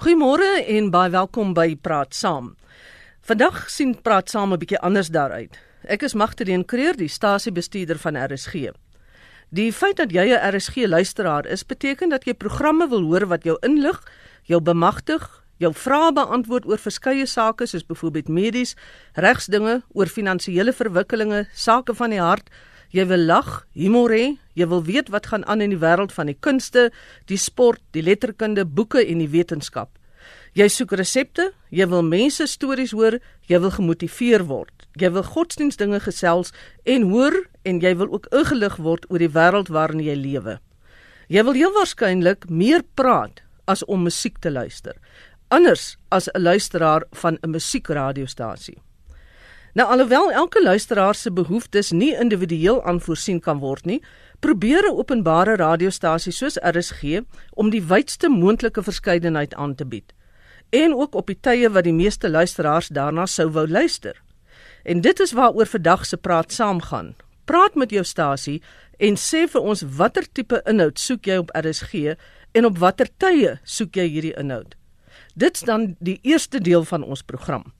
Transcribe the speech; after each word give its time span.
Goeiemôre 0.00 0.62
en 0.64 0.86
baie 0.88 1.10
welkom 1.12 1.50
by 1.52 1.74
Praat 1.76 2.14
Saam. 2.16 2.54
Vandag 3.28 3.66
sien 3.68 3.90
Praat 4.00 4.30
Saam 4.32 4.54
'n 4.54 4.58
bietjie 4.58 4.78
anders 4.80 5.10
daaruit. 5.12 5.58
Ek 5.84 6.02
is 6.02 6.14
Magtedeen 6.14 6.64
Creer, 6.64 6.96
die 6.96 7.08
stasiebestuurder 7.08 7.98
van 7.98 8.16
RSG. 8.16 8.72
Die 9.50 9.72
feit 9.72 9.96
dat 9.96 10.10
jy 10.10 10.32
'n 10.32 10.56
RSG 10.56 10.86
luisteraar 10.88 11.46
is, 11.46 11.66
beteken 11.66 12.08
dat 12.08 12.24
jy 12.24 12.32
programme 12.32 12.88
wil 12.88 13.02
hoor 13.02 13.26
wat 13.26 13.44
jou 13.44 13.58
inlig, 13.60 14.00
jou 14.42 14.60
bemagtig, 14.60 15.44
jou 15.58 15.74
vrae 15.74 16.12
beantwoord 16.12 16.66
oor 16.66 16.78
verskeie 16.78 17.26
sake 17.26 17.66
soos 17.66 17.86
byvoorbeeld 17.86 18.28
medies, 18.28 18.74
regsdinge, 19.12 19.82
oor 19.92 20.06
finansiële 20.06 20.72
verwikkelinge, 20.72 21.46
sake 21.52 21.94
van 21.94 22.10
die 22.10 22.20
hart, 22.20 22.48
Jy 22.90 23.04
wil 23.06 23.22
lag, 23.22 23.66
humor 23.78 24.10
hê, 24.10 24.36
jy 24.58 24.66
wil 24.66 24.82
weet 24.82 25.12
wat 25.14 25.28
gaan 25.30 25.44
aan 25.46 25.62
in 25.62 25.70
die 25.70 25.78
wêreld 25.78 26.10
van 26.12 26.26
die 26.26 26.38
kunste, 26.38 26.88
die 27.30 27.38
sport, 27.38 27.82
die 27.94 28.02
letterkunde, 28.02 28.64
boeke 28.66 29.04
en 29.04 29.22
die 29.22 29.30
wetenskap. 29.30 29.92
Jy 30.58 30.66
soek 30.68 30.96
resepte, 30.98 31.52
jy 31.70 31.86
wil 31.86 32.02
mense 32.02 32.46
stories 32.50 32.90
hoor, 32.96 33.20
jy 33.46 33.60
wil 33.62 33.70
gemotiveer 33.70 34.42
word. 34.48 34.74
Jy 34.98 35.12
wil 35.14 35.22
godsdienstdinge 35.22 36.00
gesels 36.02 36.50
en 36.82 37.06
hoor 37.12 37.36
en 37.62 37.78
jy 37.78 37.94
wil 38.00 38.10
ook 38.10 38.26
ingelig 38.34 38.80
word 38.82 39.06
oor 39.08 39.22
die 39.22 39.30
wêreld 39.30 39.70
waarin 39.70 40.02
jy 40.02 40.18
lewe. 40.18 40.58
Jy 41.30 41.46
wil 41.46 41.54
heel 41.54 41.74
waarskynlik 41.78 42.48
meer 42.50 42.82
praat 42.98 43.44
as 43.70 43.86
om 43.86 44.02
musiek 44.02 44.42
te 44.42 44.50
luister. 44.50 44.98
Anders 45.50 45.96
as 46.10 46.28
'n 46.34 46.42
luisteraar 46.42 47.06
van 47.12 47.38
'n 47.42 47.50
musiekradiostasie. 47.50 48.82
Nou 49.74 49.88
alhoewel 49.88 50.32
elke 50.32 50.62
luisteraar 50.62 51.14
se 51.14 51.30
behoeftes 51.32 51.90
nie 51.90 52.16
individueel 52.18 52.82
aanvoorsien 52.82 53.40
kan 53.40 53.58
word 53.58 53.84
nie, 53.84 54.02
probeer 54.40 54.82
'n 54.88 54.96
openbare 54.96 55.56
radiostasie 55.56 56.32
soos 56.32 56.56
RSG 56.56 57.20
om 57.50 57.70
die 57.70 57.82
wydste 57.82 58.28
moontlike 58.28 58.82
verskeidenheid 58.82 59.54
aan 59.54 59.74
te 59.74 59.84
bied 59.86 60.12
en 60.70 60.94
ook 60.94 61.14
op 61.14 61.26
die 61.26 61.38
tye 61.40 61.70
wat 61.70 61.84
die 61.84 61.94
meeste 61.94 62.30
luisteraars 62.30 62.88
daarna 62.88 63.26
sou 63.26 63.48
wou 63.50 63.66
luister. 63.68 64.22
En 64.82 65.00
dit 65.00 65.20
is 65.20 65.32
waaroor 65.32 65.66
vandag 65.66 66.06
se 66.06 66.16
praat 66.16 66.52
saamgaan. 66.52 67.14
Praat 67.44 67.74
met 67.74 67.90
jou 67.90 68.04
stasie 68.04 68.62
en 68.98 69.16
sê 69.16 69.46
vir 69.50 69.60
ons 69.60 69.82
watter 69.96 70.26
tipe 70.32 70.62
inhoud 70.66 70.98
soek 70.98 71.26
jy 71.26 71.40
op 71.42 71.50
RSG 71.56 72.14
en 72.52 72.64
op 72.64 72.78
watter 72.78 73.08
tye 73.18 73.58
soek 73.64 73.96
jy 73.96 74.06
hierdie 74.06 74.36
inhoud. 74.38 74.76
Dit's 75.34 75.60
dan 75.66 75.96
die 75.98 76.18
eerste 76.22 76.60
deel 76.60 76.84
van 76.84 77.02
ons 77.02 77.22
program. 77.22 77.72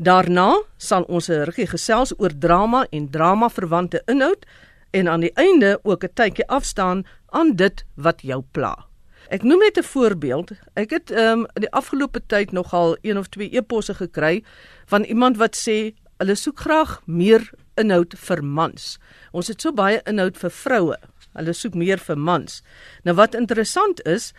Daarna 0.00 0.62
sal 0.80 1.02
ons 1.12 1.28
'n 1.28 1.44
rukkie 1.44 1.66
gesels 1.66 2.12
oor 2.16 2.32
drama 2.38 2.86
en 2.90 3.10
drama-verwante 3.10 4.02
inhoud 4.06 4.46
en 4.90 5.08
aan 5.08 5.20
die 5.20 5.34
einde 5.34 5.78
ook 5.82 6.04
'n 6.04 6.14
tydjie 6.14 6.48
afstaan 6.48 7.04
aan 7.28 7.56
dit 7.56 7.84
wat 7.94 8.22
jou 8.22 8.42
pla. 8.50 8.86
Ek 9.28 9.42
noem 9.42 9.58
net 9.58 9.76
'n 9.78 9.82
voorbeeld. 9.82 10.50
Ek 10.74 10.90
het 10.90 11.10
ehm 11.10 11.38
um, 11.38 11.46
in 11.54 11.60
die 11.60 11.70
afgelope 11.70 12.20
tyd 12.26 12.52
nogal 12.52 12.96
een 13.02 13.18
of 13.18 13.28
twee 13.28 13.50
eposse 13.50 13.94
gekry 13.94 14.42
van 14.86 15.02
iemand 15.04 15.36
wat 15.36 15.56
sê 15.56 15.92
hulle 16.18 16.34
soek 16.34 16.58
graag 16.60 17.02
meer 17.04 17.50
inhoud 17.74 18.14
vir 18.16 18.44
mans. 18.44 18.98
Ons 19.32 19.48
het 19.48 19.60
so 19.60 19.72
baie 19.72 20.00
inhoud 20.04 20.38
vir 20.38 20.50
vroue. 20.50 20.96
Hulle 21.32 21.52
soek 21.52 21.74
meer 21.74 21.98
vir 21.98 22.18
mans. 22.18 22.62
Nou 23.02 23.16
wat 23.16 23.34
interessant 23.34 24.06
is, 24.06 24.32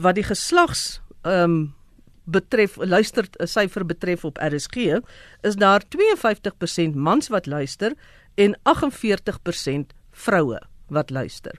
wat 0.00 0.14
die 0.14 0.24
geslags 0.24 1.00
ehm 1.22 1.42
um, 1.42 1.77
betref 2.30 2.76
luister 2.76 3.24
'n 3.38 3.46
syfer 3.46 3.86
betref 3.86 4.24
op 4.24 4.38
RSG 4.38 5.00
is 5.40 5.56
daar 5.56 5.82
52% 5.88 6.94
mans 6.94 7.28
wat 7.28 7.46
luister 7.46 7.94
en 8.34 8.58
48% 8.62 9.94
vroue 10.12 10.60
wat 10.88 11.10
luister. 11.10 11.58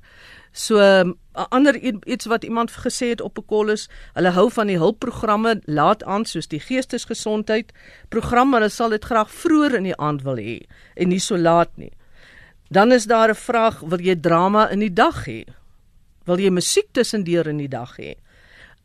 So 0.51 0.77
'n 0.77 1.07
um, 1.07 1.17
ander 1.33 1.75
iets 2.05 2.25
wat 2.25 2.43
iemand 2.43 2.71
gesê 2.71 3.09
het 3.09 3.21
op 3.21 3.37
'n 3.37 3.45
kol 3.45 3.69
is, 3.69 3.89
hulle 4.13 4.29
hou 4.29 4.51
van 4.51 4.67
die 4.67 4.77
hulpprogramme 4.77 5.61
laat 5.65 6.03
aan 6.03 6.25
soos 6.25 6.47
die 6.47 6.59
geestesgesondheid 6.59 7.71
program, 8.09 8.49
maar 8.49 8.59
hulle 8.59 8.71
sal 8.71 8.89
dit 8.89 9.05
graag 9.05 9.31
vroeër 9.31 9.75
in 9.75 9.83
die 9.83 9.97
aand 9.97 10.21
wil 10.21 10.37
hê 10.37 10.65
en 10.95 11.07
nie 11.07 11.19
so 11.19 11.37
laat 11.37 11.77
nie. 11.77 11.91
Dan 12.69 12.91
is 12.91 13.05
daar 13.05 13.29
'n 13.29 13.35
vraag, 13.35 13.79
wil 13.79 13.99
jy 13.99 14.15
drama 14.15 14.69
in 14.69 14.79
die 14.79 14.93
dag 14.93 15.25
hê? 15.25 15.45
Wil 16.25 16.39
jy 16.39 16.49
musiek 16.49 16.87
tussendeur 16.91 17.47
in 17.47 17.57
die 17.57 17.67
dag 17.67 17.97
hê? 17.97 18.15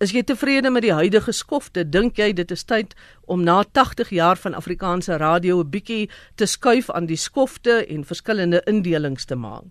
Is 0.04 0.12
jy 0.12 0.20
tevrede 0.26 0.69
met 0.69 0.82
die 0.84 0.92
huidige 0.92 1.32
skofte? 1.32 1.81
Dink 1.88 2.19
jy 2.20 2.34
dit 2.37 2.50
is 2.53 2.66
tyd 2.69 2.91
om 3.31 3.41
na 3.41 3.62
80 3.65 4.10
jaar 4.12 4.37
van 4.37 4.53
Afrikaanse 4.59 5.16
radio 5.16 5.62
'n 5.62 5.70
bietjie 5.70 6.10
te 6.37 6.47
skuif 6.47 6.91
aan 6.91 7.06
die 7.06 7.16
skofte 7.16 7.87
en 7.88 8.04
verskillende 8.04 8.60
indelings 8.66 9.25
te 9.25 9.34
maak? 9.34 9.64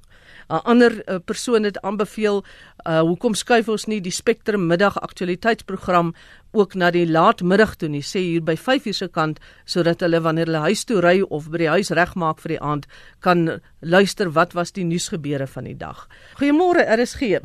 'n 0.49 0.63
Ander 0.65 0.91
uh, 1.05 1.19
persoon 1.25 1.63
het 1.63 1.81
aanbeveel, 1.81 2.43
uh, 2.87 2.99
hoekom 2.99 3.33
skuif 3.33 3.69
ons 3.69 3.85
nie 3.85 4.01
die 4.01 4.11
Spectrum 4.11 4.67
middag 4.67 4.97
aktualiteitsprogram 4.97 6.13
ook 6.51 6.73
na 6.73 6.91
die 6.91 7.05
laatmiddag 7.07 7.75
toe 7.75 7.89
nie, 7.89 8.01
sê 8.01 8.19
hier 8.19 8.41
by 8.43 8.55
5:00 8.55 8.93
se 8.93 9.07
kant 9.07 9.39
sodat 9.65 9.99
hulle 9.99 10.21
wanneer 10.21 10.45
hulle 10.45 10.65
huis 10.65 10.83
toe 10.83 11.01
ry 11.01 11.21
of 11.21 11.49
by 11.49 11.57
die 11.57 11.69
huis 11.69 11.89
regmaak 11.89 12.39
vir 12.39 12.49
die 12.49 12.61
aand 12.61 12.87
kan 13.19 13.61
luister 13.81 14.31
wat 14.31 14.53
was 14.53 14.71
die 14.71 14.85
nuusgebeure 14.85 15.47
van 15.47 15.63
die 15.63 15.77
dag. 15.77 16.07
Goeiemôre, 16.39 16.81
RSG. 16.97 17.41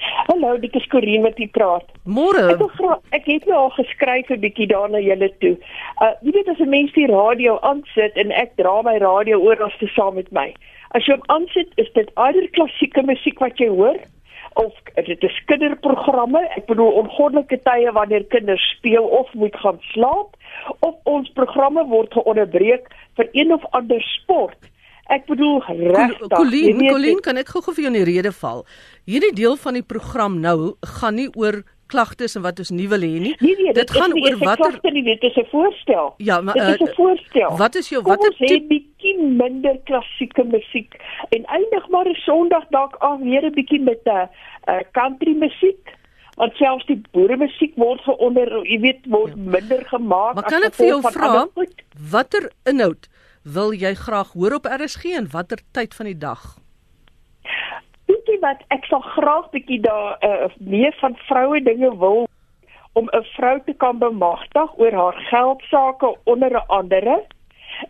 Hallo, 0.00 0.56
dit 0.58 0.74
is 0.74 0.86
Corinne 0.86 1.22
wat 1.28 1.36
hier 1.36 1.50
praat. 1.52 1.84
Môre. 2.04 2.46
Ek 2.54 2.60
wil 2.62 2.72
vra, 2.78 2.96
ek 3.16 3.26
het 3.28 3.46
nou 3.50 3.58
al 3.66 3.72
geskryf 3.76 4.30
'n 4.30 4.40
bietjie 4.40 4.68
daarna 4.70 4.98
julle 4.98 5.28
toe. 5.44 5.56
Uh 6.00 6.12
jy 6.22 6.32
weet 6.36 6.48
as 6.48 6.60
'n 6.60 6.68
mens 6.68 6.92
die 6.92 7.06
radio 7.06 7.58
aansit 7.60 8.16
en 8.16 8.32
ek 8.32 8.56
dra 8.56 8.82
my 8.82 8.96
radio 8.98 9.40
oral 9.40 9.72
te 9.78 9.86
saam 9.96 10.14
met 10.14 10.32
my. 10.32 10.54
As 10.90 11.04
jy 11.06 11.14
hom 11.14 11.26
aansit, 11.26 11.68
is 11.76 11.92
dit 11.92 12.08
ander 12.14 12.48
klassieke 12.50 13.02
musiek 13.02 13.38
wat 13.38 13.58
jy 13.58 13.68
hoor 13.68 13.98
of 14.54 14.72
dit 14.94 15.22
is 15.22 15.44
kinderprogramme. 15.46 16.42
Ek 16.56 16.66
bedoel 16.66 16.90
ongoddelike 17.02 17.60
tye 17.62 17.92
wanneer 17.92 18.24
kinders 18.24 18.64
speel 18.76 19.04
of 19.04 19.34
moet 19.34 19.56
gaan 19.56 19.78
slaap 19.92 20.36
of 20.80 20.94
ons 21.04 21.30
programme 21.38 21.84
word 21.86 22.12
geonderbreek 22.12 22.88
vir 23.16 23.28
een 23.32 23.52
of 23.52 23.64
ander 23.70 24.02
sport. 24.02 24.58
Ek 25.10 25.26
bedoel 25.26 25.58
regtig. 25.66 26.28
Colleen, 26.30 26.78
Colleen, 26.78 27.20
kan 27.24 27.40
ek 27.40 27.50
gou-gou 27.50 27.74
vir 27.74 27.86
jou 27.86 27.90
in 27.90 27.98
die 27.98 28.06
rede 28.06 28.30
val? 28.32 28.62
Hierdie 29.10 29.34
deel 29.34 29.56
van 29.58 29.74
die 29.74 29.82
program 29.82 30.38
nou 30.40 30.76
gaan 30.98 31.18
nie 31.18 31.28
oor 31.34 31.64
klagtes 31.90 32.36
en 32.38 32.44
wat 32.46 32.62
ons 32.62 32.70
nie 32.70 32.86
wil 32.90 33.02
hê 33.02 33.18
nie. 33.18 33.34
Nee, 33.42 33.56
nee, 33.58 33.74
dit 33.74 33.92
gaan 33.96 34.14
oor 34.14 34.36
watter 34.38 34.76
klagte 34.76 34.92
nie, 34.94 35.02
dit 35.08 35.26
is 35.26 35.36
'n 35.42 35.46
voorstel. 35.50 36.14
Ja, 36.18 36.40
maar 36.40 36.54
dit 36.54 36.80
is 36.80 36.80
'n 36.86 36.90
uh, 36.90 36.94
voorstel. 36.94 37.56
Wat 37.56 37.74
is 37.74 37.88
jou 37.88 38.02
watter 38.02 38.34
tipe 38.38 38.66
bietjie 38.70 39.16
minder 39.42 39.76
klassieke 39.84 40.44
musiek 40.44 40.94
en 41.30 41.44
eindig 41.44 41.88
maar 41.88 42.06
'n 42.06 42.20
Sondag 42.26 42.66
dalk 42.70 42.94
af 42.98 43.18
weer 43.18 43.44
'n 43.44 43.54
bietjie 43.54 43.80
met 43.80 44.00
'n 44.04 44.28
uh, 44.70 44.78
country 44.92 45.34
musiek? 45.34 45.98
Want 46.36 46.54
selfs 46.54 46.86
die 46.86 47.02
boere 47.10 47.36
musiek 47.36 47.72
word 47.76 48.00
geonder, 48.00 48.66
jy 48.66 48.80
weet, 48.80 49.00
word 49.04 49.34
ja. 49.34 49.50
minder 49.58 49.82
gemaak. 49.86 50.34
Maar 50.34 50.48
kan 50.48 50.62
ek 50.62 50.74
vir 50.74 50.86
jou 50.86 51.00
vra 51.02 51.48
watter 52.10 52.52
inhoud 52.64 53.09
wil 53.42 53.72
jy 53.72 53.94
graag 53.94 54.32
hoor 54.32 54.54
op 54.54 54.66
RSG 54.66 55.04
en 55.04 55.30
watter 55.32 55.58
tyd 55.72 55.94
van 55.94 56.06
die 56.06 56.18
dag? 56.18 56.58
Jy 58.06 58.38
wat, 58.40 58.62
ek 58.68 58.84
sal 58.86 59.00
graag 59.00 59.50
bietjie 59.50 59.80
daar 59.82 60.18
uh, 60.22 60.48
meer 60.58 60.94
van 61.00 61.16
vroue 61.26 61.62
dinge 61.62 61.90
wil 61.98 62.28
om 62.92 63.08
'n 63.12 63.24
vrou 63.34 63.60
te 63.66 63.72
kan 63.72 63.98
bemagtig 63.98 64.78
oor 64.78 64.92
haar 64.92 65.18
geldsaake 65.30 66.16
onder 66.24 66.58
andere 66.66 67.24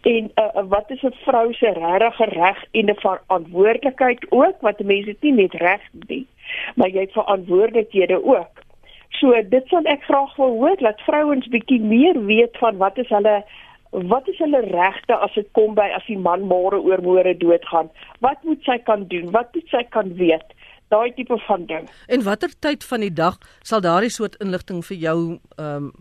en 0.03 0.31
uh, 0.34 0.62
wat 0.69 0.91
is 0.91 1.03
'n 1.03 1.15
vrou 1.25 1.53
se 1.53 1.71
regte 1.72 2.25
reg 2.25 2.65
en 2.72 2.91
'n 2.91 3.00
verantwoordelikheid 3.00 4.27
ook 4.31 4.56
wat 4.61 4.81
mense 4.81 5.17
nie 5.21 5.32
net 5.32 5.55
reg 5.55 5.81
nie 6.06 6.27
maar 6.75 6.88
jy 6.88 7.00
het 7.00 7.12
verantwoordelikhede 7.12 8.25
ook. 8.25 8.62
So 9.09 9.43
dit 9.49 9.67
sal 9.69 9.87
ek 9.91 10.03
graag 10.06 10.37
wil 10.37 10.55
hoor 10.62 10.77
dat 10.81 11.00
vrouens 11.00 11.49
bietjie 11.53 11.81
meer 11.81 12.25
weet 12.27 12.56
van 12.62 12.77
wat 12.77 12.99
is 12.99 13.09
hulle 13.09 13.43
wat 13.90 14.28
is 14.28 14.38
hulle 14.38 14.60
regte 14.60 15.16
as 15.16 15.34
dit 15.34 15.48
kom 15.52 15.74
by 15.74 15.88
as 15.96 16.06
die 16.06 16.18
man 16.18 16.46
môre 16.46 16.78
oor 16.78 17.02
môre 17.02 17.34
doodgaan? 17.38 17.90
Wat 18.20 18.42
moet 18.46 18.62
sy 18.64 18.78
kan 18.86 19.06
doen? 19.10 19.30
Wat 19.34 19.54
moet 19.54 19.68
sy 19.68 19.82
kan 19.90 20.14
weet? 20.14 20.54
Daai 20.90 21.12
tipe 21.14 21.38
van 21.46 21.66
ding. 21.66 21.88
En 22.08 22.22
watter 22.26 22.50
tyd 22.58 22.84
van 22.84 23.00
die 23.00 23.14
dag 23.14 23.38
sal 23.62 23.80
daardie 23.80 24.10
soort 24.10 24.38
inligting 24.42 24.82
vir 24.86 24.96
jou 24.96 25.18
ehm 25.56 25.90
um, 25.90 25.92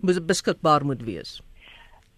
beskikbaar 0.00 0.84
moet 0.88 1.02
wees? 1.04 1.40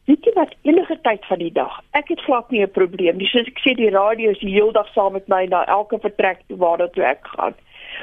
Weet 0.06 0.26
jy 0.26 0.32
wat 0.34 0.54
enige 0.62 0.96
tyd 1.02 1.25
van 1.26 1.38
die 1.38 1.52
dag. 1.54 1.80
Ek 1.98 2.08
het 2.10 2.20
glad 2.26 2.50
nie 2.50 2.62
'n 2.62 2.70
probleem 2.70 3.16
nie. 3.16 3.26
Soos 3.26 3.46
ek 3.46 3.58
sê 3.58 3.75
die 3.75 3.90
radio 3.90 4.30
is 4.30 4.38
die 4.38 4.54
hele 4.54 4.72
dag 4.72 4.86
saam 4.94 5.12
met 5.12 5.28
my 5.28 5.46
na 5.46 5.64
elke 5.66 5.98
vertrek 5.98 6.42
toe 6.48 6.56
waar 6.56 6.78
dit 6.78 6.92
toe 6.92 7.04
ek 7.04 7.26
gaan. 7.26 7.54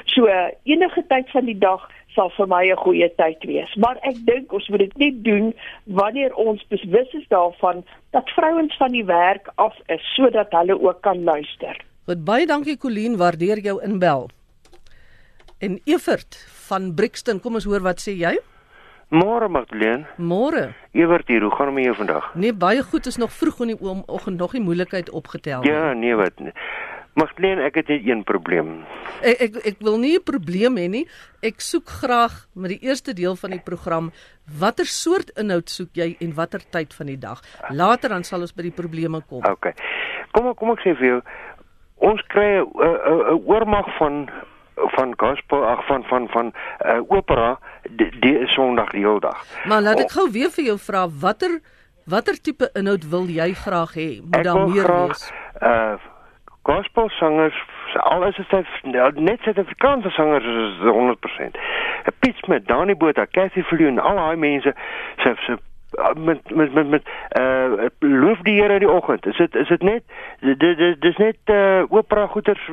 So 0.05 0.27
enige 0.63 1.03
tyd 1.07 1.29
van 1.31 1.45
die 1.45 1.57
dag 1.57 1.89
sal 2.15 2.31
vir 2.37 2.47
my 2.47 2.63
'n 2.71 2.75
goeie 2.75 3.09
tyd 3.15 3.43
wees. 3.43 3.75
Maar 3.75 3.97
ek 4.01 4.17
dink 4.25 4.53
ons 4.53 4.67
moet 4.69 4.79
dit 4.79 4.97
net 4.97 5.23
doen 5.23 5.53
wanneer 5.85 6.33
ons 6.35 6.65
bewus 6.67 7.13
is 7.13 7.27
daarvan 7.27 7.83
dat 8.11 8.29
vrouens 8.29 8.77
van 8.77 8.91
die 8.91 9.05
werk 9.05 9.49
af 9.55 9.75
is 9.87 10.13
sodat 10.15 10.51
hulle 10.51 10.81
ook 10.81 11.01
kan 11.01 11.23
luister. 11.23 11.77
Goed 12.05 12.25
baie 12.25 12.45
dankie 12.45 12.77
Colleen, 12.77 13.17
waardeer 13.17 13.59
jou 13.59 13.81
inbel. 13.83 14.29
En 15.59 15.79
Evert 15.85 16.35
van 16.67 16.93
Brixton, 16.95 17.39
kom 17.39 17.53
ons 17.53 17.65
hoor 17.65 17.81
wat 17.81 17.99
sê 17.99 18.15
jy? 18.15 18.37
Môre 19.09 19.49
Magdalene. 19.49 20.05
Môre. 20.17 20.75
Evert 20.93 21.27
hier, 21.27 21.41
hoe 21.41 21.51
gaan 21.51 21.65
dit 21.65 21.75
met 21.75 21.83
jou 21.83 21.95
vandag? 21.95 22.35
Nee, 22.35 22.53
baie 22.53 22.83
goed, 22.83 23.05
is 23.05 23.17
nog 23.17 23.31
vroeg 23.33 23.61
in 23.65 23.71
die 23.73 23.77
oggend 24.05 24.37
nog 24.37 24.53
nie 24.53 24.61
moeilikheid 24.61 25.09
opgetel 25.09 25.61
nie. 25.61 25.71
Ja, 25.71 25.93
nee 25.93 26.15
wat. 26.15 26.37
Magdalene, 27.13 27.63
ek 27.65 27.75
het 27.75 27.87
net 27.87 28.05
een 28.05 28.23
probleem. 28.23 28.83
Ek 29.25 29.41
ek 29.41 29.55
ek 29.65 29.79
wil 29.83 29.97
nie 29.97 30.15
'n 30.17 30.23
probleem 30.23 30.77
hê 30.77 30.87
nie. 30.89 31.07
Ek 31.41 31.59
soek 31.61 31.89
graag 31.89 32.47
met 32.53 32.69
die 32.69 32.87
eerste 32.87 33.13
deel 33.13 33.35
van 33.35 33.51
die 33.51 33.63
program 33.63 34.11
watter 34.59 34.85
soort 34.85 35.29
inhoud 35.37 35.69
soek 35.69 35.89
jy 35.93 36.15
en 36.19 36.33
watter 36.33 36.61
tyd 36.69 36.93
van 36.93 37.07
die 37.07 37.17
dag. 37.17 37.41
Later 37.69 38.09
dan 38.09 38.23
sal 38.23 38.41
ons 38.41 38.53
by 38.53 38.61
die 38.61 38.71
probleme 38.81 39.21
kom. 39.27 39.43
OK. 39.43 39.73
Kom 40.31 40.53
kom 40.55 40.71
ek 40.71 40.79
sê 40.79 40.95
vir 40.95 41.07
jou, 41.07 41.21
ons 41.97 42.21
kry 42.27 42.61
'n 42.61 43.43
oormag 43.45 43.97
van 43.97 44.29
van 44.95 45.13
gospel 45.17 45.65
ag 45.65 45.85
van 45.87 46.03
van 46.03 46.27
van 46.27 46.53
uh, 46.85 47.01
opera 47.07 47.59
die, 47.89 48.19
die 48.19 48.47
Sondag 48.47 48.91
die 48.91 49.03
hele 49.03 49.19
dag. 49.19 49.43
Maar 49.65 49.81
laat 49.81 49.99
ek 49.99 50.11
gou 50.11 50.29
weer 50.31 50.49
vir 50.49 50.65
jou 50.65 50.77
vra 50.77 51.07
watter 51.09 51.59
watter 52.09 52.41
tipe 52.41 52.69
inhoud 52.73 53.03
wil 53.09 53.27
jy 53.27 53.53
graag 53.53 53.93
hê? 53.93 54.21
Moet 54.21 54.35
Ek 54.35 54.43
daar 54.43 54.69
meer 54.69 54.83
graag, 54.83 55.07
wees? 55.07 55.31
Uh 55.61 55.97
gospelsangers 56.61 57.63
al 57.93 58.25
is 58.25 58.35
dit 58.35 58.65
nou, 58.81 59.11
net 59.21 59.41
Suid-Afrikaanse 59.41 60.09
sangers 60.09 60.45
is 60.45 60.77
100%. 60.83 61.59
Piet 62.19 62.35
Smith, 62.35 62.67
Danny 62.67 62.95
Botha, 62.97 63.25
Cathy 63.31 63.63
Viljoen, 63.63 63.99
al 63.99 64.15
daai 64.15 64.35
mense 64.35 64.73
se 65.17 65.33
se 65.35 65.57
met 66.17 66.55
met 66.55 66.73
met 66.73 66.87
met 66.87 67.03
uh 67.39 67.58
loof 67.99 68.41
die 68.47 68.55
Here 68.61 68.73
in 68.73 68.79
die 68.85 68.91
oggend. 68.91 69.25
Is 69.25 69.37
dit 69.37 69.55
is 69.55 69.67
dit 69.67 69.81
net 69.81 70.03
dit 70.39 70.59
dit 70.59 71.01
dis 71.01 71.17
net 71.17 71.53
uh 71.53 71.85
opera 71.89 72.27
goeters 72.27 72.69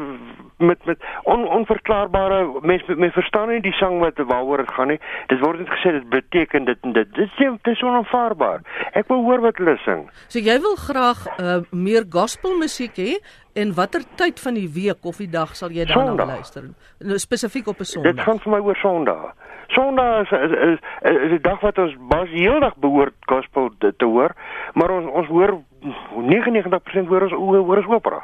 met 0.59 0.85
met 0.85 0.99
on, 1.23 1.49
onverklaarbare 1.49 2.61
mense 2.61 2.85
met, 2.89 2.99
met 2.99 3.13
verstaan 3.13 3.49
nie 3.49 3.61
die 3.61 3.75
sang 3.77 3.99
wat 4.01 4.19
waaroor 4.19 4.65
dit 4.65 4.73
gaan 4.77 4.89
nie. 4.95 5.01
Dit 5.27 5.41
word 5.41 5.59
net 5.59 5.73
gesê 5.75 5.93
dit 5.99 6.09
beteken 6.09 6.65
dit 6.65 6.79
en 6.83 6.93
dit. 6.93 7.15
Dit 7.15 7.27
is 7.27 7.37
dit 7.63 7.73
is 7.73 7.83
onaanvaarbaar. 7.83 8.63
Ek 8.93 9.09
wil 9.13 9.25
hoor 9.29 9.45
wat 9.45 9.61
hulle 9.63 9.77
sing. 9.85 10.07
So 10.29 10.41
jy 10.43 10.59
wil 10.65 10.77
graag 10.81 11.27
uh, 11.37 11.59
meer 11.71 12.07
gospelmusiek 12.11 12.97
hê 12.97 13.19
en 13.57 13.73
watter 13.77 14.05
tyd 14.21 14.41
van 14.41 14.57
die 14.57 14.69
week 14.73 15.05
of 15.05 15.21
die 15.23 15.31
dag 15.33 15.57
sal 15.57 15.73
jy 15.73 15.85
daarna 15.89 16.29
luister? 16.37 16.71
Nou 17.01 17.19
spesifiek 17.19 17.69
op 17.69 17.81
'n 17.81 17.85
Dit 17.85 17.93
Sondag. 17.93 18.25
gaan 18.25 18.39
vir 18.39 18.53
my 18.53 18.61
oor 18.61 18.77
Sondag. 18.77 19.35
Sondag 19.69 20.21
is 20.23 20.31
is 20.31 20.53
is, 20.53 20.79
is, 21.03 21.33
'n 21.33 21.43
dag 21.43 21.61
wat 21.61 21.79
ons 21.79 21.95
bas 22.09 22.29
heeldag 22.29 22.77
behoort 22.77 23.15
gospel 23.27 23.71
te, 23.79 23.95
te 23.97 24.05
hoor, 24.05 24.33
maar 24.75 24.86
ons 24.91 25.11
ons 25.13 25.29
hoor 25.29 25.63
99% 25.83 27.07
hoor 27.09 27.23
ons 27.23 27.33
hoor 27.33 27.83
ons 27.83 27.95
opera. 27.95 28.23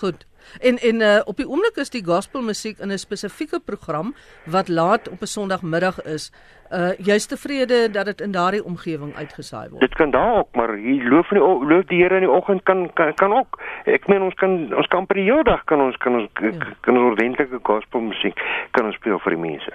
Goed. 0.00 0.26
En 0.60 0.78
en 0.78 1.00
uh, 1.00 1.20
op 1.24 1.36
die 1.36 1.48
oomblik 1.48 1.76
is 1.76 1.90
die 1.92 2.04
gospelmusiek 2.04 2.78
in 2.78 2.92
'n 2.92 2.98
spesifieke 2.98 3.60
program 3.60 4.14
wat 4.46 4.68
laat 4.68 5.08
op 5.08 5.20
'n 5.20 5.26
Sondagmiddag 5.26 6.02
is. 6.02 6.32
Uh 6.70 6.92
jy's 7.02 7.26
tevrede 7.26 7.90
dat 7.90 8.06
dit 8.06 8.20
in 8.20 8.30
daardie 8.32 8.64
omgewing 8.64 9.14
uitgesaai 9.16 9.68
word. 9.70 9.80
Dit 9.80 9.94
kan 9.98 10.10
daar 10.10 10.36
ook, 10.38 10.54
maar 10.54 10.76
hier 10.76 11.02
loof 11.10 11.30
in 11.32 11.38
die 11.40 11.66
loof 11.74 11.84
die 11.90 11.98
Here 12.02 12.14
in 12.14 12.20
die 12.26 12.30
oggend 12.30 12.62
kan 12.62 12.90
kan 12.94 13.14
kan 13.14 13.32
ook. 13.32 13.58
Ek 13.86 14.06
meen 14.08 14.22
ons 14.22 14.34
kan 14.34 14.74
ons 14.78 14.86
kan 14.86 15.06
per 15.06 15.16
heel 15.18 15.42
dag 15.42 15.64
kan 15.64 15.80
ons 15.80 15.96
kan 15.96 16.14
ons 16.14 16.28
Ja. 16.40 16.50
kan 16.80 16.96
ons 16.96 17.10
ordentlike 17.10 17.58
gospelmusiek 17.62 18.38
kan 18.70 18.86
ons 18.86 18.94
speel 18.94 19.18
vir 19.18 19.34
die 19.34 19.42
mense. 19.42 19.72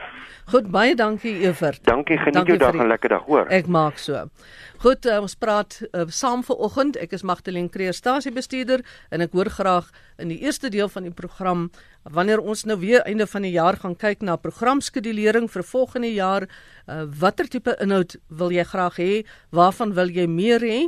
Goed, 0.48 0.72
baie 0.72 0.96
dankie 0.96 1.34
Evert. 1.44 1.84
Dankie, 1.84 2.18
geniet 2.18 2.34
Dankie 2.34 2.54
jou 2.54 2.60
dag 2.60 2.72
die- 2.72 2.82
en 2.82 2.88
lekker 2.88 3.10
dag 3.10 3.24
hoor. 3.26 3.48
Ek 3.50 3.68
maak 3.68 3.98
so. 3.98 4.30
Goed, 4.78 5.06
uh, 5.06 5.20
ons 5.22 5.36
praat 5.36 5.82
uh, 5.94 6.04
saam 6.08 6.44
vanoggend. 6.44 6.98
Ek 7.02 7.12
is 7.14 7.24
Magdalene 7.24 7.70
Creer, 7.70 7.94
stasiebestuurder 7.94 8.82
en 9.10 9.22
ek 9.22 9.32
hoor 9.34 9.50
graag 9.50 9.90
in 10.18 10.28
die 10.30 10.40
eerste 10.46 10.70
deel 10.70 10.88
van 10.90 11.04
die 11.04 11.12
program 11.12 11.70
wanneer 12.12 12.40
ons 12.40 12.64
nou 12.70 12.78
weer 12.80 13.02
einde 13.06 13.28
van 13.28 13.42
die 13.42 13.54
jaar 13.56 13.78
gaan 13.82 13.96
kyk 13.98 14.22
na 14.22 14.38
programskedulering 14.38 15.50
vir 15.52 15.64
volgende 15.64 16.12
jaar, 16.14 16.48
uh, 16.88 17.06
watter 17.20 17.48
tipe 17.50 17.76
inhoud 17.82 18.18
wil 18.30 18.54
jy 18.54 18.64
graag 18.64 19.00
hê? 19.02 19.14
Waarvan 19.50 19.96
wil 19.98 20.10
jy 20.14 20.28
meer 20.28 20.62
hê? 20.62 20.82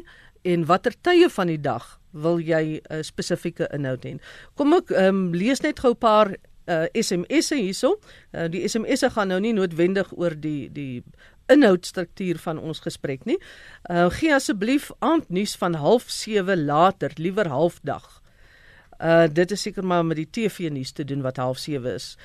En 0.46 0.66
watter 0.66 0.94
tye 1.02 1.30
van 1.30 1.48
die 1.48 1.62
dag 1.62 1.98
wil 2.14 2.40
jy 2.40 2.80
'n 2.80 2.82
uh, 2.94 3.02
spesifieke 3.04 3.68
inhoud 3.74 4.06
hê? 4.06 4.18
Kom 4.56 4.74
ek 4.74 4.92
um, 4.92 5.34
lees 5.34 5.62
net 5.62 5.80
gou 5.80 5.92
'n 5.92 5.98
paar 5.98 6.36
uh, 6.68 6.86
SMS'e 6.94 7.56
hierso. 7.56 7.98
Uh, 8.32 8.48
die 8.48 8.68
SMS'e 8.68 9.10
gaan 9.10 9.28
nou 9.28 9.40
nie 9.40 9.54
noodwendig 9.54 10.12
oor 10.18 10.36
die 10.36 10.70
die 10.72 11.04
inhoudstruktuur 11.48 12.38
van 12.44 12.60
ons 12.60 12.82
gesprek 12.84 13.26
nie. 13.26 13.38
Uh 13.90 14.10
gee 14.12 14.34
asseblief 14.36 14.92
aandnuus 15.00 15.56
van 15.56 15.78
07:30 15.80 16.66
later, 16.66 17.12
liewer 17.16 17.48
halfdag. 17.48 18.22
Uh 19.00 19.28
dit 19.30 19.52
is 19.52 19.62
seker 19.62 19.86
maar 19.86 20.06
met 20.06 20.18
die 20.18 20.30
TV 20.30 20.70
nuus 20.70 20.92
te 20.92 21.04
doen 21.04 21.22
wat 21.22 21.38
07:30 21.38 21.94
is. 21.94 22.18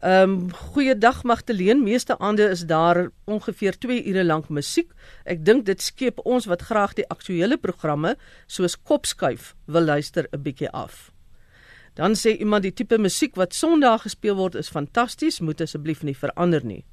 Ehm 0.00 0.30
um, 0.30 0.52
goeiedag 0.54 1.22
Magdalene, 1.22 1.82
meeste 1.82 2.18
aande 2.18 2.48
is 2.48 2.66
daar 2.66 3.10
ongeveer 3.24 3.78
2 3.78 4.04
ure 4.04 4.24
lank 4.24 4.48
musiek. 4.48 4.92
Ek 5.24 5.44
dink 5.44 5.66
dit 5.66 5.82
skep 5.82 6.20
ons 6.24 6.46
wat 6.46 6.62
graag 6.62 6.94
die 6.94 7.08
aktuelle 7.08 7.56
programme 7.56 8.16
soos 8.46 8.76
Kopskuif 8.82 9.54
wil 9.66 9.82
luister 9.82 10.28
'n 10.30 10.42
bietjie 10.42 10.70
af. 10.70 11.10
Dan 11.94 12.14
sê 12.14 12.36
iemand 12.38 12.62
die 12.62 12.72
tipe 12.72 12.98
musiek 12.98 13.34
wat 13.34 13.54
Sondag 13.54 14.02
gespeel 14.02 14.36
word 14.36 14.54
is 14.54 14.68
fantasties, 14.68 15.40
moet 15.40 15.60
asseblief 15.60 16.02
nie 16.02 16.16
verander 16.16 16.64
nie. 16.64 16.84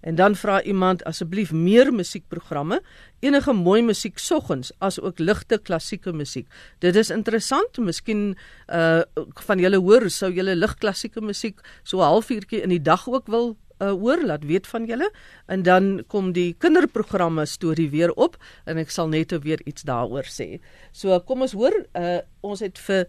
En 0.00 0.14
dan 0.14 0.34
vra 0.36 0.62
iemand 0.62 1.04
asseblief 1.04 1.52
meer 1.52 1.92
musiekprogramme, 1.92 2.80
enige 3.20 3.52
mooi 3.52 3.82
musiek 3.82 4.18
soggens 4.18 4.72
as 4.78 5.00
ook 5.00 5.18
ligte 5.18 5.58
klassieke 5.58 6.12
musiek. 6.12 6.48
Dit 6.78 6.96
is 6.96 7.10
interessant, 7.10 7.78
miskien 7.78 8.36
uh 8.68 9.02
van 9.46 9.58
julle 9.58 9.78
hoor 9.80 10.08
sou 10.10 10.32
julle 10.32 10.54
lig 10.56 10.74
klassieke 10.78 11.20
musiek 11.20 11.60
so 11.82 11.98
'n 11.98 12.12
halfuurtjie 12.12 12.62
in 12.62 12.68
die 12.68 12.82
dag 12.82 13.08
ook 13.08 13.26
wil 13.26 13.56
uh 13.80 13.90
hoor, 13.90 14.22
laat 14.24 14.44
weet 14.44 14.66
van 14.66 14.84
julle. 14.86 15.10
En 15.46 15.62
dan 15.62 16.04
kom 16.06 16.32
die 16.32 16.54
kinderprogramme 16.58 17.46
storie 17.46 17.90
weer 17.90 18.12
op 18.12 18.36
en 18.64 18.76
ek 18.76 18.90
sal 18.90 19.08
net 19.08 19.32
weer 19.42 19.60
iets 19.64 19.82
daaroor 19.82 20.24
sê. 20.24 20.60
So 20.92 21.20
kom 21.20 21.40
ons 21.40 21.52
hoor, 21.52 21.86
uh 21.94 22.20
ons 22.40 22.60
het 22.60 22.78
vir 22.78 23.06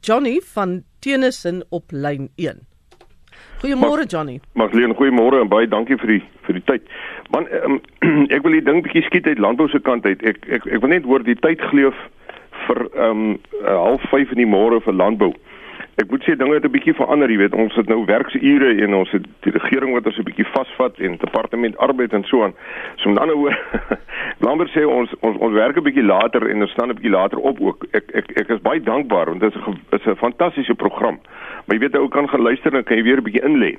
Johnny 0.00 0.40
van 0.54 0.84
Tennyson 1.00 1.64
op 1.70 1.92
lyn 1.92 2.30
1. 2.36 2.69
Goeiemôre 3.60 4.06
Johnny. 4.08 4.40
Magdalene, 4.54 4.94
goeiemôre 4.96 5.42
en 5.42 5.50
baie 5.52 5.68
dankie 5.68 5.98
vir 6.00 6.14
die 6.14 6.22
vir 6.46 6.56
die 6.58 6.64
tyd. 6.70 6.94
Man, 7.34 7.46
um, 7.66 7.80
ek 8.34 8.42
wil 8.46 8.56
die 8.56 8.64
ding 8.64 8.80
bietjie 8.86 9.04
skiet 9.08 9.28
uit 9.28 9.42
landbou 9.42 9.68
se 9.68 9.80
kant 9.84 10.06
uit. 10.08 10.22
Ek 10.24 10.40
ek 10.48 10.66
ek 10.66 10.80
wil 10.80 10.94
net 10.94 11.04
hoor 11.04 11.24
die 11.26 11.36
tyd 11.44 11.60
geleef 11.68 11.96
vir 12.66 12.84
ehm 12.94 13.24
um, 13.26 13.38
half 13.66 14.04
5 14.12 14.32
in 14.36 14.44
die 14.44 14.48
môre 14.48 14.80
vir 14.84 14.96
landbou. 14.96 15.34
Ek 15.96 16.10
moet 16.10 16.22
sê 16.22 16.36
dinge 16.36 16.54
het 16.54 16.64
'n 16.64 16.70
bietjie 16.70 16.94
verander, 16.94 17.30
jy 17.30 17.36
weet, 17.36 17.54
ons 17.54 17.74
het 17.74 17.88
nou 17.88 18.04
werksure 18.04 18.82
en 18.84 18.94
ons 18.94 19.10
het 19.10 19.24
die 19.40 19.52
regering 19.52 19.92
wat 19.92 20.06
ons 20.06 20.18
'n 20.18 20.22
bietjie 20.22 20.46
vasvat 20.52 20.98
en 20.98 21.16
departement 21.16 21.76
arbeid 21.78 22.12
en 22.12 22.24
so 22.24 22.42
aan. 22.42 22.54
So 22.96 23.08
met 23.08 23.18
ander 23.18 23.36
woorde, 23.36 23.58
Lambert 24.44 24.70
sê 24.70 24.84
ons 24.86 25.10
ons 25.20 25.36
ons 25.36 25.52
werk 25.52 25.76
'n 25.76 25.82
bietjie 25.82 26.04
later 26.04 26.48
en 26.48 26.62
ons 26.62 26.70
staan 26.70 26.88
'n 26.88 26.94
bietjie 26.94 27.10
later 27.10 27.38
op 27.38 27.60
ook. 27.60 27.86
Ek 27.92 28.04
ek 28.14 28.30
ek 28.40 28.48
is 28.48 28.60
baie 28.62 28.80
dankbaar 28.80 29.26
want 29.26 29.40
dit 29.40 29.54
is 29.54 29.60
'n 29.66 29.78
is 29.90 30.06
'n 30.06 30.16
fantastiese 30.16 30.74
program. 30.74 31.18
Maar 31.66 31.76
jy 31.76 31.80
weet 31.80 31.96
ou 31.96 32.08
kan 32.08 32.28
gaan 32.28 32.42
luister 32.42 32.74
en 32.74 32.84
kan 32.84 32.96
jy 32.96 33.02
weer 33.02 33.18
'n 33.18 33.24
bietjie 33.24 33.44
inlê. 33.44 33.76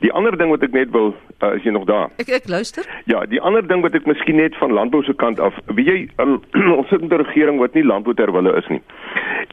Die 0.00 0.12
ander 0.12 0.36
ding 0.36 0.50
wat 0.50 0.62
ek 0.62 0.72
net 0.72 0.90
wil 0.90 1.14
uh, 1.42 1.54
is 1.56 1.64
jy 1.64 1.72
nog 1.72 1.86
daar? 1.88 2.10
Ek 2.20 2.28
ek 2.28 2.48
luister. 2.48 2.84
Ja, 3.04 3.24
die 3.28 3.40
ander 3.40 3.66
ding 3.66 3.82
wat 3.84 3.94
ek 3.94 4.06
miskien 4.06 4.36
net 4.36 4.56
van 4.60 4.72
landbou 4.72 5.02
se 5.04 5.14
kant 5.14 5.40
af, 5.40 5.56
weet 5.66 5.86
jy, 5.86 5.98
um, 6.22 6.36
ons 6.78 6.88
sit 6.88 7.00
in 7.00 7.08
'n 7.08 7.22
regering 7.24 7.58
wat 7.58 7.74
nie 7.74 7.84
landbou 7.84 8.14
ter 8.14 8.32
wille 8.32 8.52
is 8.56 8.68
nie. 8.68 8.82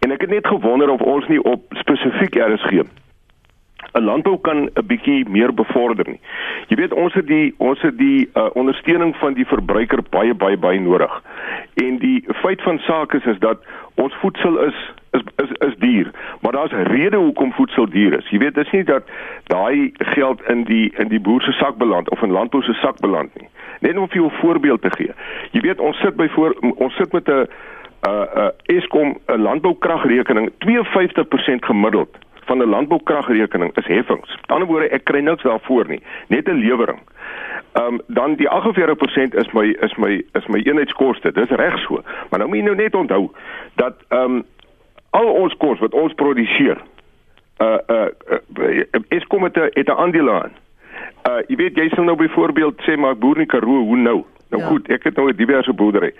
En 0.03 0.11
ek 0.11 0.21
het 0.21 0.29
net 0.29 0.47
gewonder 0.47 0.89
of 0.89 1.01
ons 1.01 1.27
nie 1.27 1.39
op 1.43 1.63
spesifiek 2.03 2.35
RSG 2.35 2.83
'n 3.93 4.03
landbou 4.03 4.37
kan 4.41 4.57
'n 4.57 4.85
bietjie 4.85 5.29
meer 5.29 5.53
bevorder 5.53 6.05
nie. 6.09 6.19
Jy 6.67 6.75
weet 6.75 6.93
ons 6.93 7.13
het 7.13 7.27
die 7.27 7.53
ons 7.57 7.81
het 7.81 7.97
die 7.97 8.29
uh, 8.33 8.49
ondersteuning 8.53 9.15
van 9.15 9.33
die 9.33 9.45
verbruiker 9.45 10.01
baie 10.09 10.33
baie 10.33 10.57
baie 10.57 10.79
nodig. 10.79 11.21
En 11.73 11.97
die 11.97 12.23
feit 12.41 12.61
van 12.61 12.79
sake 12.79 13.17
is 13.17 13.25
is 13.25 13.39
dat 13.39 13.59
ons 13.95 14.13
voedsel 14.21 14.59
is 14.59 14.91
is 15.11 15.21
is 15.35 15.51
is 15.67 15.75
duur, 15.77 16.11
maar 16.41 16.51
daar's 16.51 16.71
'n 16.71 16.89
rede 16.89 17.17
hoekom 17.17 17.53
voedsel 17.53 17.89
duur 17.89 18.17
is. 18.17 18.29
Jy 18.29 18.37
weet 18.37 18.55
dis 18.55 18.71
nie 18.71 18.83
dat 18.83 19.03
daai 19.43 19.91
geld 19.97 20.41
in 20.47 20.63
die 20.63 20.93
in 20.97 21.07
die 21.07 21.19
boer 21.19 21.41
se 21.41 21.51
sak 21.51 21.77
beland 21.77 22.09
of 22.09 22.21
in 22.21 22.31
landbou 22.31 22.63
se 22.63 22.73
sak 22.73 22.99
beland 22.99 23.29
nie. 23.39 23.49
Net 23.79 23.97
om 23.97 24.07
vir 24.07 24.17
jou 24.17 24.27
'n 24.27 24.39
voorbeeld 24.41 24.81
te 24.81 24.91
gee. 24.97 25.13
Jy 25.51 25.61
weet 25.61 25.79
ons 25.79 25.97
sit 25.97 26.15
by 26.15 26.27
voor 26.27 26.55
ons 26.75 26.95
sit 26.95 27.11
met 27.11 27.29
'n 27.29 27.47
uh 28.07 28.25
uh 28.35 28.49
Eskom 28.65 29.17
'n 29.27 29.41
landboukragrekening 29.41 30.51
52% 30.57 31.65
gemiddeld 31.65 32.17
van 32.45 32.57
'n 32.57 32.69
landboukragrekening 32.69 33.77
is 33.77 33.85
heffings. 33.85 34.29
Aan 34.29 34.37
die 34.41 34.53
ander 34.53 34.67
woorde, 34.67 34.89
ek 34.89 35.03
kry 35.03 35.19
niks 35.19 35.43
daarvoor 35.43 35.87
nie, 35.87 36.03
net 36.27 36.47
'n 36.47 36.59
lewering. 36.59 36.99
Ehm 37.73 37.85
um, 37.93 38.01
dan 38.07 38.35
die 38.35 38.49
48% 38.49 39.35
is 39.35 39.51
my 39.51 39.77
is 39.79 39.95
my 39.95 40.23
is 40.31 40.47
my 40.47 40.59
eenheidskoste. 40.59 41.31
Dis 41.31 41.49
reg 41.49 41.79
so. 41.79 42.01
Maar 42.29 42.39
nou 42.39 42.47
moet 42.49 42.57
jy 42.57 42.63
nou 42.63 42.75
net 42.75 42.95
onthou 42.95 43.31
dat 43.75 43.95
ehm 44.07 44.21
um, 44.21 44.43
al 45.09 45.25
ons 45.25 45.57
kos 45.57 45.79
wat 45.79 45.93
ons 45.93 46.13
produseer 46.13 46.77
uh 47.61 47.77
uh, 47.87 48.07
uh 48.57 49.01
Eskom 49.07 49.43
het 49.43 49.57
'n 49.57 49.69
het 49.73 49.87
'n 49.87 49.97
aandeel 49.97 50.31
aan. 50.31 50.51
Uh 51.29 51.41
jy 51.47 51.55
weet 51.55 51.75
jy 51.75 51.89
sal 51.89 52.03
nou 52.03 52.15
byvoorbeeld 52.15 52.81
sê 52.81 52.97
maar 52.97 53.17
boer 53.17 53.39
in 53.39 53.45
Karoo, 53.45 53.83
hoe 53.83 53.97
nou? 53.97 54.23
Nou 54.53 54.65
Ja. 54.65 54.69
goed, 54.69 54.87
ek 54.89 55.03
het 55.03 55.15
nou 55.15 55.29
'n 55.29 55.35
diverse 55.35 55.73
boerdery. 55.73 56.11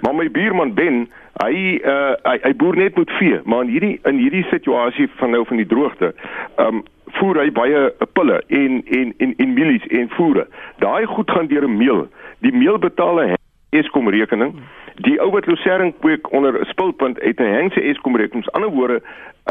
Maar 0.00 0.14
my 0.14 0.30
buurman 0.30 0.74
Ben, 0.74 1.08
hy 1.44 1.80
uh 1.84 2.14
hy, 2.22 2.38
hy 2.42 2.52
boer 2.56 2.76
net 2.76 2.96
met 2.96 3.10
vee, 3.10 3.40
maar 3.44 3.62
in 3.62 3.68
hierdie 3.68 4.00
in 4.04 4.16
hierdie 4.16 4.44
situasie 4.50 5.08
van 5.16 5.30
nou 5.30 5.44
van 5.46 5.56
die 5.56 5.66
droogte, 5.66 6.14
um 6.56 6.82
voer 7.06 7.36
hy 7.42 7.50
baie 7.52 7.92
pille 8.12 8.42
en 8.48 8.82
en 8.84 9.14
en 9.18 9.34
en 9.36 9.52
mielies 9.54 9.86
en 9.86 10.08
voere. 10.08 10.46
Daai 10.78 11.06
goed 11.06 11.30
gaan 11.30 11.46
deur 11.46 11.64
'n 11.68 11.76
meel. 11.76 12.08
Die 12.40 12.52
meel 12.52 12.78
betaal 12.78 13.18
hy 13.20 13.34
Eskom 13.70 14.08
rekening. 14.08 14.54
Die 14.96 15.20
ou 15.20 15.30
wat 15.30 15.46
losering 15.46 15.94
kweek 16.00 16.32
onder 16.32 16.60
'n 16.60 16.64
spulpunt 16.64 17.20
het 17.20 17.40
'n 17.40 17.52
hengse 17.54 17.80
Eskom 17.82 18.16
rekening. 18.16 18.44
Met 18.44 18.54
ander 18.54 18.70
woorde, 18.70 19.02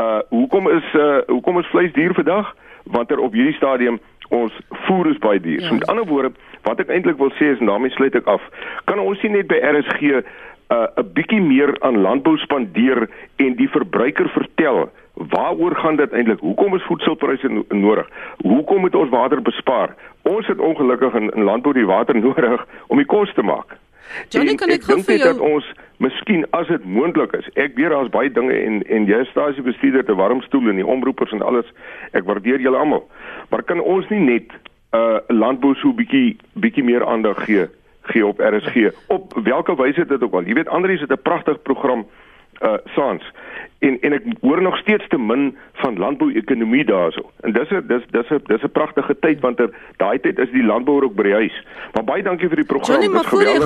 uh 0.02 0.20
hoekom 0.30 0.70
is 0.70 0.94
uh 0.94 1.18
hoekom 1.28 1.60
is 1.60 1.68
vleis 1.68 1.94
duur 1.94 2.14
vandag? 2.14 2.56
Want 2.84 3.12
er 3.12 3.20
op 3.20 3.34
hierdie 3.34 3.54
stadium 3.56 4.00
ons 4.32 4.60
voer 4.86 5.12
is 5.12 5.20
baie 5.24 5.40
duur. 5.40 5.60
Ja. 5.60 5.68
So 5.68 5.78
met 5.80 5.88
ander 5.92 6.08
woorde, 6.08 6.32
wat 6.68 6.80
ek 6.80 6.92
eintlik 6.94 7.20
wil 7.20 7.34
sê 7.40 7.52
is 7.52 7.60
en 7.60 7.72
daarmee 7.72 7.94
sluit 7.96 8.16
ek 8.16 8.30
af, 8.32 8.44
kan 8.90 9.02
ons 9.04 9.22
nie 9.26 9.34
net 9.36 9.50
by 9.52 9.60
RSG 9.60 10.22
uh, 10.72 10.88
'n 10.96 11.12
bietjie 11.14 11.42
meer 11.42 11.76
aan 11.80 12.02
landbou 12.02 12.38
spandeer 12.38 13.10
en 13.36 13.56
die 13.56 13.70
verbruiker 13.70 14.30
vertel 14.30 14.90
waaroor 15.14 15.76
gaan 15.76 15.96
dit 15.96 16.12
eintlik? 16.12 16.40
Hoekom 16.40 16.76
is 16.76 16.84
voedselpryse 16.84 17.48
no 17.48 17.64
nodig? 17.70 18.08
Hoekom 18.42 18.80
moet 18.80 18.96
ons 18.96 19.10
water 19.10 19.42
bespaar? 19.42 19.96
Ons 20.22 20.48
het 20.48 20.60
ongelukkig 20.60 21.14
in, 21.14 21.30
in 21.30 21.44
landbou 21.44 21.74
die 21.74 21.86
water 21.86 22.16
nodig 22.28 22.66
om 22.88 22.98
die 22.98 23.06
kos 23.06 23.34
te 23.34 23.44
maak. 23.44 23.78
Johnny, 24.30 24.56
kan 24.56 24.70
ek, 24.70 24.82
ek 24.82 24.88
dink 24.88 25.08
jou... 25.08 25.18
dat 25.20 25.40
ons 25.40 25.68
miskien 25.98 26.46
as 26.52 26.68
dit 26.68 26.86
moontlik 26.86 27.32
is. 27.38 27.48
Ek 27.54 27.76
weet 27.76 27.94
daar's 27.94 28.12
baie 28.12 28.32
dinge 28.32 28.54
en 28.54 28.82
en 28.88 29.06
jy 29.08 29.24
stasiebestuurder 29.30 30.04
te 30.06 30.16
warm 30.16 30.42
stoel 30.42 30.70
en 30.70 30.82
die 30.82 30.88
omroepers 30.88 31.32
en 31.32 31.42
alles. 31.42 31.68
Ek 32.12 32.28
waardeer 32.28 32.60
julle 32.60 32.78
almal. 32.78 33.06
Maar 33.50 33.64
kan 33.64 33.80
ons 33.80 34.08
nie 34.10 34.20
net 34.20 34.52
uh 34.92 35.20
landbou 35.32 35.76
so 35.80 35.94
bietjie 35.96 36.36
bietjie 36.60 36.84
meer 36.84 37.06
aandag 37.08 37.46
gee 37.46 37.70
gee 38.02 38.26
op 38.26 38.40
RSG 38.40 38.92
op 39.08 39.34
watter 39.34 39.76
wyse 39.76 40.06
dit 40.06 40.24
ook 40.24 40.34
al. 40.34 40.44
Jy 40.44 40.54
weet 40.54 40.70
Andrius 40.70 41.02
het 41.02 41.12
'n 41.12 41.22
pragtige 41.22 41.58
program 41.58 42.06
uh 42.62 42.78
saans 42.86 43.24
en 43.82 43.98
en 44.06 44.14
ek 44.14 44.26
hoor 44.42 44.62
nog 44.62 44.78
steeds 44.78 45.08
te 45.10 45.18
min 45.18 45.56
van 45.82 45.98
landbouekonomie 45.98 46.84
daarso. 46.86 47.32
En 47.42 47.54
dis 47.54 47.70
'n 47.70 47.88
dis 47.88 48.04
dis 48.12 48.30
'n 48.30 48.42
dis 48.46 48.64
'n 48.64 48.72
pragtige 48.72 49.16
tyd 49.20 49.40
want 49.40 49.60
er 49.60 49.70
daai 49.98 50.20
tyd 50.20 50.40
is 50.40 50.52
die 50.52 50.64
landbouer 50.64 51.04
ook 51.04 51.16
by 51.16 51.24
die 51.24 51.34
huis. 51.34 51.66
Maar 51.94 52.04
baie 52.04 52.24
dankie 52.24 52.48
vir 52.48 52.56
die 52.56 52.66
program. 52.66 53.02
Johnny, 53.02 53.14
maar 53.14 53.26
voor 53.26 53.44
jy 53.44 53.60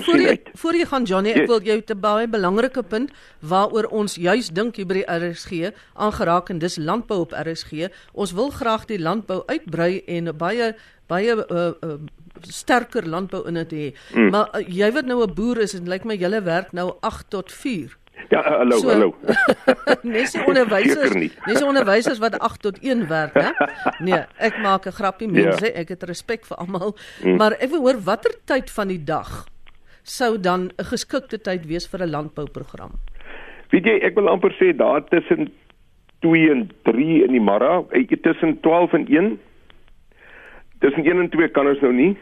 voor 0.00 0.20
jy, 0.20 0.40
voor 0.54 0.74
jy 0.74 0.84
gaan 0.84 1.02
Johnny, 1.02 1.30
ek 1.30 1.46
wil 1.46 1.62
jou 1.62 1.80
te 1.80 1.96
baie 1.96 2.28
belangrike 2.28 2.82
punt 2.82 3.12
waaroor 3.40 3.84
ons 3.84 4.16
juis 4.16 4.50
dink 4.50 4.76
hier 4.76 4.86
by 4.86 4.94
die 4.94 5.08
RSG 5.08 5.72
aangeraak 5.94 6.48
en 6.48 6.58
dis 6.58 6.76
landbou 6.76 7.20
op 7.20 7.32
RSG. 7.32 7.88
Ons 8.12 8.32
wil 8.32 8.50
graag 8.50 8.84
die 8.84 9.00
landbou 9.00 9.42
uitbrei 9.46 10.02
en 10.06 10.36
baie 10.36 10.74
baie 11.08 11.34
uh, 11.34 11.72
uh, 11.84 11.96
sterker 12.48 13.08
landbou 13.08 13.46
in 13.48 13.54
dit 13.54 13.72
hê. 13.72 13.88
Mm. 14.14 14.30
Maar 14.30 14.48
uh, 14.54 14.62
jy 14.68 14.92
wat 14.92 15.06
nou 15.06 15.22
'n 15.22 15.34
boer 15.34 15.62
is 15.62 15.74
en 15.74 15.84
lyk 15.84 16.04
like 16.04 16.06
my 16.06 16.16
julle 16.16 16.42
werk 16.42 16.72
nou 16.72 16.94
8 17.00 17.30
tot 17.30 17.52
4. 17.52 17.98
Ja, 18.28 18.40
uh, 18.40 18.58
hallo, 18.58 18.76
so, 18.78 18.88
hallo. 18.88 19.14
Nes 20.14 20.36
onderwysers, 20.46 21.14
nes 21.46 21.62
onderwysers 21.70 22.18
wat 22.18 22.38
8 22.38 22.62
tot 22.62 22.78
1 22.80 23.08
werk, 23.08 23.34
hè? 23.34 23.50
Nee, 23.98 24.20
ek 24.38 24.58
maak 24.62 24.86
'n 24.86 24.92
grappie 24.92 25.28
mense, 25.28 25.66
ja. 25.66 25.72
ek 25.72 25.88
het 25.88 26.02
respek 26.02 26.44
vir 26.44 26.56
almal, 26.56 26.96
mm. 27.24 27.36
maar 27.36 27.52
ek 27.58 27.70
wil 27.70 27.80
hoor 27.80 28.00
watter 28.04 28.34
tyd 28.44 28.70
van 28.70 28.88
die 28.88 29.04
dag 29.04 29.46
sou 30.02 30.40
dan 30.40 30.70
'n 30.76 30.84
geskikte 30.84 31.38
tyd 31.38 31.66
wees 31.66 31.86
vir 31.88 32.02
'n 32.02 32.10
landbouprogram? 32.10 32.92
Weet 33.70 33.84
jy, 33.84 33.96
ek 34.02 34.14
wil 34.14 34.28
amper 34.28 34.52
sê 34.60 34.76
daar 34.76 35.04
tussen 35.08 35.52
2 36.20 36.50
en 36.50 36.70
3 36.82 37.24
in 37.24 37.32
die 37.32 37.40
môre, 37.40 37.84
ek 37.96 38.22
tussen 38.22 38.60
12 38.60 38.92
en 38.92 39.06
1. 39.08 39.38
Tussen 40.78 41.04
1 41.04 41.18
en 41.18 41.28
2 41.28 41.48
kan 41.48 41.66
ons 41.66 41.80
nou 41.80 41.92
nie. 41.92 42.16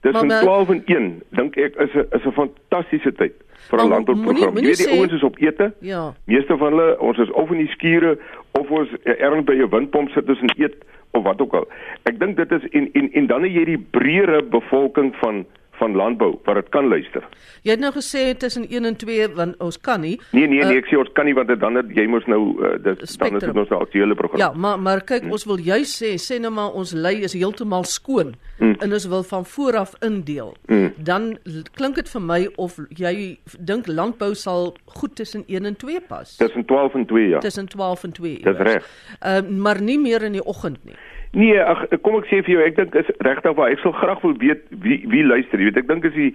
Tussen 0.00 0.28
12 0.28 0.68
en 0.68 0.82
1 0.86 1.22
dink 1.30 1.56
ek 1.56 1.76
is 1.76 1.94
'n 1.94 2.06
is 2.16 2.24
'n 2.24 2.32
fantastiese 2.32 3.12
tyd 3.12 3.34
vir 3.70 3.80
'n 3.82 3.88
landbouprogram. 3.88 4.54
Jy 4.56 4.66
weet 4.66 4.76
die 4.76 4.98
ouens 4.98 5.12
is 5.12 5.22
op 5.22 5.38
ete. 5.38 5.72
Ja. 5.80 6.14
Meeste 6.24 6.56
van 6.56 6.72
hulle, 6.72 7.00
ons 7.00 7.18
is 7.18 7.30
of 7.30 7.50
in 7.50 7.58
die 7.58 7.72
skure 7.74 8.18
of 8.52 8.70
ons 8.70 8.88
erns 9.04 9.44
by 9.44 9.54
'n 9.54 9.68
windpomp 9.68 10.08
sit 10.10 10.26
tussen 10.26 10.50
eet 10.56 10.74
of 11.10 11.22
wat 11.22 11.40
ook 11.40 11.54
al. 11.54 11.68
Ek 12.02 12.18
dink 12.18 12.36
dit 12.36 12.52
is 12.52 12.68
en 12.70 12.90
en 12.92 13.12
en 13.12 13.26
dan 13.26 13.42
het 13.42 13.52
jy 13.52 13.64
die 13.64 13.86
breëre 13.90 14.42
bevolking 14.42 15.14
van 15.16 15.46
van 15.78 15.96
landbou 15.96 16.34
wat 16.44 16.58
dit 16.60 16.68
kan 16.74 16.88
luister. 16.88 17.24
Jy 17.66 17.74
het 17.74 17.82
nou 17.82 17.92
gesê 17.94 18.22
tussen 18.38 18.66
1 18.68 18.84
en 18.84 18.96
2 18.96 19.28
want 19.38 19.56
ons 19.64 19.80
kan 19.80 20.00
nie. 20.00 20.16
Nee 20.32 20.46
nee 20.46 20.64
nee, 20.64 20.76
uh, 20.76 20.82
ek 20.82 20.90
sê 20.90 20.98
ons 21.00 21.10
kan 21.16 21.28
nie 21.28 21.34
want 21.36 21.50
dit 21.50 21.60
dan 21.60 21.78
het, 21.78 21.90
jy 21.96 22.06
mos 22.10 22.26
nou 22.30 22.40
uh, 22.56 22.74
dit 22.76 23.04
dan 23.18 23.38
is 23.38 23.46
dit 23.46 23.62
ons 23.64 23.74
aktuele 23.78 24.16
program. 24.18 24.40
Ja, 24.42 24.50
maar 24.52 24.78
maar 24.80 25.02
kyk, 25.04 25.26
hmm. 25.26 25.36
ons 25.36 25.46
wil 25.48 25.62
juis 25.62 25.94
sê 26.02 26.14
sê 26.22 26.40
nou 26.42 26.52
maar 26.54 26.76
ons 26.78 26.94
lei 26.96 27.16
is 27.26 27.36
heeltemal 27.36 27.86
skoon 27.88 28.34
hmm. 28.58 28.76
en 28.84 28.96
ons 28.98 29.08
wil 29.12 29.26
van 29.32 29.46
voor 29.54 29.80
af 29.82 29.94
indeel. 30.06 30.54
Hmm. 30.70 30.92
Dan 30.96 31.30
klink 31.78 32.00
dit 32.00 32.10
vir 32.14 32.24
my 32.24 32.40
of 32.56 32.78
jy 32.96 33.14
dink 33.58 33.90
landbou 33.90 34.34
sal 34.38 34.74
goed 34.98 35.16
tussen 35.18 35.44
1 35.46 35.68
en 35.72 35.76
2 35.76 36.02
pas. 36.08 36.36
Tussen 36.40 36.64
12 36.64 36.94
en 36.94 37.06
2 37.06 37.28
ja. 37.28 37.44
Tussen 37.44 37.68
12 37.68 38.04
en 38.04 38.12
2. 38.12 38.34
Dis 38.44 38.64
reg. 38.70 38.90
Uh, 39.20 39.40
maar 39.48 39.82
nie 39.82 39.98
meer 39.98 40.22
in 40.22 40.38
die 40.38 40.44
oggend 40.44 40.84
nie. 40.84 40.96
Nee, 41.36 41.60
ag 41.60 41.82
kom 42.00 42.16
ek 42.16 42.28
sê 42.30 42.38
vir 42.40 42.54
jou, 42.54 42.60
ek 42.64 42.76
dink 42.78 42.94
is 42.96 43.08
regtig 43.20 43.56
waar 43.58 43.72
ek 43.74 43.82
sal 43.82 43.92
graag 43.92 44.22
wil 44.24 44.32
weet 44.40 44.62
wie 44.80 45.02
wie 45.12 45.24
luister. 45.26 45.60
Jy 45.60 45.68
weet, 45.68 45.80
ek 45.82 45.88
dink 45.90 46.06
is 46.08 46.14
die 46.16 46.30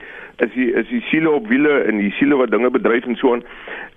is 0.46 0.52
die 0.54 0.68
is 0.70 0.86
die 0.92 1.02
siele 1.10 1.32
op 1.34 1.48
wiele 1.50 1.80
en 1.90 1.98
die 1.98 2.12
siele 2.20 2.38
wat 2.38 2.52
dinge 2.54 2.70
bedryf 2.70 3.08
en 3.10 3.18
so 3.18 3.34
aan. 3.34 3.42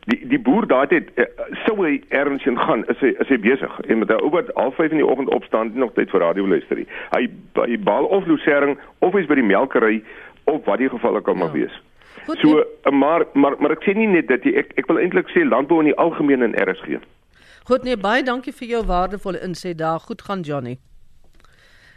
Die 0.09 0.17
die 0.31 0.41
boer 0.41 0.65
daai 0.71 0.87
het 0.95 1.11
eh, 1.21 1.29
sou 1.67 1.77
hy 1.83 1.99
erns 2.17 2.47
in 2.49 2.57
gaan, 2.57 2.87
is 2.93 3.03
hy 3.05 3.13
is 3.13 3.29
hy 3.29 3.37
besig. 3.45 3.75
En 3.85 4.01
met 4.01 4.09
'n 4.09 4.25
ou 4.25 4.31
wat 4.33 4.49
half 4.57 4.81
5 4.81 4.97
in 4.97 5.03
die 5.03 5.07
oggend 5.07 5.29
opstaan, 5.37 5.75
nie 5.75 5.85
nog 5.85 5.93
tyd 5.99 6.11
vir 6.11 6.25
radio 6.25 6.49
luister. 6.49 6.81
Hy 7.13 7.29
hy 7.61 7.77
baal 7.77 8.09
of 8.09 8.27
losering 8.27 8.79
of 9.01 9.13
hy's 9.13 9.29
by 9.29 9.37
die 9.37 9.51
melkery 9.53 10.03
of 10.45 10.65
wat 10.65 10.79
die 10.79 10.89
geval 10.89 11.17
ook 11.17 11.29
al 11.29 11.35
mag 11.35 11.53
ja. 11.53 11.61
wees. 11.61 11.83
Goed, 12.25 12.39
so 12.39 12.49
nee. 12.57 12.99
maar 12.99 13.27
maar 13.35 13.55
maar 13.59 13.77
ek 13.77 13.85
sê 13.85 13.93
nie 13.93 14.09
net 14.09 14.29
dat 14.33 14.45
jy 14.45 14.57
ek 14.65 14.73
ek 14.81 14.89
wil 14.89 14.99
eintlik 14.99 15.29
sê 15.29 15.45
landbou 15.45 15.79
in 15.85 15.93
die 15.93 16.01
algemeen 16.01 16.43
in 16.43 16.57
RSG. 16.57 16.97
Goed 17.67 17.83
nee, 17.83 17.97
baie 17.99 18.23
dankie 18.23 18.53
vir 18.55 18.69
jou 18.77 18.81
waardevolle 18.87 19.41
insig 19.43 19.75
daar. 19.81 19.99
Goed 19.99 20.21
gaan 20.23 20.45
Johnny. 20.47 20.77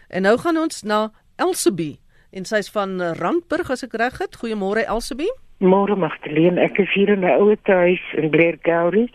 En 0.10 0.26
nou 0.26 0.38
gaan 0.42 0.58
ons 0.58 0.82
na 0.82 1.12
Elsabie 1.38 2.00
en 2.34 2.46
sy's 2.50 2.72
van 2.74 2.96
Randburg 3.20 3.70
as 3.70 3.86
ek 3.86 3.94
reg 4.02 4.18
het. 4.18 4.40
Goeiemôre 4.42 4.88
Elsabie. 4.90 5.30
Môre 5.62 5.94
Magdalene, 5.94 6.58
ek 6.64 6.80
is 6.82 6.90
hier 6.96 7.14
in 7.14 7.22
'n 7.22 7.38
ouer 7.38 7.62
huis 7.66 8.02
in 8.18 8.30
Blair 8.34 8.58
Gowrie 8.66 9.14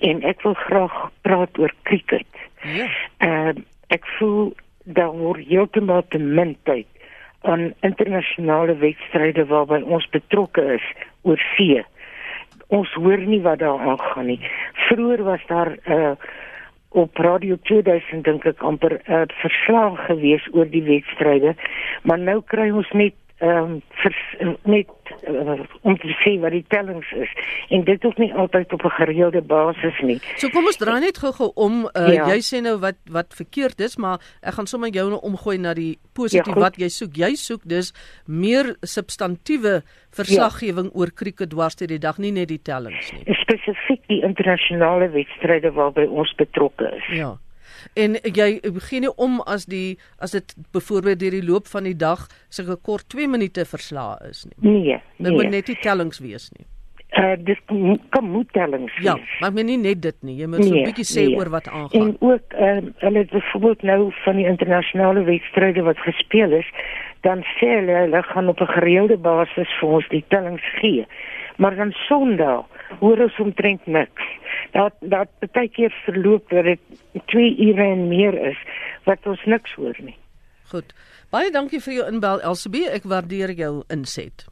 en 0.00 0.24
ek 0.24 0.40
wil 0.42 0.54
graag 0.54 0.96
praat 1.20 1.58
oor 1.58 1.74
cricket. 1.82 2.32
Ja. 2.64 2.88
Ehm 3.18 3.58
uh, 3.58 3.64
ek 3.88 4.06
voel 4.16 4.54
daar 4.84 5.12
word 5.12 5.44
heeltemal 5.44 6.04
te 6.08 6.18
min 6.18 6.56
tyd 6.62 6.86
aan 7.40 7.74
internasionale 7.80 8.76
wedstryde 8.76 9.44
waarby 9.46 9.82
ons 9.82 10.08
betrokke 10.08 10.62
is 10.80 10.86
oor 11.22 11.40
see 11.56 11.84
ons 12.70 12.92
hoor 12.94 13.18
nie 13.18 13.40
wat 13.42 13.58
daar 13.58 13.78
aangaan 13.78 14.26
nie. 14.26 14.40
Vroeger 14.88 15.24
was 15.24 15.42
daar 15.46 15.70
'n 15.84 15.92
uh, 15.92 16.10
op 16.90 17.16
Radio 17.16 17.56
2000 17.62 18.24
dink 18.24 18.44
ek 18.44 18.62
amper 18.62 19.00
'n 19.04 19.12
uh, 19.12 19.22
verslag 19.42 20.06
gewees 20.06 20.48
oor 20.52 20.70
die 20.70 20.82
wedstryde, 20.82 21.54
maar 22.02 22.18
nou 22.18 22.42
kry 22.46 22.70
ons 22.70 22.90
net 22.90 23.14
ehm 23.38 23.80
um, 24.40 24.56
met 24.62 24.86
uh, 25.28 25.56
om 25.82 25.96
te 26.00 26.12
sê 26.22 26.36
wat 26.42 26.54
die 26.54 26.64
tellings 26.72 27.10
is 27.16 27.32
en 27.68 27.84
dit 27.84 28.04
is 28.04 28.16
nie 28.22 28.30
altyd 28.34 28.72
op 28.72 28.84
'n 28.84 28.94
gereelde 28.98 29.42
basis 29.42 30.00
nie. 30.02 30.18
So 30.36 30.48
kom 30.48 30.64
ons 30.64 30.76
draai 30.76 31.00
net 31.00 31.18
gou-gou 31.18 31.52
om 31.54 31.84
uh, 31.84 32.14
ja. 32.14 32.28
jy 32.32 32.40
sê 32.40 32.62
nou 32.62 32.78
wat 32.78 32.98
wat 33.10 33.34
verkeerd 33.34 33.80
is, 33.80 33.96
maar 33.96 34.20
ek 34.42 34.54
gaan 34.54 34.66
sommer 34.66 34.88
jou 34.88 35.08
nou 35.10 35.20
omgooi 35.20 35.58
na 35.58 35.74
die 35.74 35.98
positief 36.12 36.54
ja, 36.54 36.60
wat 36.60 36.76
jy 36.76 36.88
soek. 36.88 37.16
Jy 37.16 37.34
soek 37.34 37.62
dus 37.64 37.92
meer 38.26 38.76
substantiewe 38.82 39.82
verslaggewing 40.10 40.90
ja. 40.90 40.94
oor 40.94 41.10
krieket 41.10 41.50
dwars 41.50 41.76
deur 41.76 41.88
die 41.88 41.98
dag, 41.98 42.18
nie 42.18 42.32
net 42.32 42.48
die 42.48 42.62
tellings 42.62 43.12
nie. 43.12 43.24
Spesifiek 43.34 44.02
die 44.08 44.22
internasionale 44.22 45.10
wedstryde 45.10 45.72
waarby 45.72 46.06
ons 46.06 46.34
betrokke 46.34 46.90
is. 46.96 47.06
Ja 47.18 47.36
en 47.94 48.16
jy 48.22 48.60
begin 48.74 49.00
nie 49.06 49.14
om 49.16 49.40
as 49.46 49.66
die 49.66 49.98
as 50.18 50.30
dit 50.30 50.54
byvoorbeeld 50.72 51.20
deur 51.20 51.38
die 51.38 51.46
loop 51.46 51.66
van 51.66 51.84
die 51.84 51.96
dag 51.96 52.26
sulke 52.48 52.76
kort 52.76 53.08
2 53.08 53.28
minute 53.28 53.64
verslae 53.64 54.16
is 54.30 54.44
nie. 54.44 54.58
Nee. 54.70 55.00
Dit 55.18 55.32
moet 55.32 55.50
net 55.50 55.66
die 55.66 55.78
tellings 55.80 56.18
wees 56.18 56.50
nie. 56.58 56.66
Uh 57.18 57.34
dis 57.42 57.58
kom 58.14 58.28
moet 58.30 58.52
tellings. 58.52 58.92
Ja, 59.02 59.16
maar 59.40 59.52
men 59.52 59.66
nie 59.66 59.78
net 59.78 60.02
dit 60.02 60.16
nie. 60.22 60.36
Jy 60.38 60.46
moet 60.46 60.62
nee, 60.62 60.68
so 60.68 60.74
'n 60.78 60.84
bietjie 60.86 61.08
sê 61.08 61.24
nee. 61.26 61.36
oor 61.36 61.50
wat 61.50 61.68
aangaan. 61.68 62.00
En 62.00 62.16
ook 62.20 62.52
ehm 62.54 62.86
uh, 62.86 62.92
hulle 63.02 63.18
het 63.18 63.30
byvoorbeeld 63.30 63.82
nou 63.82 64.12
van 64.24 64.36
die 64.36 64.46
internasionale 64.46 65.22
wedstryde 65.22 65.82
wat 65.82 65.98
gespeel 65.98 66.52
is, 66.52 66.68
dan 67.20 67.42
sê 67.58 67.66
hulle 67.78 67.96
hulle 68.04 68.22
gaan 68.22 68.48
op 68.48 68.60
'n 68.60 68.72
gereelde 68.76 69.16
basis 69.16 69.70
vir 69.80 69.88
ons 69.88 70.08
die 70.08 70.24
tellings 70.28 70.66
gee. 70.80 71.06
Maar 71.56 71.76
dan 71.76 71.92
Sondag 72.06 72.66
hoor 73.00 73.18
ons 73.18 73.38
omtrent 73.38 73.86
niks. 73.86 74.22
Dat 74.72 74.94
dat 75.00 75.28
baie 75.52 75.68
keer 75.68 75.94
verloop 76.04 76.48
dat 76.50 76.64
dit 76.64 76.80
2 77.26 77.56
ure 77.68 77.82
en 77.82 78.08
meer 78.08 78.34
is 78.50 78.58
wat 79.04 79.26
ons 79.26 79.44
niks 79.44 79.74
hoor 79.74 79.96
nie. 79.98 80.16
Goed. 80.70 80.94
Baie 81.30 81.50
dankie 81.50 81.80
vir 81.80 81.94
jou 81.94 82.06
inbel 82.10 82.42
Elsabie, 82.42 82.88
ek 82.90 83.06
waardeer 83.06 83.52
jou 83.58 83.82
inset. 83.90 84.46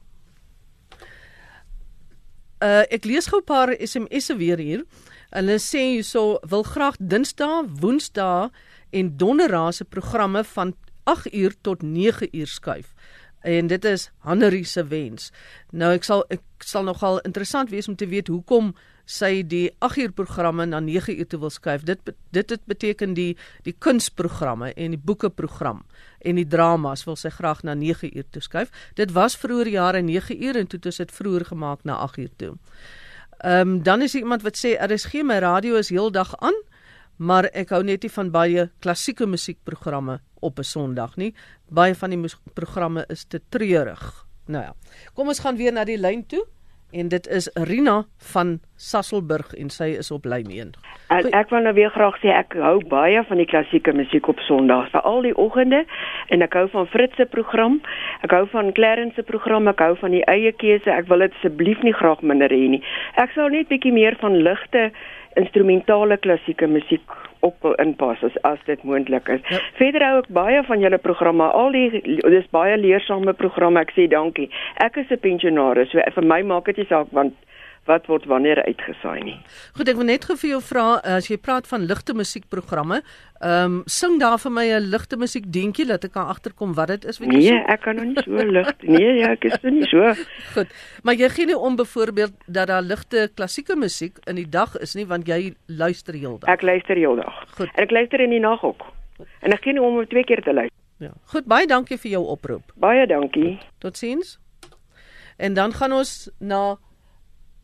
Uh 2.63 2.83
ek 2.91 3.05
lees 3.05 3.27
gou 3.31 3.41
'n 3.41 3.45
paar 3.47 3.75
SMS'e 3.79 4.37
weer 4.37 4.59
hier. 4.59 4.85
Hulle 5.31 5.59
sê 5.59 5.79
hierso 5.95 6.39
wil 6.43 6.63
graag 6.63 6.97
Dinsdae, 6.99 7.67
Woensdae 7.81 8.51
en 8.91 9.17
Donderdae 9.17 9.73
se 9.73 9.85
programme 9.85 10.45
van 10.45 10.75
8 11.05 11.35
uur 11.35 11.55
tot 11.63 11.83
9 11.83 12.29
uur 12.33 12.47
skuif 12.47 12.95
en 13.41 13.67
dit 13.67 13.85
is 13.85 14.11
Hannerie 14.19 14.65
se 14.65 14.85
wens. 14.87 15.33
Nou 15.71 15.93
ek 15.95 16.05
sal 16.05 16.25
ek 16.33 16.43
sal 16.65 16.85
nogal 16.85 17.21
interessant 17.27 17.71
wees 17.71 17.89
om 17.89 17.97
te 17.97 18.07
weet 18.07 18.29
hoekom 18.29 18.75
sy 19.09 19.43
die 19.49 19.71
8 19.81 20.03
uur 20.03 20.13
programme 20.13 20.67
na 20.69 20.81
9 20.85 21.17
uur 21.19 21.27
toe 21.27 21.41
wil 21.41 21.51
skuif. 21.51 21.85
Dit 21.89 22.01
dit 22.31 22.49
dit 22.49 22.65
beteken 22.65 23.15
die 23.15 23.37
die 23.65 23.75
kunsprogramme 23.79 24.73
en 24.75 24.97
die 24.97 25.01
boekeprogram 25.01 25.85
en 26.21 26.41
die 26.41 26.47
dramas 26.47 27.05
wil 27.09 27.17
sy 27.17 27.33
graag 27.33 27.63
na 27.63 27.75
9 27.75 28.11
uur 28.17 28.29
toe 28.31 28.43
skuif. 28.43 28.73
Dit 28.95 29.13
was 29.17 29.37
vroeër 29.37 29.69
jare 29.69 30.03
9 30.03 30.43
uur 30.43 30.57
en 30.57 30.67
toe 30.67 30.81
het 30.83 30.97
dit 30.97 31.13
vroeër 31.13 31.45
gemaak 31.45 31.85
na 31.85 31.97
8 32.05 32.19
uur 32.19 32.33
toe. 32.37 32.57
Ehm 33.39 33.69
um, 33.69 33.83
dan 33.83 34.03
is 34.03 34.15
iemand 34.15 34.43
wat 34.43 34.59
sê 34.59 34.75
RSG 34.77 35.23
my 35.23 35.39
radio 35.39 35.77
is 35.77 35.89
heeldag 35.89 36.35
aan, 36.37 36.57
maar 37.19 37.49
ek 37.53 37.71
hou 37.75 37.83
net 37.83 38.03
nie 38.03 38.13
van 38.15 38.31
baie 38.31 38.69
klassieke 38.81 39.27
musiekprogramme 39.27 40.21
op 40.41 40.59
'n 40.59 40.65
Sondag 40.65 41.17
nie. 41.17 41.35
Baie 41.69 41.95
van 41.95 42.11
die 42.11 42.31
programme 42.55 43.05
is 43.09 43.25
te 43.25 43.41
treurig. 43.49 44.27
Nou 44.47 44.65
ja. 44.65 44.75
Kom 45.15 45.29
ons 45.29 45.39
gaan 45.39 45.57
weer 45.57 45.73
na 45.73 45.85
die 45.85 45.99
lyn 45.99 46.27
toe 46.27 46.47
en 46.93 47.09
dit 47.09 47.27
is 47.27 47.51
Rina 47.55 48.05
van 48.33 48.59
Sasselburg 48.77 49.53
en 49.55 49.71
sy 49.71 49.91
is 50.01 50.11
op 50.15 50.25
lyn 50.25 50.51
1. 50.53 50.73
Ek, 51.13 51.29
ek 51.37 51.53
wil 51.53 51.67
nou 51.67 51.75
weer 51.77 51.93
graag 51.93 52.17
sê 52.23 52.33
ek 52.33 52.57
hou 52.61 52.79
baie 52.89 53.21
van 53.29 53.41
die 53.41 53.49
klassieke 53.49 53.93
musiek 53.97 54.29
op 54.29 54.41
Sondag, 54.47 54.89
veral 54.95 55.25
die 55.27 55.35
oggende 55.37 55.85
en 56.33 56.45
ek 56.45 56.57
hou 56.57 56.67
van 56.73 56.89
Fritz 56.93 57.17
se 57.21 57.29
program. 57.29 57.81
Ek 58.27 58.33
hou 58.37 58.45
van 58.53 58.73
Clarence 58.77 59.17
se 59.17 59.27
program, 59.29 59.69
ek 59.69 59.83
hou 59.85 59.95
van 60.01 60.17
die 60.17 60.25
eie 60.31 60.53
keuse. 60.53 60.91
Ek 60.93 61.09
wil 61.13 61.25
dit 61.27 61.37
asseblief 61.41 61.85
nie 61.87 61.97
graag 61.97 62.25
minder 62.25 62.53
hê 62.53 62.65
nie. 62.77 62.83
Ek 63.21 63.33
sal 63.37 63.53
net 63.53 63.69
bietjie 63.73 63.95
meer 63.95 64.17
van 64.23 64.41
ligte 64.45 64.89
instrumentale 65.39 66.17
klassieke 66.25 66.67
musiek 66.67 67.19
op 67.41 67.57
wil 67.63 67.75
inpas 67.83 68.23
as 68.23 68.37
as 68.43 68.59
dit 68.67 68.83
moontlik 68.83 69.29
is. 69.29 69.41
Ja. 69.49 69.61
Verder 69.81 70.05
hou 70.07 70.19
ek 70.23 70.31
baie 70.35 70.63
van 70.63 70.81
julle 70.81 70.99
programme. 70.99 71.45
Al 71.45 71.73
die 71.73 71.91
dis 72.31 72.49
baie 72.51 72.77
leersame 72.77 73.33
programme. 73.33 73.81
Ek 73.81 73.93
sê 73.97 74.09
dankie. 74.11 74.51
Ek 74.85 74.97
is 74.97 75.11
'n 75.11 75.21
pensionaris, 75.21 75.91
so 75.91 75.99
vir 76.15 76.25
my 76.25 76.43
maak 76.43 76.65
dit 76.65 76.77
nie 76.77 76.87
saak 76.87 77.07
want 77.13 77.35
wat 77.89 78.07
word 78.11 78.27
wanneer 78.31 78.61
uitgesaai 78.69 79.23
nie. 79.25 79.37
Goed, 79.77 79.89
ek 79.89 79.97
wil 79.97 80.07
net 80.09 80.25
gou 80.29 80.37
vir 80.37 80.51
jou 80.51 80.61
vra 80.63 80.85
as 81.17 81.29
jy 81.31 81.39
praat 81.41 81.67
van 81.71 81.87
ligte 81.89 82.15
musiekprogramme, 82.15 83.01
ehm 83.41 83.65
um, 83.65 83.83
sing 83.87 84.19
daar 84.21 84.39
vir 84.43 84.51
my 84.53 84.65
'n 84.77 84.91
ligte 84.91 85.17
musiek 85.17 85.45
dingetjie 85.53 85.87
dat 85.87 86.05
ek 86.05 86.13
kan 86.13 86.27
agterkom 86.27 86.75
wat 86.75 86.89
dit 86.89 87.05
is 87.05 87.19
wat 87.19 87.29
jy 87.33 87.39
Nee, 87.39 87.49
so? 87.49 87.73
ek 87.75 87.81
kan 87.81 87.97
nog 87.97 88.05
nie 88.05 88.23
so 88.25 88.45
lig. 88.57 88.73
Nee, 88.83 89.13
ja, 89.21 89.31
ek 89.37 89.45
is 89.45 89.59
nie 89.63 89.87
so. 89.87 90.15
Goed. 90.55 90.69
Maar 91.03 91.15
jy 91.15 91.29
gee 91.29 91.47
nie 91.47 91.57
om 91.59 91.77
byvoorbeeld 91.77 92.33
dat 92.47 92.67
daar 92.69 92.83
ligte 92.83 93.31
klassieke 93.35 93.77
musiek 93.77 94.19
in 94.27 94.37
die 94.37 94.49
dag 94.49 94.77
is 94.77 94.95
nie 94.95 95.07
want 95.07 95.27
jy 95.27 95.55
luister 95.67 96.15
heeldag. 96.15 96.49
Ek 96.51 96.63
luister 96.63 96.97
heeldag. 96.97 97.35
Goed. 97.57 97.71
En 97.75 97.83
ek 97.83 97.91
luister 97.91 98.21
in 98.21 98.31
die 98.31 98.41
nag 98.41 98.63
ook. 98.65 98.83
En 99.43 99.53
ek 99.53 99.63
gee 99.63 99.73
nie 99.73 99.83
om 99.83 99.97
om 99.99 100.07
twee 100.07 100.25
keer 100.25 100.43
te 100.43 100.53
luister. 100.53 100.77
Ja. 100.99 101.11
Goed, 101.31 101.47
baie 101.47 101.67
dankie 101.67 101.97
vir 101.99 102.11
jou 102.11 102.25
oproep. 102.27 102.73
Baie 102.75 103.07
dankie. 103.07 103.59
Totsiens. 103.79 104.39
En 105.39 105.55
dan 105.55 105.73
gaan 105.73 105.93
ons 105.93 106.31
na 106.41 106.77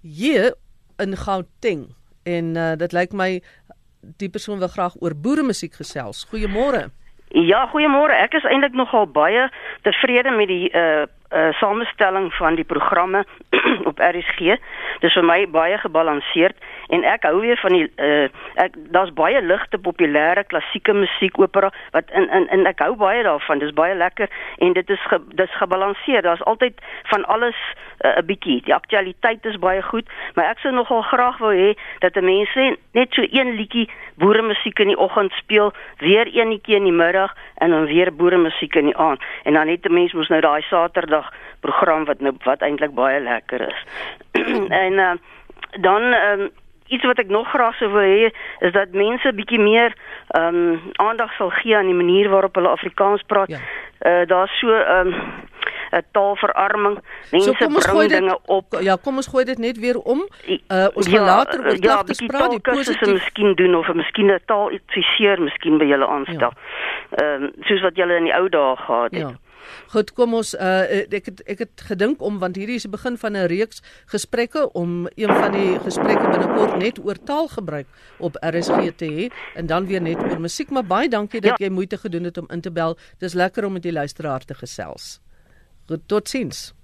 hier 0.05 0.53
in 1.01 1.17
Gauteng 1.17 1.89
en 2.29 2.57
uh, 2.57 2.73
dit 2.77 2.93
lyk 2.93 3.17
my 3.17 3.31
die 4.21 4.29
persoon 4.29 4.61
wil 4.61 4.69
graag 4.69 4.97
oor 5.01 5.17
boere 5.17 5.43
musiek 5.43 5.73
gesels. 5.81 6.27
Goeiemôre. 6.29 6.91
Ja, 7.35 7.65
goeiemôre. 7.73 8.15
Ek 8.15 8.37
is 8.37 8.45
eintlik 8.47 8.77
nogal 8.79 9.09
baie 9.11 9.49
tevrede 9.83 10.31
met 10.37 10.49
die 10.53 10.69
uh 10.71 11.07
uh 11.35 11.51
samestelling 11.59 12.29
van 12.39 12.55
die 12.55 12.65
programme 12.65 13.25
op 13.91 13.99
RSG. 13.99 14.55
Dis 15.03 15.17
vir 15.19 15.27
my 15.27 15.41
baie 15.51 15.79
gebalanseerd 15.83 16.55
en 16.95 17.05
ek 17.09 17.27
hou 17.29 17.41
weer 17.43 17.59
van 17.63 17.77
die 17.77 17.87
uh 17.99 18.29
ek 18.65 18.77
daar's 18.95 19.13
baie 19.15 19.41
ligte 19.43 19.79
populêre 19.79 20.45
klassieke 20.51 20.95
musiek 20.95 21.39
opera 21.39 21.71
wat 21.97 22.11
in 22.11 22.29
in 22.39 22.49
en 22.57 22.67
ek 22.71 22.83
hou 22.85 22.95
baie 22.97 23.23
daarvan. 23.27 23.63
Dis 23.63 23.75
baie 23.75 23.95
lekker 23.95 24.31
en 24.59 24.73
dit 24.73 24.91
is 24.91 25.07
ge, 25.11 25.19
dis 25.41 25.57
gebalanseer. 25.61 26.23
Daar's 26.23 26.45
altyd 26.51 26.81
van 27.13 27.25
alles 27.25 27.59
'n 28.05 28.07
uh, 28.07 28.23
bietjie. 28.27 28.61
Die 28.65 28.75
aktualiteit 28.75 29.45
is 29.47 29.59
baie 29.59 29.83
goed, 29.83 30.09
maar 30.35 30.51
ek 30.51 30.59
sou 30.59 30.73
nogal 30.75 31.03
graag 31.03 31.39
wou 31.39 31.55
hê 31.55 31.75
dat 31.99 32.15
mense 32.21 32.77
net 32.93 33.13
so 33.13 33.23
een 33.31 33.55
liedjie 33.59 33.89
boere 34.21 34.43
musiek 34.43 34.79
in 34.79 34.93
die 34.93 34.99
oggend 34.99 35.33
speel, 35.33 35.73
weer 35.99 36.27
eenetjie 36.27 36.77
in 36.77 36.89
die 36.89 36.93
middag 36.93 37.35
en 37.55 37.71
dan 37.71 37.87
weer 37.87 38.13
boere 38.15 38.39
musiek 38.39 38.75
in 38.75 38.91
die 38.91 38.97
aand. 38.97 39.23
En 39.45 39.55
dan 39.55 39.67
net 39.67 39.85
'n 39.85 39.93
mens 39.93 40.13
moet 40.13 40.29
nou 40.29 40.41
daai 40.41 40.63
Saterdag 40.63 41.33
program 41.61 42.05
wat 42.05 42.21
nou 42.21 42.35
wat 42.45 42.61
eintlik 42.61 42.95
baie 42.95 43.21
lekker 43.21 43.61
is. 43.69 43.81
en 44.85 44.93
uh, 44.93 45.13
dan 45.81 46.03
um, 46.03 46.51
iets 46.89 47.05
wat 47.05 47.19
ek 47.19 47.29
nog 47.29 47.49
graag 47.49 47.77
sou 47.77 47.91
wil 47.93 48.03
hê 48.03 48.31
is 48.61 48.73
dat 48.73 48.93
mense 48.93 49.33
bietjie 49.33 49.61
meer 49.61 49.95
ehm 50.29 50.55
um, 50.55 50.93
aandag 50.97 51.33
sal 51.39 51.51
gee 51.51 51.77
aan 51.77 51.87
die 51.87 52.01
manier 52.03 52.29
waarop 52.29 52.55
hulle 52.55 52.69
Afrikaans 52.69 53.23
praat. 53.27 53.49
Ja. 53.49 53.59
Uh, 54.05 54.27
Daar's 54.27 54.59
so 54.61 54.73
ehm 54.73 55.07
um, 55.07 55.15
'n 55.95 56.05
taalverarming. 56.13 56.99
Mense 57.31 57.55
so, 57.59 57.69
bring 57.69 58.09
dinge 58.09 58.39
op. 58.47 58.77
Ja, 58.81 58.97
kom 59.03 59.17
ons 59.17 59.27
gooi 59.27 59.45
dit 59.45 59.59
net 59.59 59.79
weer 59.79 59.99
om. 59.99 60.29
Uh, 60.47 60.87
ons 60.95 61.07
ja, 61.07 61.13
gaan 61.17 61.27
later 61.27 61.67
oor 61.67 61.77
ja, 61.81 62.03
te 62.03 62.15
spraak 62.15 62.51
die 62.51 62.61
positief 62.61 63.13
miskien 63.13 63.55
doen 63.55 63.75
of 63.75 63.93
miskien 63.95 64.33
'n 64.33 64.41
taal 64.47 64.71
adviseer 64.71 65.41
miskien 65.41 65.79
by 65.79 65.85
julle 65.85 66.07
aanstel. 66.07 66.53
Ja. 66.53 67.23
Ehm 67.23 67.43
ja. 67.43 67.49
um, 67.49 67.53
soos 67.61 67.81
wat 67.81 67.97
julle 67.97 68.17
in 68.17 68.25
die 68.25 68.37
ou 68.37 68.49
dae 68.49 68.77
gehad 68.77 69.11
het. 69.11 69.21
Ja. 69.21 69.33
Goed, 69.93 70.13
kom 70.13 70.35
ons 70.35 70.55
uh, 70.55 71.05
ek 71.05 71.31
het 71.31 71.43
ek 71.55 71.59
het 71.65 71.85
gedink 71.91 72.23
om 72.23 72.39
want 72.43 72.57
hierdie 72.57 72.77
is 72.81 72.87
die 72.87 72.93
begin 72.93 73.19
van 73.19 73.37
'n 73.37 73.47
reeks 73.51 73.83
gesprekke 74.13 74.73
om 74.73 75.09
een 75.15 75.33
van 75.33 75.53
die 75.53 75.79
gesprekke 75.79 76.31
binnekort 76.31 76.79
net 76.79 76.99
oor 77.05 77.19
taalgebruik 77.25 77.87
op 78.19 78.37
RSG 78.41 78.95
te 78.97 79.07
hê 79.07 79.29
en 79.55 79.67
dan 79.67 79.87
weer 79.87 80.03
net 80.03 80.19
oor 80.19 80.41
musiek, 80.41 80.71
maar 80.71 80.87
baie 80.87 81.09
dankie 81.09 81.41
dat 81.41 81.59
ja. 81.59 81.67
jy 81.67 81.71
moeite 81.71 81.99
gedoen 81.99 82.25
het 82.25 82.39
om 82.39 82.47
in 82.51 82.61
te 82.61 82.71
bel. 82.71 82.99
Dis 83.19 83.35
lekker 83.35 83.65
om 83.65 83.73
met 83.73 83.83
die 83.83 83.93
luisteraar 83.93 84.45
te 84.45 84.55
gesels. 84.55 85.21
Goed, 85.87 86.03
totsiens. 86.07 86.75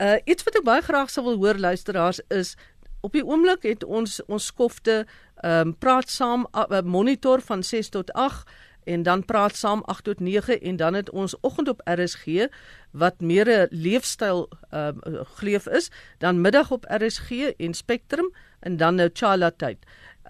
Uh 0.00 0.16
iets 0.24 0.44
wat 0.44 0.56
ek 0.56 0.64
baie 0.64 0.82
graag 0.82 1.10
sou 1.10 1.24
wil 1.24 1.36
hoor 1.36 1.58
luisteraars 1.58 2.20
is 2.28 2.56
op 3.00 3.12
die 3.12 3.24
oomblik 3.24 3.62
het 3.62 3.84
ons 3.84 4.20
ons 4.28 4.46
skofte 4.46 5.04
ehm 5.40 5.68
um, 5.68 5.76
praat 5.78 6.10
saam 6.10 6.46
uh, 6.52 6.80
monitor 6.84 7.40
van 7.40 7.62
6 7.62 7.88
tot 7.88 8.12
8 8.12 8.48
en 8.84 9.02
dan 9.02 9.24
praat 9.24 9.56
saam 9.56 9.82
8 9.84 10.04
tot 10.04 10.20
9 10.20 10.60
en 10.60 10.76
dan 10.76 10.94
het 10.94 11.10
ons 11.10 11.40
oggend 11.40 11.68
op 11.68 11.80
RSG 11.84 12.48
wat 12.90 13.20
meer 13.20 13.48
'n 13.48 13.68
leefstyl 13.70 14.48
uh 14.70 14.88
gleef 15.36 15.66
is, 15.66 15.90
dan 16.18 16.40
middag 16.40 16.70
op 16.70 16.84
RSG 16.88 17.30
en 17.56 17.74
Spectrum 17.74 18.32
en 18.60 18.76
dan 18.76 18.94
nou 18.94 19.10
Chala 19.12 19.50
tyd. 19.50 19.78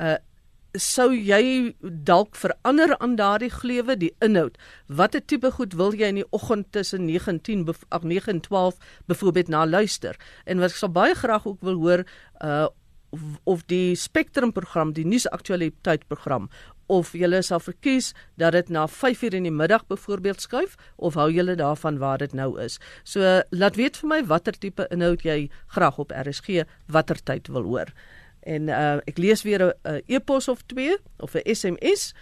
Uh 0.00 0.14
sou 0.78 1.10
jy 1.14 1.74
dalk 1.82 2.36
verander 2.38 2.98
aan 2.98 3.16
daardie 3.18 3.50
glewe 3.50 3.96
die 3.96 4.12
inhoud? 4.22 4.58
Watter 4.86 5.24
tipe 5.24 5.50
goed 5.50 5.74
wil 5.74 5.94
jy 5.94 6.10
in 6.12 6.20
die 6.20 6.28
oggend 6.30 6.72
tussen 6.72 7.04
9 7.04 7.32
en 7.32 7.40
10 7.40 7.68
of 7.68 8.02
9 8.02 8.32
en 8.32 8.40
12 8.40 8.76
byvoorbeeld 9.06 9.48
na 9.48 9.66
luister? 9.66 10.16
En 10.44 10.58
wat 10.58 10.70
ek 10.70 10.76
sal 10.76 10.92
baie 10.92 11.14
graag 11.14 11.46
ook 11.46 11.60
wil 11.60 11.74
hoor 11.74 12.04
uh 12.44 12.68
of 13.44 13.64
die 13.66 13.94
Spectrum 13.98 14.52
program, 14.52 14.92
die 14.92 15.06
nuusaktualiteit 15.06 16.06
program 16.08 16.48
of 16.90 17.12
julle 17.14 17.42
sal 17.46 17.62
verkies 17.62 18.10
dat 18.38 18.52
dit 18.52 18.68
na 18.68 18.86
5:00 18.86 19.34
in 19.38 19.46
die 19.46 19.54
middag 19.54 19.86
byvoorbeeld 19.86 20.40
skuif 20.40 20.76
of 20.96 21.14
hou 21.14 21.30
julle 21.30 21.54
daarvan 21.54 21.98
waar 21.98 22.18
dit 22.18 22.32
nou 22.32 22.60
is. 22.60 22.78
So 23.04 23.42
laat 23.50 23.76
weet 23.76 23.96
vir 23.96 24.08
my 24.08 24.24
watter 24.24 24.52
tipe 24.52 24.86
inhoud 24.90 25.22
jy 25.22 25.50
graag 25.66 25.98
op 25.98 26.12
RSG 26.12 26.64
watter 26.86 27.22
tyd 27.22 27.48
wil 27.48 27.62
hoor. 27.62 27.92
En 28.42 28.68
uh, 28.68 28.98
ek 29.06 29.18
lees 29.18 29.42
weer 29.42 29.74
'n 29.84 30.02
e-pos 30.06 30.48
of 30.48 30.62
twee 30.66 30.96
of 31.18 31.34
'n 31.34 31.54
SMS 31.54 32.14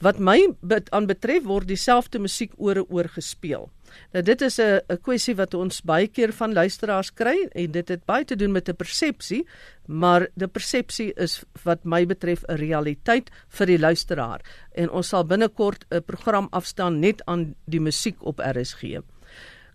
wat 0.00 0.18
my 0.18 0.54
aan 0.90 1.06
betref 1.06 1.44
word 1.44 1.68
dieselfde 1.68 2.18
musiek 2.18 2.52
ore 2.56 2.84
oor 2.88 3.08
gespeel. 3.08 3.70
Nou 4.12 4.22
dit 4.22 4.42
is 4.42 4.58
'n 4.58 4.80
'n 4.88 5.00
kwessie 5.02 5.34
wat 5.34 5.54
ons 5.54 5.80
baie 5.82 6.08
keer 6.08 6.32
van 6.32 6.52
luisteraars 6.52 7.10
kry 7.14 7.48
en 7.52 7.70
dit 7.70 7.88
het 7.88 8.04
baie 8.04 8.24
te 8.24 8.36
doen 8.36 8.52
met 8.52 8.68
'n 8.68 8.76
persepsie, 8.76 9.46
maar 9.86 10.28
die 10.34 10.48
persepsie 10.48 11.12
is 11.16 11.44
wat 11.64 11.84
my 11.84 12.06
betref 12.06 12.44
'n 12.48 12.56
realiteit 12.56 13.30
vir 13.48 13.66
die 13.66 13.78
luisteraar 13.78 14.40
en 14.74 14.90
ons 14.90 15.08
sal 15.08 15.24
binnekort 15.24 15.84
'n 15.90 16.02
program 16.02 16.48
afstaan 16.50 17.00
net 17.00 17.22
aan 17.26 17.54
die 17.66 17.80
musiek 17.80 18.16
op 18.22 18.38
RSG. 18.38 19.02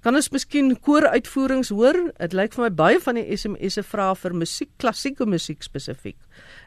Kan 0.06 0.13
ons 0.13 0.28
miskien 0.30 0.67
kooruitvoerings 0.86 1.71
hoor? 1.73 1.97
Dit 2.19 2.36
lyk 2.38 2.54
vir 2.54 2.67
my 2.67 2.69
baie 2.78 2.99
van 3.01 3.17
die 3.17 3.23
SMS'e 3.34 3.82
vra 3.82 4.12
vir 4.13 4.36
musiek, 4.38 4.69
klassieke 4.78 5.25
musiek 5.25 5.65
spesifiek. 5.65 6.19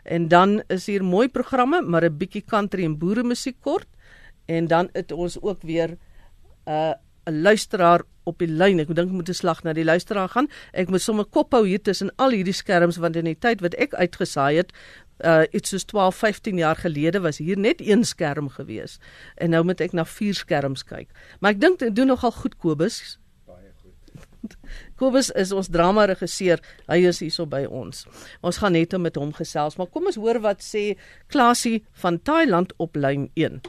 En 0.02 0.26
dan 0.28 0.56
is 0.66 0.88
hier 0.90 1.04
mooi 1.06 1.28
programme, 1.28 1.78
maar 1.82 2.02
'n 2.02 2.18
bietjie 2.18 2.42
country 2.42 2.84
en 2.84 2.98
boere 2.98 3.22
musiek 3.22 3.54
kort. 3.60 3.86
En 4.48 4.66
dan 4.66 4.88
het 4.92 5.12
ons 5.12 5.38
ook 5.40 5.62
weer 5.62 5.90
'n 5.90 5.98
uh, 6.66 6.94
'n 7.28 7.42
luisteraar 7.42 8.02
op 8.24 8.38
die 8.38 8.48
lyn. 8.48 8.80
Ek 8.80 8.88
dink 8.92 9.08
ek 9.08 9.14
moet 9.14 9.28
'n 9.28 9.34
slag 9.34 9.62
na 9.62 9.72
die 9.72 9.84
luisteraar 9.84 10.28
gaan. 10.28 10.48
Ek 10.72 10.88
moet 10.88 11.00
sommer 11.00 11.24
kop 11.24 11.52
hou 11.52 11.66
hier 11.66 11.82
tussen 11.82 12.10
al 12.16 12.30
hierdie 12.30 12.54
skerms 12.54 12.96
want 12.96 13.16
in 13.16 13.24
die 13.24 13.38
tyd 13.38 13.60
wat 13.60 13.74
ek 13.74 13.94
uitgesaai 13.94 14.56
het, 14.56 14.72
uh 15.24 15.42
iets 15.50 15.70
soos 15.70 15.84
12, 15.84 16.14
15 16.16 16.56
jaar 16.58 16.76
gelede 16.76 17.20
was 17.20 17.38
hier 17.38 17.58
net 17.58 17.80
een 17.80 18.04
skerm 18.04 18.48
gewees. 18.48 18.98
En 19.36 19.50
nou 19.50 19.64
moet 19.64 19.80
ek 19.80 19.92
na 19.92 20.04
vier 20.04 20.34
skerms 20.34 20.84
kyk. 20.84 21.08
Maar 21.40 21.50
ek 21.50 21.60
dink 21.60 21.78
dit 21.78 21.96
doen 21.96 22.06
nogal 22.06 22.30
goed 22.30 22.56
Kobus. 22.56 23.18
Baie 23.46 23.72
goed. 23.82 24.56
Kobus 24.98 25.30
is 25.30 25.52
ons 25.52 25.68
drama 25.68 26.04
regisseur. 26.04 26.60
Hy 26.86 27.06
is 27.06 27.20
hierso 27.20 27.46
by 27.46 27.64
ons. 27.64 28.06
Ons 28.40 28.58
gaan 28.58 28.72
net 28.72 28.98
met 28.98 29.16
hom 29.16 29.32
gesels, 29.32 29.76
maar 29.76 29.86
kom 29.86 30.06
ons 30.06 30.16
hoor 30.16 30.40
wat 30.40 30.62
sê 30.62 30.96
Klasie 31.26 31.84
van 31.92 32.22
Thailand 32.22 32.72
op 32.76 32.96
lyn 32.96 33.30
1. 33.34 33.60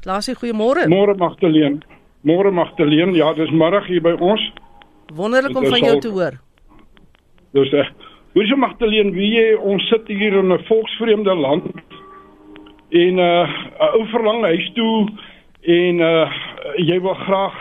Klasie, 0.00 0.34
goeiemôre. 0.34 0.88
Môre 0.88 1.14
Magdalene. 1.14 1.99
Môre 2.22 2.52
Magdalene, 2.52 3.16
ja, 3.16 3.32
dis 3.32 3.50
middag 3.50 3.86
hier 3.88 4.02
by 4.04 4.12
ons. 4.20 4.42
Wonderlik 5.16 5.56
om 5.56 5.66
van 5.72 5.86
jou 5.86 5.98
te 6.00 6.08
hoor. 6.12 6.36
Dis 7.52 7.72
'n 7.72 7.86
Hoe 8.32 8.44
is 8.44 8.54
Magdalene, 8.54 9.10
wie 9.10 9.32
jy 9.34 9.56
ons 9.58 9.82
sit 9.88 10.06
hier 10.06 10.36
in 10.38 10.52
'n 10.52 10.64
volksvreemde 10.68 11.34
land 11.34 11.64
en 12.90 13.14
'n 13.14 13.18
uh, 13.18 13.94
ou 13.94 14.06
verlang 14.06 14.44
huis 14.44 14.70
toe 14.74 15.08
en 15.62 16.00
uh, 16.00 16.30
jy 16.76 17.00
wil 17.00 17.14
graag 17.14 17.56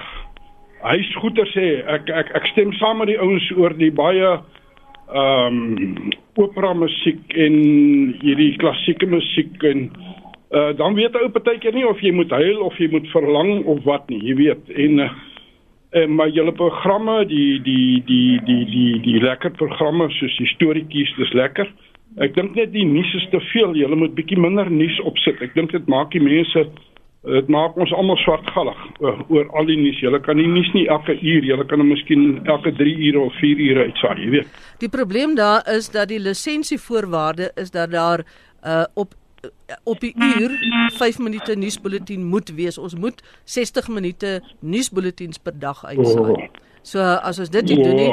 huisgoeder 0.81 1.47
sê. 1.47 1.81
Ek 1.87 2.09
ek 2.09 2.29
ek 2.35 2.45
stem 2.53 2.73
saam 2.73 2.97
met 2.97 3.07
die 3.07 3.19
ouens 3.19 3.51
oor 3.57 3.73
die 3.73 3.91
baie 3.91 4.39
ehm 5.09 5.57
um, 5.57 6.11
opera 6.37 6.73
musiek 6.73 7.33
en 7.33 7.55
hierdie 8.21 8.55
klassieke 8.61 9.05
musiek 9.05 9.63
en 9.63 9.89
uh, 10.51 10.69
dan 10.77 10.97
weet 10.97 11.15
ou 11.15 11.29
partykeer 11.33 11.73
nie 11.73 11.87
of 11.87 11.99
jy 12.01 12.11
moet 12.15 12.31
huil 12.31 12.61
of 12.65 12.77
jy 12.77 12.89
moet 12.91 13.07
verlang 13.13 13.65
of 13.65 13.83
wat 13.87 14.09
nie, 14.09 14.21
jy 14.29 14.35
weet. 14.39 14.71
En 14.75 15.03
uh, 15.05 15.09
en 15.99 16.15
maar 16.15 16.29
julle 16.29 16.53
programme, 16.53 17.23
die 17.25 17.61
die 17.65 18.01
die 18.05 18.39
die 18.45 18.65
die 18.69 18.99
die 19.05 19.21
lekker 19.23 19.55
programme 19.57 20.09
soos 20.19 20.35
historietjies, 20.37 21.15
dis 21.17 21.33
lekker. 21.33 21.71
Ek 22.21 22.35
dink 22.35 22.55
net 22.57 22.73
die 22.73 22.85
nuus 22.85 23.09
is 23.17 23.25
te 23.31 23.41
veel. 23.51 23.73
Julle 23.77 23.97
moet 23.97 24.13
bietjie 24.17 24.37
minder 24.37 24.69
nuus 24.69 24.97
opsit. 25.09 25.41
Ek 25.41 25.55
dink 25.57 25.73
dit 25.73 25.89
maak 25.89 26.13
die 26.13 26.21
mense 26.21 26.67
dit 27.27 27.49
maak 27.51 27.75
ons 27.75 27.91
almal 27.91 28.15
swartgallig 28.23 28.79
oor, 29.03 29.17
oor 29.27 29.49
al 29.59 29.67
die 29.67 29.77
nuus. 29.77 29.99
Julle 29.99 30.21
kan 30.23 30.39
nie 30.39 30.47
nuus 30.47 30.69
nie 30.71 30.85
elke 30.87 31.17
uur, 31.19 31.43
julle 31.43 31.65
kan 31.67 31.81
hom 31.83 31.91
miskien 31.91 32.39
elke 32.47 32.71
3 32.77 32.93
ure 33.09 33.25
of 33.27 33.35
4 33.41 33.63
ure 33.65 33.87
uitsaai, 33.89 34.15
jy 34.23 34.29
weet. 34.37 34.59
Die 34.79 34.91
probleem 34.91 35.35
daar 35.35 35.67
is 35.75 35.91
dat 35.91 36.09
die 36.13 36.21
lisensievoorwaarde 36.23 37.51
is 37.59 37.73
dat 37.75 37.91
daar 37.91 38.23
uh, 38.23 38.85
op 38.95 39.18
op 39.83 39.99
die 39.99 40.13
uur 40.15 40.55
5 40.97 41.19
minute 41.19 41.55
nuusbulletin 41.55 42.25
moet 42.25 42.49
wees. 42.55 42.77
Ons 42.77 42.95
moet 42.95 43.21
60 43.43 43.87
minute 43.87 44.39
nuusbulletins 44.59 45.37
per 45.37 45.59
dag 45.59 45.85
uitsaai. 45.85 46.31
Oh. 46.31 46.65
So 46.81 47.03
as 47.03 47.39
ons 47.39 47.51
dit 47.51 47.67
doen 47.67 47.95
nie, 47.95 48.09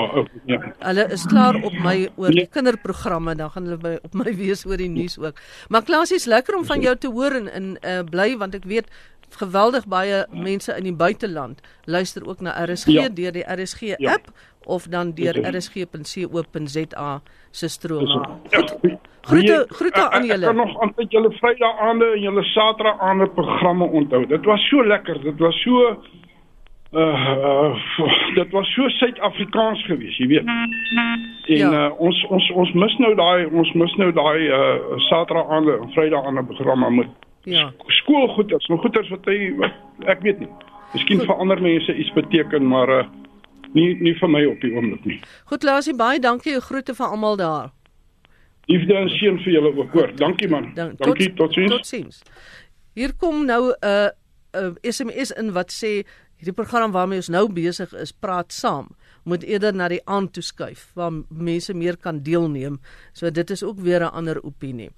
ja. 0.50 0.58
hulle 0.82 1.04
is 1.14 1.24
klaar 1.30 1.56
op 1.64 1.74
my 1.84 2.08
oor 2.18 2.34
die 2.34 2.48
kinderprogramme, 2.50 3.36
dan 3.38 3.52
gaan 3.54 3.68
hulle 3.70 3.78
by 3.80 3.92
op 4.02 4.16
my 4.18 4.32
wees 4.36 4.66
oor 4.66 4.80
die 4.80 4.90
nuus 4.90 5.14
ook. 5.22 5.38
Maar 5.72 5.86
Klaasie 5.86 6.18
is 6.18 6.26
lekker 6.26 6.58
om 6.58 6.66
van 6.66 6.82
jou 6.82 6.96
te 6.98 7.10
hoor 7.12 7.38
en 7.38 7.46
in 7.54 7.68
uh, 7.80 8.00
bly 8.10 8.34
want 8.40 8.58
ek 8.58 8.66
weet 8.66 8.90
geweldig 9.38 9.86
baie 9.90 10.24
mense 10.30 10.74
in 10.78 10.86
die 10.86 10.94
buiteland 10.94 11.60
luister 11.84 12.26
ook 12.26 12.40
na 12.40 12.54
RSG 12.64 12.94
ja. 12.94 13.08
deur 13.08 13.34
die 13.34 13.44
RSG 13.44 13.96
ja. 13.96 14.14
app 14.14 14.30
of 14.66 14.86
dan 14.90 15.12
deur 15.14 15.38
rsg.co.za 15.46 17.10
se 17.50 17.68
strome. 17.68 18.22
Goed. 18.50 18.98
Groete 19.26 19.66
groete 19.68 20.10
aan 20.10 20.26
julle. 20.26 20.46
Ek 20.46 20.54
kan 20.54 20.56
nog 20.56 20.80
aan 20.80 20.92
julle 21.08 21.30
Vrydag 21.40 21.78
aande 21.78 22.12
en 22.14 22.20
julle 22.20 22.42
Saterdag 22.42 23.00
aande 23.00 23.26
programme 23.28 23.84
onthou. 23.84 24.26
Dit 24.26 24.44
was 24.44 24.68
so 24.68 24.84
lekker. 24.86 25.22
Dit 25.22 25.38
was 25.38 25.62
so 25.62 25.96
uh, 26.92 27.00
uh 27.00 27.74
dit 28.34 28.50
was 28.50 28.72
so 28.74 28.88
Suid-Afrikaans 28.88 29.84
geweest, 29.84 30.18
jy 30.18 30.26
weet. 30.26 30.46
En 30.46 31.56
ja. 31.56 31.70
uh, 31.86 32.00
ons 32.00 32.24
ons 32.30 32.50
ons 32.50 32.72
mis 32.72 32.96
nou 33.02 33.14
daai 33.18 33.46
ons 33.46 33.72
mis 33.72 33.96
nou 34.02 34.12
daai 34.12 34.46
uh 34.46 34.98
Saterdag 35.08 35.50
aan 35.50 35.70
en 35.74 35.92
Vrydag 35.98 36.24
aan 36.24 36.38
'n 36.38 36.46
programma 36.46 36.88
met 36.88 37.08
ja. 37.42 37.72
skoolgoeders, 37.86 38.66
nog 38.66 38.80
goeders 38.80 39.08
wat 39.08 39.24
hy 39.24 39.54
wat 39.56 39.72
ek 40.06 40.22
weet 40.22 40.38
nie. 40.38 40.48
Miskien 40.92 41.20
vir 41.20 41.34
ander 41.34 41.62
mense 41.62 41.94
iets 41.94 42.12
beteken, 42.12 42.68
maar 42.68 42.88
uh 42.88 43.04
nie 43.74 43.96
nie 44.00 44.14
vir 44.14 44.30
my 44.30 44.44
op 44.46 44.60
die 44.60 44.72
oomblik 44.72 45.04
nie. 45.04 45.20
Goed, 45.50 45.62
Lasie, 45.62 45.96
baie 45.96 46.20
dankie. 46.20 46.60
Groete 46.60 46.94
vir 46.94 47.06
almal 47.06 47.36
daar. 47.36 47.75
Liefde 48.66 48.94
en 48.98 49.08
seën 49.08 49.38
vir 49.44 49.52
julle 49.52 49.72
ook, 49.76 49.92
hoor. 49.94 50.12
Dankie 50.18 50.48
man. 50.48 50.72
Dan, 50.74 50.94
dankie, 50.98 51.28
tot 51.34 51.36
totsiens. 51.36 51.70
Totsiens. 51.70 52.22
Hier 52.94 53.14
kom 53.14 53.44
nou 53.46 53.70
'n 53.70 53.86
uh, 53.86 54.10
'n 54.54 54.76
uh, 54.82 54.92
SMS 54.92 55.30
in 55.30 55.52
wat 55.52 55.70
sê 55.70 56.04
Hierdie 56.36 56.52
program 56.52 56.92
waarmee 56.92 57.22
ons 57.22 57.30
nou 57.32 57.46
besig 57.48 57.92
is, 57.96 58.10
praat 58.12 58.52
saam, 58.52 58.90
moet 59.24 59.44
eerder 59.48 59.72
na 59.72 59.86
die 59.88 60.02
aand 60.04 60.34
toe 60.36 60.42
skuif 60.44 60.90
waar 60.98 61.22
mense 61.32 61.72
meer 61.72 61.96
kan 61.96 62.18
deelneem. 62.26 62.76
So 63.16 63.30
dit 63.32 63.50
is 63.50 63.62
ook 63.64 63.80
weer 63.80 64.04
'n 64.04 64.12
ander 64.12 64.42
opinie. 64.44 64.90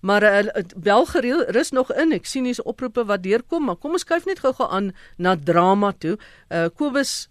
Maar 0.00 0.22
uh, 0.22 0.62
bel 0.76 1.06
gereeld 1.06 1.50
rus 1.50 1.70
nog 1.70 1.92
in. 1.92 2.12
Ek 2.12 2.26
sien 2.26 2.44
hier's 2.44 2.62
oproepe 2.62 3.04
wat 3.04 3.22
deurkom, 3.22 3.64
maar 3.64 3.76
kom 3.76 3.92
ons 3.92 4.06
skuif 4.06 4.26
net 4.26 4.38
gou-gou 4.38 4.70
aan 4.70 4.92
na 5.18 5.36
drama 5.36 5.92
toe. 5.92 6.18
Uh 6.48 6.68
Kobus 6.74 7.28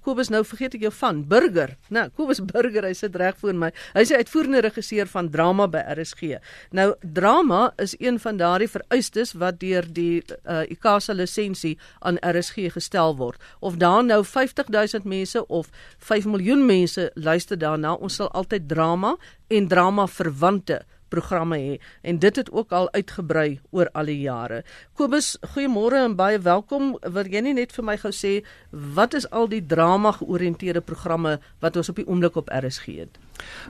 Kobus 0.00 0.30
nou 0.32 0.42
vergeet 0.46 0.76
ek 0.78 0.86
jou 0.86 0.92
van 0.94 1.22
Burger. 1.28 1.74
Nou, 1.92 2.06
Kobus 2.16 2.40
Burger, 2.52 2.86
hy 2.88 2.92
sit 2.96 3.16
reg 3.20 3.36
voor 3.40 3.56
my. 3.58 3.72
Hy 3.94 4.04
is 4.06 4.12
uitvoerende 4.12 4.62
regisseur 4.64 5.10
van 5.10 5.30
drama 5.32 5.68
by 5.70 5.82
RSG. 5.94 6.38
Nou, 6.76 6.92
drama 7.02 7.72
is 7.82 7.94
een 7.98 8.20
van 8.22 8.40
daardie 8.40 8.70
vereistes 8.70 9.34
wat 9.38 9.60
deur 9.60 9.86
die 9.88 10.22
uh, 10.22 10.62
ICASA 10.72 11.16
lisensie 11.18 11.74
aan 12.00 12.20
RSG 12.22 12.72
gestel 12.74 13.16
word. 13.20 13.40
Of 13.60 13.76
daar 13.82 14.04
nou 14.04 14.22
50000 14.24 15.04
mense 15.04 15.46
of 15.46 15.70
5 15.98 16.26
miljoen 16.26 16.66
mense 16.66 17.10
luister 17.14 17.58
daarna, 17.58 17.94
ons 17.94 18.16
sal 18.20 18.30
altyd 18.32 18.68
drama 18.68 19.16
en 19.52 19.68
drama 19.68 20.06
verwante 20.08 20.82
programme 21.12 21.58
hê 21.60 21.78
en 22.02 22.18
dit 22.22 22.40
het 22.40 22.50
ook 22.50 22.72
al 22.72 22.88
uitgebrei 22.96 23.60
oor 23.70 23.90
al 23.92 24.10
die 24.10 24.20
jare. 24.24 24.62
Kobus, 24.98 25.34
goeiemôre 25.54 26.04
en 26.06 26.16
baie 26.16 26.40
welkom. 26.40 26.94
Wil 27.02 27.28
jy 27.32 27.44
net 27.52 27.76
vir 27.76 27.88
my 27.88 27.98
gou 28.00 28.12
sê 28.16 28.38
wat 28.70 29.14
is 29.18 29.28
al 29.30 29.50
die 29.52 29.64
drama 29.74 30.14
georiënteerde 30.18 30.80
programme 30.80 31.38
wat 31.60 31.76
ons 31.76 31.92
op 31.92 32.00
die 32.00 32.08
oomblik 32.08 32.40
op 32.40 32.50
RSG 32.52 32.98
het? 33.04 33.20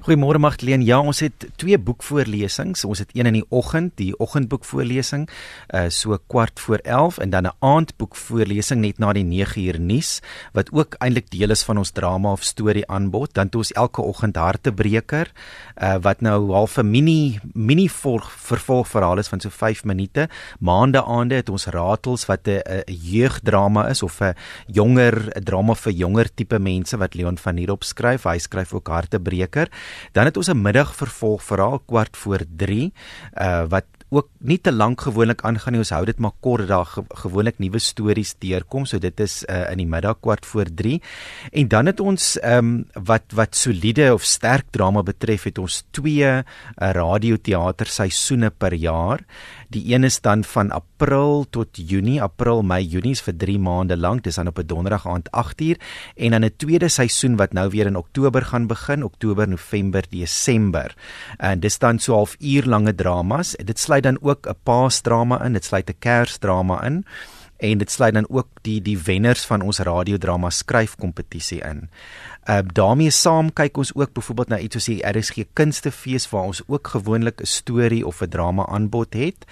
Goeiemôre 0.02 0.38
Magdalene. 0.38 0.84
Ja, 0.84 0.98
ons 0.98 1.20
het 1.20 1.46
twee 1.60 1.78
boekvoorlesings. 1.78 2.84
Ons 2.84 2.98
het 2.98 3.10
een 3.14 3.28
in 3.28 3.36
die 3.40 3.44
oggend, 3.50 3.92
die 4.00 4.12
oggendboekvoorlesing, 4.18 5.28
uh 5.74 5.88
so 5.92 6.16
kwart 6.26 6.60
voor 6.60 6.80
11 6.82 7.18
en 7.18 7.30
dan 7.30 7.46
'n 7.46 7.56
aandboekvoorlesing 7.60 8.80
net 8.80 8.98
na 8.98 9.12
die 9.12 9.24
9 9.24 9.62
uur 9.62 9.80
nuus 9.80 10.20
wat 10.52 10.72
ook 10.72 10.94
eintlik 10.98 11.30
deel 11.30 11.50
is 11.50 11.62
van 11.62 11.78
ons 11.78 11.90
drama 11.90 12.32
of 12.32 12.42
storie 12.42 12.86
aanbod. 12.88 13.34
Dan 13.34 13.46
het 13.46 13.54
ons 13.54 13.72
elke 13.72 14.02
oggend 14.02 14.36
hartebreker 14.36 15.30
uh 15.82 15.96
wat 16.02 16.20
nou 16.20 16.52
half 16.52 16.78
'n 16.78 16.90
mini 16.90 17.38
mini 17.54 17.88
volg 17.88 18.32
vervolgverhaal 18.32 19.18
is 19.18 19.28
van 19.28 19.40
so 19.40 19.48
5 19.48 19.84
minute. 19.84 20.28
Maande 20.58 21.04
aande 21.04 21.34
het 21.34 21.48
ons 21.48 21.66
ratels 21.66 22.26
wat 22.26 22.48
'n 22.48 22.82
jeugdrama 22.86 23.88
is 23.88 24.02
of 24.02 24.20
'n 24.20 24.34
jonger 24.66 25.30
'n 25.36 25.44
drama 25.44 25.74
vir 25.74 25.92
jonger 25.92 26.28
tipe 26.34 26.58
mense 26.58 26.96
wat 26.96 27.14
Leon 27.14 27.38
van 27.38 27.56
hier 27.56 27.70
op 27.70 27.84
skryf. 27.84 28.22
Hy 28.22 28.38
skryf 28.38 28.72
ook 28.74 28.88
hartebreker 28.88 29.61
lekker. 29.62 30.10
Dan 30.12 30.24
het 30.24 30.36
ons 30.36 30.48
'n 30.48 30.62
middag 30.62 30.94
vervolg 30.94 31.42
verhaal 31.42 31.78
kwart 31.86 32.16
voor 32.16 32.40
3 32.56 32.92
uh 33.40 33.64
wat 33.68 33.84
ook 34.12 34.28
nie 34.38 34.58
te 34.60 34.72
lank 34.72 35.00
gewoonlik 35.00 35.40
aangaan 35.40 35.72
nie. 35.72 35.80
Ons 35.80 35.90
hou 35.90 36.04
dit 36.04 36.18
maar 36.18 36.36
kort 36.40 36.68
daar 36.68 36.84
ge 36.84 37.02
gewoonlik 37.08 37.58
nuwe 37.58 37.78
stories 37.78 38.34
deurkom. 38.38 38.84
So 38.84 38.98
dit 38.98 39.20
is 39.20 39.44
uh, 39.48 39.70
in 39.70 39.80
die 39.80 39.86
middag 39.86 40.20
kwart 40.20 40.46
voor 40.46 40.68
3. 40.68 41.00
En 41.52 41.68
dan 41.68 41.86
het 41.86 42.00
ons 42.00 42.38
ehm 42.40 42.58
um, 42.58 43.04
wat 43.08 43.32
wat 43.32 43.56
soliede 43.56 44.12
of 44.12 44.22
sterk 44.22 44.66
drama 44.70 45.02
betref 45.02 45.44
het 45.48 45.58
ons 45.58 45.84
twee 45.90 46.28
uh, 46.28 46.42
radioteater 46.76 47.86
seisoene 47.86 48.50
per 48.50 48.74
jaar. 48.74 49.24
Die 49.72 49.94
een 49.94 50.04
is 50.04 50.20
dan 50.20 50.44
van 50.44 50.70
April 50.70 51.46
tot 51.50 51.68
Junie, 51.72 52.20
April, 52.22 52.60
Mei, 52.62 52.82
Junie 52.84 53.14
vir 53.16 53.36
3 53.40 53.58
maande 53.58 53.96
lank. 53.96 54.24
Dis 54.26 54.36
dan 54.36 54.50
op 54.50 54.58
'n 54.58 54.66
donderdag 54.66 55.06
aand 55.08 55.30
8uur 55.32 55.80
en 56.16 56.30
dan 56.30 56.44
'n 56.44 56.56
tweede 56.56 56.88
seisoen 56.88 57.36
wat 57.36 57.52
nou 57.52 57.70
weer 57.70 57.86
in 57.86 57.96
Oktober 57.96 58.42
gaan 58.42 58.66
begin, 58.66 59.04
Oktober, 59.04 59.48
November, 59.48 60.04
Desember. 60.10 60.94
En 61.38 61.60
dis 61.60 61.78
dan 61.78 61.98
so 61.98 62.12
half 62.12 62.36
uur 62.38 62.64
lange 62.64 62.94
dramas. 62.94 63.54
Dit 63.64 63.78
sluit 63.78 64.02
dan 64.02 64.18
ook 64.20 64.46
'n 64.46 64.56
paasdrama 64.62 65.44
in, 65.44 65.52
dit 65.52 65.64
sluit 65.64 65.88
'n 65.88 65.98
kersdrama 65.98 66.84
in 66.84 67.04
en 67.62 67.78
dit 67.78 67.90
sluit 67.90 68.14
dan 68.14 68.26
ook 68.28 68.48
die 68.66 68.80
die 68.82 68.98
wenners 68.98 69.44
van 69.46 69.62
ons 69.62 69.78
radiodrama 69.86 70.50
skryfkompetisie 70.50 71.60
in. 71.62 71.86
Uh 72.50 72.58
daarmee 72.74 73.10
saam 73.14 73.52
kyk 73.54 73.76
ons 73.78 73.92
ook 73.94 74.12
byvoorbeeld 74.16 74.48
na 74.50 74.58
iets 74.58 74.74
soos 74.74 74.88
die 74.90 75.02
RSG 75.06 75.44
Kunstefees 75.54 76.26
waar 76.32 76.50
ons 76.50 76.62
ook 76.66 76.90
gewoonlik 76.94 77.40
'n 77.40 77.46
storie 77.46 78.06
of 78.06 78.22
'n 78.22 78.28
drama 78.28 78.66
aanbod 78.66 79.14
het. 79.14 79.46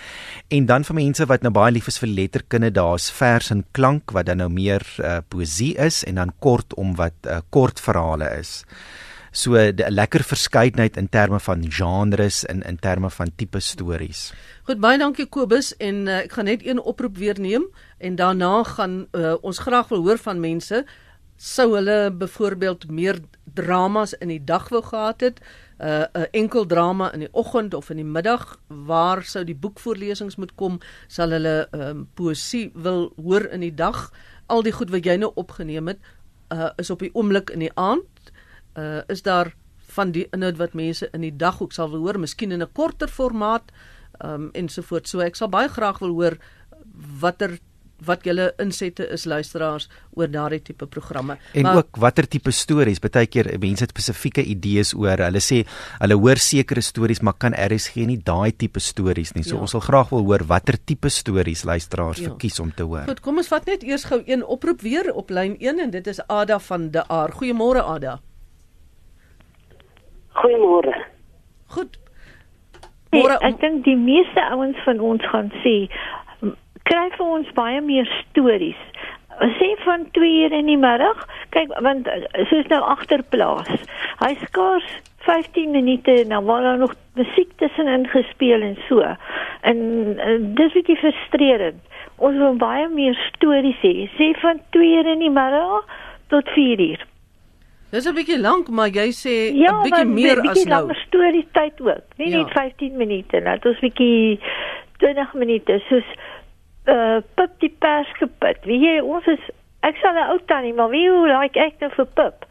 En 0.48 0.66
dan 0.66 0.84
vir 0.84 0.94
mense 0.94 1.26
wat 1.26 1.42
nou 1.42 1.52
baie 1.52 1.72
lief 1.72 1.86
is 1.86 1.98
vir 1.98 2.08
letterkunde, 2.08 2.70
daar's 2.70 3.10
vers 3.10 3.50
en 3.50 3.64
klank 3.70 4.10
wat 4.10 4.26
dan 4.26 4.36
nou 4.36 4.50
meer 4.50 4.82
uh 4.98 5.18
poesie 5.28 5.76
is 5.76 6.04
en 6.04 6.14
dan 6.14 6.32
kort 6.38 6.74
om 6.74 6.94
wat 6.94 7.14
uh, 7.26 7.38
kort 7.50 7.80
verhale 7.80 8.38
is. 8.38 8.64
So 9.32 9.54
'n 9.54 9.74
lekker 9.88 10.22
verskeidenheid 10.24 10.96
in 10.96 11.08
terme 11.08 11.40
van 11.40 11.70
genres 11.70 12.44
en 12.46 12.62
in 12.62 12.78
terme 12.78 13.10
van 13.10 13.30
tipe 13.36 13.60
stories. 13.60 14.32
Goed, 14.62 14.80
baie 14.80 14.98
dankie 14.98 15.26
Kobus 15.26 15.76
en 15.76 16.06
uh, 16.06 16.18
ek 16.24 16.32
gaan 16.32 16.44
net 16.44 16.66
een 16.66 16.80
oproep 16.80 17.16
weer 17.16 17.40
neem 17.40 17.64
en 17.98 18.16
daarna 18.16 18.64
gaan 18.64 19.06
uh, 19.12 19.34
ons 19.40 19.58
graag 19.58 19.88
wil 19.88 20.02
hoor 20.02 20.18
van 20.18 20.40
mense 20.40 20.84
sou 21.40 21.72
hulle 21.74 22.10
byvoorbeeld 22.12 22.90
meer 22.90 23.20
dramas 23.54 24.12
in 24.20 24.28
die 24.28 24.42
dag 24.44 24.68
wou 24.68 24.82
gehad 24.82 25.20
het, 25.20 25.40
'n 25.78 25.86
uh, 25.86 26.04
'n 26.12 26.26
enkel 26.30 26.66
drama 26.66 27.12
in 27.12 27.20
die 27.20 27.32
oggend 27.32 27.74
of 27.74 27.90
in 27.90 27.96
die 27.96 28.04
middag, 28.04 28.58
waar 28.68 29.22
sou 29.22 29.44
die 29.44 29.54
boekvoorlesings 29.54 30.36
moet 30.36 30.54
kom? 30.54 30.80
Sal 31.08 31.30
hulle 31.30 31.68
um, 31.70 32.08
poesie 32.14 32.70
wil 32.74 33.12
hoor 33.16 33.48
in 33.48 33.60
die 33.60 33.74
dag? 33.74 34.12
Al 34.46 34.62
die 34.62 34.72
goed 34.72 34.90
wat 34.90 35.04
jy 35.04 35.16
nou 35.16 35.32
opgeneem 35.34 35.86
het, 35.88 35.98
uh, 36.52 36.70
is 36.76 36.90
op 36.90 36.98
die 36.98 37.14
oomblik 37.14 37.50
in 37.50 37.58
die 37.58 37.74
aand. 37.74 38.04
Uh, 38.80 39.00
is 39.12 39.22
daar 39.26 39.52
van 39.90 40.12
die 40.14 40.26
inhoud 40.32 40.56
wat 40.60 40.76
mense 40.78 41.08
in 41.12 41.24
die 41.26 41.34
dag 41.36 41.58
ook 41.60 41.74
sal 41.76 41.90
wil 41.92 42.06
hoor, 42.06 42.20
miskien 42.22 42.52
in 42.52 42.62
'n 42.62 42.72
korter 42.72 43.08
formaat, 43.08 43.72
um, 44.24 44.50
ensovoorts. 44.52 45.10
So 45.10 45.20
ek 45.20 45.36
sal 45.36 45.48
baie 45.48 45.68
graag 45.68 45.98
wil 45.98 46.14
hoor 46.16 46.38
watter 47.20 47.58
wat 48.06 48.24
julle 48.24 48.46
insette 48.62 49.04
is 49.12 49.26
luisteraars 49.28 49.88
oor 50.16 50.30
daardie 50.30 50.60
tipe 50.64 50.86
programme. 50.86 51.36
En 51.52 51.66
maar, 51.66 51.82
ook 51.82 51.98
watter 52.00 52.28
tipe 52.28 52.50
stories? 52.50 52.98
Partykeer 53.02 53.50
mense 53.60 53.84
het 53.84 53.92
spesifieke 53.92 54.44
idees 54.44 54.94
oor. 54.96 55.20
Hulle 55.26 55.42
sê 55.44 55.62
hulle 56.00 56.16
hoor 56.16 56.40
sekere 56.40 56.80
stories, 56.80 57.20
maar 57.20 57.36
kan 57.36 57.52
RSG 57.52 58.06
nie 58.08 58.16
daai 58.24 58.56
tipe 58.56 58.80
stories 58.80 59.34
nie. 59.36 59.44
So 59.44 59.58
ja. 59.58 59.60
ons 59.60 59.76
wil 59.76 59.84
graag 59.84 60.14
wil 60.14 60.24
hoor 60.30 60.46
watter 60.48 60.78
tipe 60.80 61.12
stories 61.12 61.66
luisteraars 61.68 62.22
ja. 62.22 62.30
verkies 62.30 62.60
om 62.60 62.72
te 62.72 62.88
hoor. 62.88 63.04
Goed, 63.10 63.20
kom 63.20 63.42
ons 63.42 63.52
vat 63.52 63.68
net 63.68 63.84
eers 63.84 64.08
gou 64.08 64.22
een 64.24 64.44
oproep 64.44 64.80
weer 64.80 65.12
op 65.12 65.30
lyn 65.30 65.58
1 65.60 65.86
en 65.86 65.90
dit 65.92 66.06
is 66.06 66.24
Ada 66.28 66.58
van 66.70 66.90
De 66.90 67.06
Aar. 67.08 67.36
Goeiemôre 67.36 67.84
Ada. 67.84 68.20
Goeiemôre. 70.38 70.94
Goed. 71.74 71.98
Môre 73.10 73.36
hey, 73.40 73.50
ek 73.50 73.60
dink 73.60 73.84
die 73.84 73.98
meeste 73.98 74.42
ouens 74.54 74.78
van 74.86 75.00
ons 75.02 75.24
gaan 75.32 75.50
sê 75.64 75.90
kry 76.90 77.06
vir 77.14 77.26
ons 77.26 77.50
baie 77.56 77.80
meer 77.84 78.08
stories. 78.20 78.78
Sê 79.58 79.68
van 79.84 80.04
2 80.16 80.30
uur 80.44 80.56
in 80.58 80.68
die 80.68 80.78
middag. 80.80 81.20
Kyk, 81.54 81.72
want 81.84 82.08
eh, 82.10 82.26
soos 82.50 82.66
nou 82.72 82.80
agterplaas. 82.94 83.70
Hy 84.20 84.32
skaars 84.42 84.88
15 85.24 85.70
minute 85.72 86.12
en 86.24 86.34
dan 86.34 86.44
word 86.48 86.66
daar 86.66 86.80
nog 86.80 86.94
musiek 87.18 87.52
tussenin 87.62 88.08
gespeel 88.10 88.64
en 88.66 88.76
so. 88.88 89.04
En, 89.62 89.80
en 90.18 90.50
dis 90.58 90.76
bietjie 90.76 90.98
frustrerend. 91.00 91.80
Ons 92.20 92.36
wil 92.40 92.58
baie 92.60 92.88
meer 92.92 93.16
stories 93.30 93.80
hê. 93.84 93.94
Sê 94.18 94.32
van 94.42 94.60
2 94.76 94.92
uur 94.98 95.14
in 95.14 95.24
die 95.24 95.32
middag 95.32 95.88
tot 96.32 96.50
4 96.56 96.84
uur. 96.90 97.06
Dis 97.90 98.06
'n 98.06 98.14
bietjie 98.14 98.38
lank, 98.38 98.68
maar 98.68 98.88
jy 98.88 99.08
sê 99.10 99.34
'n 99.50 99.56
ja, 99.56 99.82
bietjie 99.82 100.06
meer 100.06 100.38
as 100.38 100.42
nou. 100.42 100.44
Ja, 100.44 100.50
'n 100.50 100.54
bietjie 100.54 100.68
langer 100.70 101.00
storie 101.06 101.46
tyd 101.52 101.80
ook. 101.80 102.06
Nie 102.16 102.30
ja. 102.30 102.36
net 102.36 102.50
15 102.50 102.96
minute, 102.96 103.40
nou, 103.40 103.58
dit 103.58 103.72
is 103.72 103.80
bietjie 103.80 104.40
20 104.98 105.34
minute 105.34 105.80
soos 105.88 106.06
uh 106.86 107.18
Pip 107.34 107.50
die 107.58 107.74
pers 107.78 108.08
gepit. 108.18 108.64
Wie 108.64 108.78
jy 108.78 109.00
ons 109.00 109.26
is 109.26 109.42
ek 109.86 109.96
sal 109.96 110.14
'n 110.14 110.30
ou 110.32 110.38
tannie, 110.46 110.74
maar 110.74 110.90
wie 110.90 111.08
hoe 111.10 111.26
like 111.40 111.58
ek 111.58 111.80
nou 111.80 111.90
vir 111.96 112.06
Pip 112.14 112.46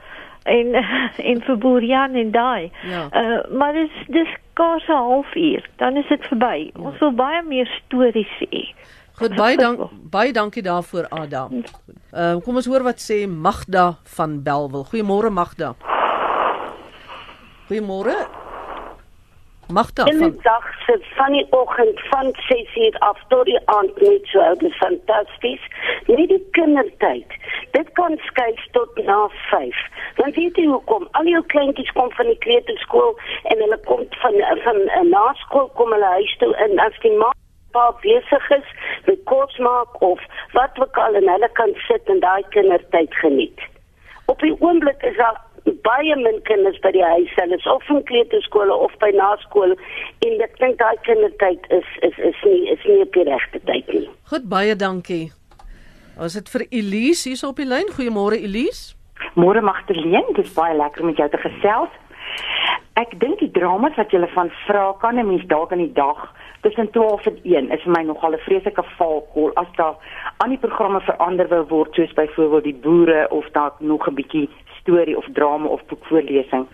en 0.46 0.76
en 1.32 1.42
vir 1.42 1.58
Boerian 1.58 2.16
en 2.16 2.32
daai. 2.32 2.72
Ja. 2.84 3.08
Uh 3.14 3.58
maar 3.58 3.74
dis 3.74 3.96
dis 4.08 4.32
kos 4.54 4.88
'n 4.88 4.92
halfuur, 4.92 5.64
dan 5.78 5.98
is 5.98 6.08
dit 6.08 6.26
verby. 6.28 6.72
Ja. 6.74 6.82
Ons 6.82 7.00
wil 7.00 7.12
baie 7.12 7.44
meer 7.44 7.70
stories 7.86 8.36
hê. 8.40 8.64
Goed, 9.20 9.36
baie 9.36 9.58
dank 9.58 9.90
baie 10.12 10.32
dankie 10.32 10.62
daarvoor 10.64 11.08
Adam. 11.10 11.64
Uh 12.16 12.38
kom 12.44 12.56
ons 12.56 12.68
hoor 12.72 12.86
wat 12.88 13.02
sê 13.04 13.26
Magda 13.28 13.98
van 14.16 14.38
Belwel. 14.44 14.86
Goeiemôre 14.92 15.30
Magda. 15.30 15.74
Goeiemôre. 17.68 18.16
Magda 19.68 20.06
van 20.06 20.14
In 20.14 20.20
die 20.20 20.42
dag 20.42 20.70
se 20.86 20.96
van 21.18 21.36
die 21.36 21.46
oggend 21.50 22.00
van 22.12 22.32
6:00 22.48 22.98
af 23.10 23.20
tot 23.28 23.46
die 23.46 23.60
aand 23.66 24.00
net 24.02 24.26
so 24.32 24.40
oud 24.40 24.64
is 24.64 24.78
fantasties. 24.78 25.68
Nie 26.08 26.28
die 26.28 26.48
kindertyd. 26.52 27.28
Dit 27.72 27.92
kan 28.00 28.18
skuif 28.18 28.64
tot 28.72 29.04
na 29.04 29.28
5. 29.52 29.76
Want 30.16 30.36
weet 30.36 30.56
jy 30.56 30.66
hoekom? 30.66 31.08
Al 31.12 31.26
jou 31.26 31.44
kleintjies 31.46 31.92
kom 31.92 32.12
van 32.12 32.26
die 32.26 32.38
kleuterskool 32.38 33.20
en 33.44 33.58
hulle 33.58 33.80
kom 33.84 34.08
van 34.24 34.34
van, 34.64 34.82
van 34.96 35.10
na 35.10 35.34
skool 35.34 35.70
kom 35.76 35.92
hulle 35.92 36.12
huis 36.16 36.38
toe 36.38 36.56
en 36.56 36.80
as 36.80 37.04
die 37.04 37.18
ma 37.18 37.32
pa 37.72 37.92
besig 38.04 38.50
is 38.58 38.70
met 39.06 39.24
kos 39.32 39.58
maak 39.58 40.02
of 40.02 40.20
wat 40.54 40.80
ook 40.80 40.98
al 40.98 41.20
en 41.20 41.30
hulle 41.34 41.50
kan 41.60 41.76
sit 41.88 42.10
en 42.14 42.20
daai 42.20 42.44
kindertyd 42.56 43.14
geniet. 43.24 43.60
Op 44.26 44.40
die 44.46 44.56
oomblik 44.60 45.02
is 45.04 45.18
daar 45.18 45.40
baie 45.86 46.16
min 46.16 46.40
kinders 46.48 46.80
by 46.84 46.92
die 46.96 47.04
huis, 47.04 47.32
hulle 47.38 47.58
is 47.58 47.68
of 47.70 47.90
in 47.94 48.04
kleuterskole 48.10 48.74
of 48.74 48.94
by 49.02 49.10
naskool 49.16 49.76
en 50.28 50.46
ek 50.46 50.56
dink 50.62 50.80
daai 50.82 50.98
kindertyd 51.08 51.68
is 51.80 51.90
is 52.08 52.22
is 52.32 52.46
nie 52.46 52.62
is 52.74 52.86
nie 52.90 53.02
op 53.06 53.14
die 53.18 53.26
regte 53.30 53.62
tyd 53.70 53.94
nie. 53.94 54.08
Goed, 54.32 54.48
baie 54.50 54.76
dankie. 54.76 55.30
Ons 56.20 56.36
het 56.36 56.50
vir 56.52 56.66
Elise 56.70 57.30
hier 57.30 57.48
op 57.48 57.60
die 57.62 57.68
lyn. 57.68 57.92
Goeiemôre 57.96 58.40
Elise. 58.44 58.96
Môre 59.40 59.62
Magdalene, 59.64 60.26
dit 60.36 60.46
is 60.46 60.56
baie 60.56 60.76
lekker 60.76 61.04
om 61.04 61.12
met 61.12 61.20
jou 61.20 61.30
te 61.32 61.40
gesels. 61.40 61.94
Ek 63.00 63.14
dink 63.22 63.40
die 63.40 63.52
dramas 63.56 63.96
wat 63.96 64.12
jy 64.12 64.28
van 64.34 64.52
vra 64.66 64.92
kan 65.00 65.20
'n 65.20 65.28
mens 65.28 65.46
dalk 65.48 65.72
in 65.72 65.86
die 65.86 65.94
dag 65.94 66.28
tussen 66.62 66.92
12 66.92 67.26
en 67.26 67.40
1 67.44 67.72
is 67.72 67.84
vir 67.84 67.92
my 67.92 68.04
nogal 68.04 68.34
'n 68.34 68.46
vreeslike 68.48 68.84
valkol 68.98 69.52
as 69.54 69.72
daar 69.76 69.96
aan 70.38 70.50
die 70.50 70.58
programme 70.58 71.02
verander 71.02 71.48
wou 71.48 71.64
word 71.68 71.94
soos 71.94 72.14
byvoorbeeld 72.14 72.64
die 72.64 72.80
boere 72.82 73.28
of 73.30 73.50
dalk 73.52 73.80
nog 73.80 74.08
'n 74.08 74.14
bietjie 74.14 74.50
storie 74.80 75.18
of 75.18 75.26
drama 75.34 75.68
of 75.68 75.86
boekvoorlesing. 75.86 76.68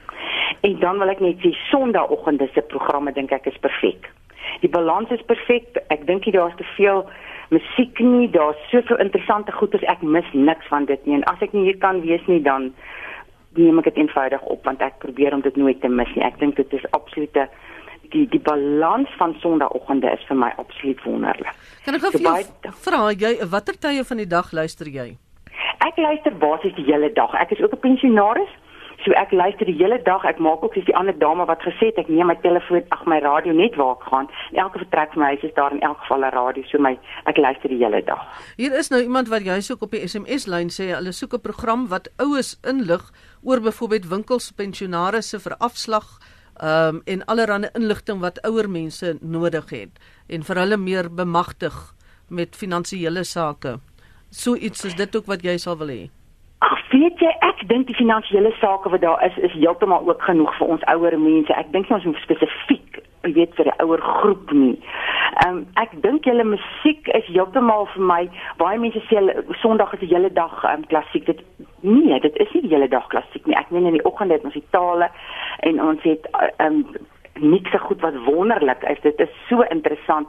En 0.61 0.79
dan 0.79 0.97
wil 0.97 1.09
ek 1.09 1.19
net 1.19 1.37
sê 1.37 1.51
Sondagoggende 1.69 2.49
se 2.53 2.61
programme 2.61 3.11
dink 3.11 3.31
ek 3.31 3.45
is 3.45 3.57
perfek. 3.57 4.09
Die 4.61 4.69
balans 4.69 5.09
is 5.09 5.21
perfek. 5.25 5.77
Ek 5.87 6.05
dink 6.07 6.25
jy 6.25 6.31
daar's 6.31 6.55
te 6.55 6.63
veel 6.63 7.05
musiek 7.49 7.99
nie, 7.99 8.29
daar's 8.29 8.69
soveel 8.69 8.97
interessante 8.97 9.51
goeders. 9.51 9.83
Ek 9.83 10.01
mis 10.01 10.25
niks 10.33 10.67
van 10.67 10.85
dit 10.85 11.05
nie. 11.05 11.15
En 11.15 11.23
as 11.23 11.41
ek 11.41 11.53
nie 11.53 11.63
hier 11.63 11.77
kan 11.77 12.01
wees 12.01 12.25
nie 12.27 12.41
dan 12.41 12.73
neem 13.55 13.77
ek 13.79 13.83
dit 13.91 14.01
eenvoudig 14.03 14.41
op 14.41 14.65
want 14.67 14.81
ek 14.81 14.99
probeer 14.99 15.33
om 15.33 15.41
dit 15.41 15.55
nooit 15.55 15.81
te 15.81 15.87
mis 15.87 16.15
nie. 16.15 16.25
Ek 16.25 16.39
dink 16.39 16.55
dit 16.55 16.73
is 16.73 16.91
absolute 16.91 17.47
die 18.15 18.25
die 18.31 18.41
balans 18.49 19.11
van 19.19 19.35
Sondagoggende 19.43 20.11
is 20.15 20.23
vir 20.29 20.39
my 20.39 20.51
absoluut 20.61 21.01
wonderlik. 21.05 21.63
Kan 21.85 21.97
ek 21.97 22.07
gou 22.07 22.11
so 22.15 22.73
vra 22.87 23.07
jy 23.11 23.37
watter 23.51 23.77
tye 23.87 24.03
van 24.11 24.23
die 24.23 24.29
dag 24.35 24.51
luister 24.55 24.89
jy? 24.89 25.09
Ek 25.85 25.97
luister 26.01 26.35
basies 26.41 26.75
die 26.79 26.85
hele 26.87 27.11
dag. 27.13 27.33
Ek 27.39 27.51
is 27.51 27.61
ook 27.63 27.75
'n 27.75 27.83
pensionaris. 27.87 28.53
So 29.05 29.11
ek 29.11 29.31
luister 29.31 29.65
die 29.69 29.77
hele 29.77 29.99
dag. 30.01 30.23
Ek 30.25 30.39
maak 30.39 30.63
ook 30.63 30.73
soos 30.73 30.85
die 30.85 30.95
ander 30.95 31.13
dame 31.13 31.45
wat 31.45 31.61
gesê 31.61 31.91
het 31.91 31.97
ek 31.97 32.09
neem 32.09 32.27
my 32.27 32.35
telefoon, 32.41 32.83
ag 32.89 33.05
my 33.05 33.19
radio 33.19 33.53
net 33.53 33.75
waar 33.75 33.95
ek 33.99 34.07
gaan. 34.09 34.29
Elke 34.53 34.79
vertrek 34.81 35.13
van 35.13 35.21
my 35.21 35.27
huis 35.33 35.43
is 35.43 35.53
daar 35.53 35.71
in 35.71 35.81
elk 35.81 35.99
geval 35.99 36.25
'n 36.25 36.33
radio. 36.33 36.63
So 36.71 36.79
my 36.79 36.97
ek 37.25 37.37
luister 37.37 37.69
die 37.69 37.83
hele 37.83 38.01
dag. 38.01 38.21
Hier 38.57 38.73
is 38.73 38.89
nou 38.89 39.01
iemand 39.01 39.27
wat 39.27 39.43
jy 39.45 39.59
soek 39.61 39.81
op 39.81 39.91
die 39.91 40.07
SMS 40.07 40.47
lyn 40.47 40.69
sê 40.69 40.95
hulle 40.95 41.11
soek 41.11 41.33
'n 41.33 41.41
program 41.41 41.87
wat 41.87 42.09
oues 42.17 42.57
inlig 42.63 43.11
oor 43.43 43.59
byvoorbeeld 43.61 44.09
winkels, 44.09 44.51
pensionarisse 44.51 45.39
vir 45.39 45.55
afslag 45.59 46.19
um, 46.61 47.01
en 47.05 47.25
allerlei 47.25 47.69
inligting 47.73 48.19
wat 48.19 48.41
ouer 48.47 48.69
mense 48.69 49.17
nodig 49.21 49.69
het 49.69 50.05
en 50.27 50.43
vir 50.43 50.61
hulle 50.63 50.77
meer 50.77 51.09
bemagtig 51.11 51.75
met 52.29 52.55
finansiële 52.55 53.23
sake. 53.23 53.77
So 54.29 54.55
iets 54.55 54.85
is 54.85 54.95
dit 54.95 55.15
ook 55.15 55.25
wat 55.25 55.43
jy 55.43 55.57
sal 55.57 55.77
wil 55.77 55.91
hê. 55.93 56.03
Weet 56.95 57.19
jy, 57.19 57.31
ek 57.43 57.65
dink 57.67 57.89
die 57.89 57.97
finansiële 57.97 58.53
sake 58.61 58.89
wat 58.89 59.01
daar 59.01 59.21
is 59.25 59.35
is 59.43 59.53
heeltemal 59.53 60.07
ook 60.07 60.21
genoeg 60.23 60.53
vir 60.57 60.67
ons 60.75 60.85
ouer 60.93 61.17
mense. 61.19 61.53
Ek 61.53 61.71
dink 61.73 61.89
ons 61.91 62.05
moet 62.07 62.21
spesifiek 62.23 62.84
weet 63.33 63.55
vir 63.55 63.65
'n 63.65 63.81
ouer 63.83 64.01
groep 64.01 64.51
nie. 64.51 64.79
Ehm 65.45 65.57
um, 65.57 65.65
ek 65.73 65.91
dink 66.01 66.25
julle 66.25 66.43
musiek 66.43 67.07
is 67.07 67.25
heeltemal 67.25 67.87
vir 67.93 68.03
my 68.03 68.29
baie 68.57 68.77
mense 68.79 68.99
sê 69.07 69.17
hulle 69.19 69.43
Sondag 69.61 69.93
is 69.93 69.99
die 69.99 70.13
hele 70.13 70.31
dag 70.33 70.63
ehm 70.63 70.83
um, 70.83 70.85
klassiek. 70.87 71.25
Dit 71.25 71.41
nee, 71.81 72.19
dit 72.19 72.37
is 72.37 72.53
nie 72.53 72.61
die 72.61 72.73
hele 72.75 72.87
dag 72.87 73.07
klassiek 73.07 73.45
nie. 73.45 73.57
Ek 73.57 73.69
meen 73.69 73.85
in 73.85 73.97
die 73.97 74.05
oggend 74.05 74.31
het 74.31 74.43
ons 74.43 74.53
die 74.53 74.69
tale 74.71 75.09
en 75.59 75.81
ons 75.81 76.01
het 76.03 76.29
ehm 76.57 76.73
um, 76.73 76.85
niks 77.39 77.71
so 77.71 77.77
goed 77.77 78.01
wat 78.01 78.15
wonderlik 78.23 78.83
is. 78.83 79.01
Dit 79.01 79.19
is 79.19 79.29
so 79.49 79.61
interessant. 79.61 80.27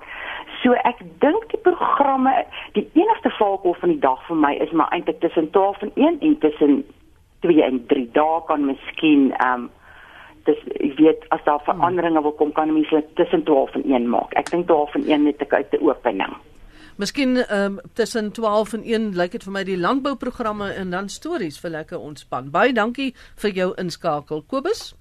So 0.63 0.73
ek 0.73 0.99
dink 1.23 1.49
die 1.53 1.61
programme, 1.63 2.33
die 2.73 2.89
enigste 2.95 3.31
valkol 3.39 3.77
van 3.81 3.95
die 3.95 4.03
dag 4.03 4.23
vir 4.27 4.37
my 4.37 4.55
is 4.65 4.73
maar 4.73 4.91
eintlik 4.91 5.21
tussen 5.21 5.51
12 5.51 5.83
en 5.83 5.93
1 5.95 6.21
en 6.21 6.39
tussen 6.39 6.85
2 7.47 7.63
en 7.63 7.87
3 7.87 8.09
dae 8.13 8.41
kan 8.47 8.65
miskien 8.67 9.33
ehm 9.33 9.67
um, 9.67 9.71
dis 10.47 10.61
ek 10.81 10.99
weet 10.99 11.25
as 11.35 11.45
daar 11.45 11.63
veranderinge 11.67 12.23
wil 12.23 12.35
kom 12.39 12.53
kan 12.53 12.73
mense 12.73 13.05
tussen 13.15 13.45
12 13.45 13.75
en 13.81 13.87
1 13.95 14.09
maak. 14.11 14.35
Ek 14.41 14.51
dink 14.51 14.67
12 14.67 14.95
en 14.95 15.09
1 15.09 15.25
net 15.25 15.43
'n 15.43 15.55
uit 15.55 15.81
opening. 15.81 16.37
Miskien 16.97 17.37
ehm 17.37 17.65
um, 17.65 17.81
tussen 17.93 18.33
12 18.33 18.73
en 18.73 18.85
1 18.85 19.17
lyk 19.17 19.33
dit 19.33 19.45
vir 19.45 19.53
my 19.53 19.65
die 19.65 19.77
landbouprogramme 19.77 20.71
en 20.73 20.91
dan 20.91 21.09
stories 21.09 21.61
vir 21.61 21.71
lekker 21.71 21.99
ontspan. 22.01 22.51
Baie 22.51 22.73
dankie 22.73 23.15
vir 23.37 23.51
jou 23.51 23.75
inskakel 23.77 24.43
Kobus. 24.43 24.95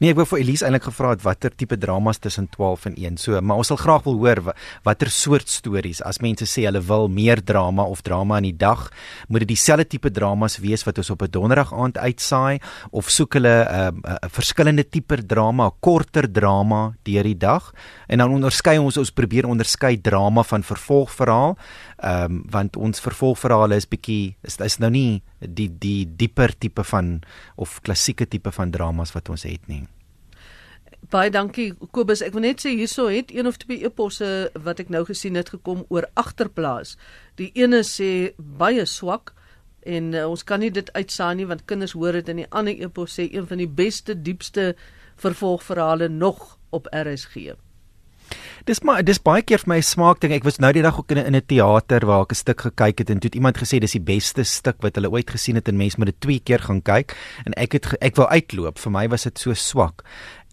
Nee, 0.00 0.10
ek 0.10 0.16
wou 0.20 0.26
vir 0.26 0.40
Elise 0.40 0.64
eintlik 0.64 0.88
gevra 0.88 1.10
het 1.14 1.22
watter 1.22 1.54
tipe 1.54 1.78
dramas 1.78 2.18
tussen 2.18 2.48
12 2.48 2.86
en 2.90 2.96
1. 2.96 3.18
So, 3.18 3.40
maar 3.40 3.56
ons 3.62 3.70
sal 3.72 3.80
graag 3.80 4.04
wil 4.04 4.18
hoor 4.20 4.54
watter 4.86 5.10
soort 5.10 5.48
stories. 5.48 6.02
As 6.02 6.20
mense 6.20 6.46
sê 6.46 6.66
hulle 6.68 6.80
wil 6.80 7.08
meer 7.08 7.42
drama 7.44 7.84
of 7.84 8.02
drama 8.02 8.38
in 8.38 8.50
die 8.50 8.56
dag, 8.56 8.88
moet 9.28 9.44
dit 9.44 9.54
dieselfde 9.54 9.86
tipe 9.88 10.10
dramas 10.10 10.58
wees 10.58 10.84
wat 10.86 10.98
ons 10.98 11.10
op 11.10 11.22
'n 11.22 11.30
donderdag 11.30 11.72
aand 11.72 11.98
uitsaai 11.98 12.60
of 12.90 13.10
soek 13.10 13.34
hulle 13.34 13.56
'n 13.64 13.68
uh, 13.68 13.90
'n 13.90 14.02
uh, 14.04 14.28
verskillende 14.28 14.84
tipe 14.88 15.16
drama, 15.26 15.70
korter 15.80 16.30
drama 16.30 16.94
deur 17.02 17.24
die 17.24 17.36
dag 17.36 17.72
en 18.08 18.18
dan 18.18 18.30
onderskei 18.30 18.78
ons 18.78 18.96
ons 18.96 19.10
probeer 19.10 19.46
onderskei 19.46 20.00
drama 20.00 20.42
van 20.42 20.62
vervolgverhaal. 20.62 21.56
Ehm 22.00 22.24
um, 22.24 22.44
want 22.48 22.76
ons 22.80 23.00
vervolgverhale 23.04 23.76
is 23.76 23.84
bietjie 23.88 24.36
is, 24.46 24.56
is 24.64 24.78
nou 24.80 24.88
nie 24.90 25.22
die 25.38 25.68
die 25.68 26.08
dieper 26.16 26.54
tipe 26.56 26.84
van 26.84 27.18
of 27.60 27.80
klassieke 27.84 28.24
tipe 28.26 28.52
van 28.56 28.70
dramas 28.72 29.12
wat 29.12 29.28
ons 29.28 29.44
het 29.44 29.66
nie. 29.68 29.82
Baie 31.12 31.30
dankie 31.30 31.74
Kobus. 31.92 32.22
Ek 32.24 32.32
wil 32.32 32.46
net 32.46 32.64
sê 32.64 32.72
hierso 32.72 33.10
het 33.12 33.34
een 33.34 33.48
of 33.48 33.58
twee 33.60 33.84
eposse 33.84 34.48
wat 34.64 34.80
ek 34.80 34.88
nou 34.88 35.04
gesien 35.04 35.36
het 35.36 35.52
gekom 35.52 35.84
oor 35.88 36.08
agterplaas. 36.14 36.96
Die 37.36 37.50
ene 37.58 37.82
sê 37.84 38.32
baie 38.38 38.86
swak 38.88 39.34
en 39.84 40.14
uh, 40.14 40.24
ons 40.28 40.44
kan 40.44 40.60
nie 40.60 40.72
dit 40.72 40.88
uitsaai 40.96 41.34
nie 41.36 41.48
want 41.52 41.66
kinders 41.68 41.96
hoor 41.96 42.16
dit 42.16 42.28
en 42.32 42.44
die 42.44 42.50
ander 42.50 42.80
epos 42.80 43.16
sê 43.18 43.28
een 43.28 43.48
van 43.48 43.60
die 43.60 43.68
beste 43.68 44.16
diepste 44.16 44.72
vervolgverhale 45.20 46.08
nog 46.08 46.56
op 46.70 46.88
RSG. 46.92 47.56
Dis 48.68 48.82
maar 48.84 49.04
dis 49.04 49.20
baie 49.22 49.42
keer 49.42 49.62
vir 49.62 49.70
my 49.72 49.80
smaak 49.80 50.20
ding. 50.20 50.34
Ek 50.36 50.44
was 50.44 50.58
nou 50.60 50.72
die 50.76 50.82
dag 50.84 50.98
ook 50.98 51.12
in 51.12 51.36
'n 51.36 51.46
teater 51.46 52.04
waar 52.06 52.22
ek 52.22 52.32
'n 52.32 52.42
stuk 52.42 52.60
gekyk 52.60 52.98
het 52.98 53.10
en 53.10 53.20
toe 53.20 53.28
het 53.28 53.34
iemand 53.34 53.56
gesê 53.56 53.80
dis 53.80 53.92
die 53.92 54.00
beste 54.00 54.44
stuk 54.44 54.82
wat 54.82 54.96
hulle 54.96 55.10
ooit 55.10 55.30
gesien 55.30 55.56
het 55.56 55.68
en 55.68 55.76
mense 55.76 55.96
moet 55.98 56.12
dit 56.12 56.20
twee 56.20 56.40
keer 56.40 56.60
gaan 56.60 56.82
kyk 56.82 57.16
en 57.46 57.52
ek 57.56 57.72
het 57.72 57.96
ek 58.02 58.16
wou 58.16 58.28
uitloop. 58.28 58.78
Vir 58.78 58.92
my 58.92 59.08
was 59.08 59.24
dit 59.24 59.38
so 59.38 59.54
swak. 59.54 60.04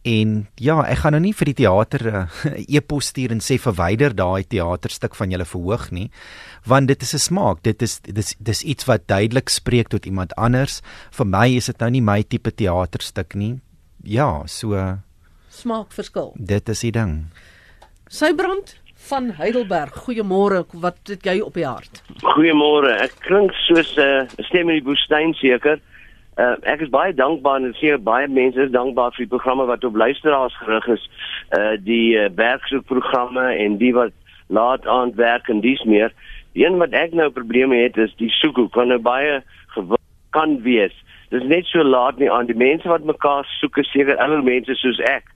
En 0.04 0.48
ja, 0.56 0.84
ek 0.88 0.98
gaan 0.98 1.12
nou 1.12 1.22
nie 1.22 1.34
vir 1.34 1.46
die 1.46 1.58
teater 1.65 2.02
'n 2.08 2.15
uh, 2.15 2.76
e-pos 2.78 3.08
stuur 3.12 3.32
en 3.32 3.41
sê 3.43 3.58
verwyder 3.60 4.15
daai 4.15 4.43
teaterstuk 4.48 5.15
van 5.15 5.32
julle 5.32 5.46
verhoog 5.46 5.91
nie, 5.91 6.12
want 6.65 6.88
dit 6.88 7.02
is 7.02 7.13
'n 7.13 7.20
smaak. 7.20 7.63
Dit 7.63 7.82
is 7.82 8.00
dis 8.00 8.36
dis 8.39 8.62
iets 8.62 8.86
wat 8.86 9.08
duidelik 9.08 9.50
spreek 9.50 9.89
tot 9.89 10.06
iemand 10.06 10.36
anders. 10.36 10.82
Vir 11.12 11.26
my 11.26 11.56
is 11.56 11.65
dit 11.65 11.80
nou 11.80 11.89
nie 11.89 12.02
my 12.02 12.24
tipe 12.24 12.52
teaterstuk 12.52 13.36
nie. 13.36 13.60
Ja, 14.04 14.43
so 14.46 15.00
smaak 15.50 15.91
verskil. 15.91 16.34
Dit 16.38 16.70
is 16.70 16.80
die 16.80 16.91
ding. 16.91 17.32
Sybrand 18.08 18.82
van 18.96 19.32
Heidelberg. 19.36 19.91
Goeiemôre. 20.04 20.63
Wat 20.72 20.98
het 21.04 21.26
jy 21.28 21.39
op 21.43 21.54
die 21.60 21.65
hart? 21.67 22.02
Goeiemôre. 22.24 22.93
Ek 23.04 23.17
klink 23.28 23.52
soos 23.67 23.96
'n 23.98 24.00
uh, 24.00 24.46
stem 24.48 24.70
in 24.70 24.80
die 24.80 24.88
woestyn 24.88 25.34
seker. 25.34 25.80
Uh, 26.38 26.56
ek 26.63 26.82
is 26.82 26.89
baie 26.89 27.13
dankbaar 27.13 27.60
en 27.60 27.74
seker 27.74 28.00
baie 28.00 28.28
mense 28.28 28.62
is 28.62 28.72
dankbaar 28.72 29.12
vir 29.12 29.26
die 29.26 29.34
programme 29.36 29.65
wat 29.65 29.84
op 29.84 29.96
luisteraars 29.96 30.56
gerig 30.58 30.88
is. 30.88 31.10
Uh 31.52 31.76
die 31.84 32.15
uh, 32.15 32.30
werksoekprogramme 32.36 33.56
en 33.58 33.78
die 33.78 33.93
wat 33.93 34.15
laat 34.48 34.88
aand 34.88 35.15
werk 35.15 35.50
en 35.50 35.60
dis 35.60 35.84
meer. 35.84 36.13
Die 36.54 36.65
een 36.65 36.78
wat 36.78 36.96
ek 36.96 37.12
nou 37.13 37.30
probleme 37.30 37.76
het 37.76 37.98
is 37.98 38.15
die 38.15 38.32
soek 38.39 38.72
kan 38.72 38.88
nou 38.88 39.00
baie 39.00 39.43
kan 40.32 40.62
wees. 40.63 40.96
Dis 41.30 41.43
net 41.43 41.65
so 41.65 41.84
laat 41.84 42.17
nie 42.17 42.32
aan 42.32 42.48
die 42.48 42.56
mense 42.56 42.88
wat 42.88 43.04
mekaar 43.04 43.43
soek 43.60 43.84
seker 43.84 44.15
ander 44.15 44.43
mense 44.43 44.76
soos 44.76 45.00
ek 45.00 45.28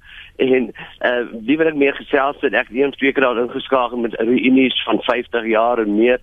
en 0.41 0.71
eh 0.99 1.11
uh, 1.11 1.25
die 1.47 1.57
wil 1.57 1.67
ek 1.69 1.79
meer 1.79 1.95
gesels 1.95 2.41
het. 2.41 2.53
Ek 2.53 2.69
een 2.73 2.91
twee 2.91 3.13
keer 3.13 3.25
al 3.25 3.43
ingeskakel 3.43 3.97
met 3.97 4.17
reunies 4.19 4.83
van 4.83 5.01
50 5.01 5.45
jaar 5.45 5.79
en 5.79 5.95
meer. 5.95 6.19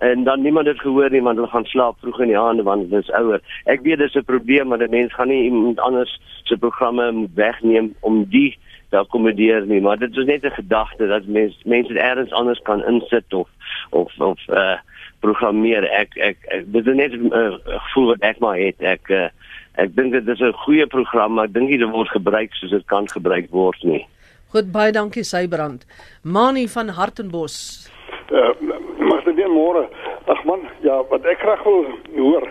En 0.00 0.24
dan 0.24 0.42
niemand 0.42 0.66
het 0.66 0.80
gehoor 0.80 1.10
nie 1.10 1.22
want 1.22 1.36
hulle 1.36 1.50
gaan 1.50 1.64
slaap 1.64 1.98
vroeg 2.00 2.20
in 2.20 2.32
die 2.32 2.38
aand 2.38 2.62
want 2.62 2.90
dit 2.90 3.02
is 3.02 3.10
ouer. 3.10 3.40
Ek 3.64 3.82
weet 3.82 3.98
dis 3.98 4.14
'n 4.14 4.24
probleem 4.24 4.68
maar 4.68 4.82
'n 4.82 4.90
mens 4.90 5.14
gaan 5.14 5.28
nie 5.28 5.44
iemand 5.44 5.80
anders 5.80 6.20
se 6.44 6.56
programme 6.56 7.28
wegneem 7.34 7.94
om 8.00 8.24
die 8.24 8.58
te 8.90 8.96
akkommodeer 8.96 9.66
nie. 9.66 9.80
Maar 9.80 9.98
dit 9.98 10.16
is 10.16 10.24
net 10.24 10.44
'n 10.44 10.50
gedagte 10.50 11.06
dat 11.06 11.26
mense 11.26 11.58
mense 11.64 11.98
elders 11.98 12.32
anders 12.32 12.62
kan 12.62 12.84
insit 12.84 13.34
of 13.34 13.48
of 13.90 14.18
of 14.18 14.48
eh 14.48 14.56
uh, 14.56 14.78
programmeer. 15.20 15.84
Ek 15.84 16.16
ek, 16.16 16.36
ek 16.48 16.64
dit 16.72 16.86
is 16.86 16.94
net 16.94 17.12
'n 17.12 17.32
uh, 17.32 17.54
gevoel 17.64 18.06
wat 18.06 18.20
ek 18.20 18.38
maar 18.38 18.58
het. 18.58 18.80
Ek 18.80 19.08
uh, 19.08 19.28
ek 19.74 19.94
dink 19.96 20.12
dit 20.12 20.28
is 20.28 20.40
'n 20.40 20.52
goeie 20.52 20.86
program, 20.86 21.34
maar 21.34 21.44
ek 21.44 21.52
dink 21.52 21.68
dit 21.68 21.90
word 21.90 22.08
gebruik 22.08 22.54
soos 22.54 22.70
dit 22.70 22.86
kan 22.86 23.08
gebruik 23.08 23.50
word 23.50 23.82
nie. 23.84 24.06
Goed 24.50 24.72
baie 24.72 24.92
dankie 24.92 25.22
Sybrand. 25.22 25.86
Mani 26.22 26.68
van 26.68 26.88
Hartenbos. 26.88 27.86
Uh, 28.30 28.50
maar 28.98 29.22
dit 29.24 29.34
weer 29.34 29.50
môre. 29.50 29.88
Ag 30.26 30.44
man, 30.44 30.60
ja, 30.82 31.02
wat 31.10 31.24
ek 31.24 31.38
graag 31.38 31.62
wil 31.62 31.86
hoor. 32.16 32.48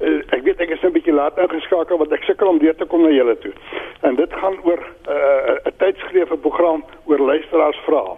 Uh, 0.00 0.22
ek 0.30 0.42
weet 0.46 0.60
ek 0.60 0.70
is 0.70 0.82
'n 0.82 0.92
bietjie 0.94 1.12
laat 1.12 1.38
ingeskakel 1.38 1.98
want 1.98 2.12
ek 2.12 2.22
sukkel 2.22 2.48
om 2.48 2.58
deur 2.58 2.76
te 2.76 2.86
kom 2.86 3.02
na 3.02 3.10
julle 3.10 3.36
toe. 3.38 3.52
En 4.00 4.14
dit 4.14 4.32
gaan 4.32 4.56
oor 4.62 4.78
uh, 5.10 5.58
'n 5.66 5.74
tydskrif 5.78 6.30
'n 6.30 6.40
program 6.40 6.84
oor 7.04 7.18
luisteraars 7.18 7.80
vra. 7.84 8.16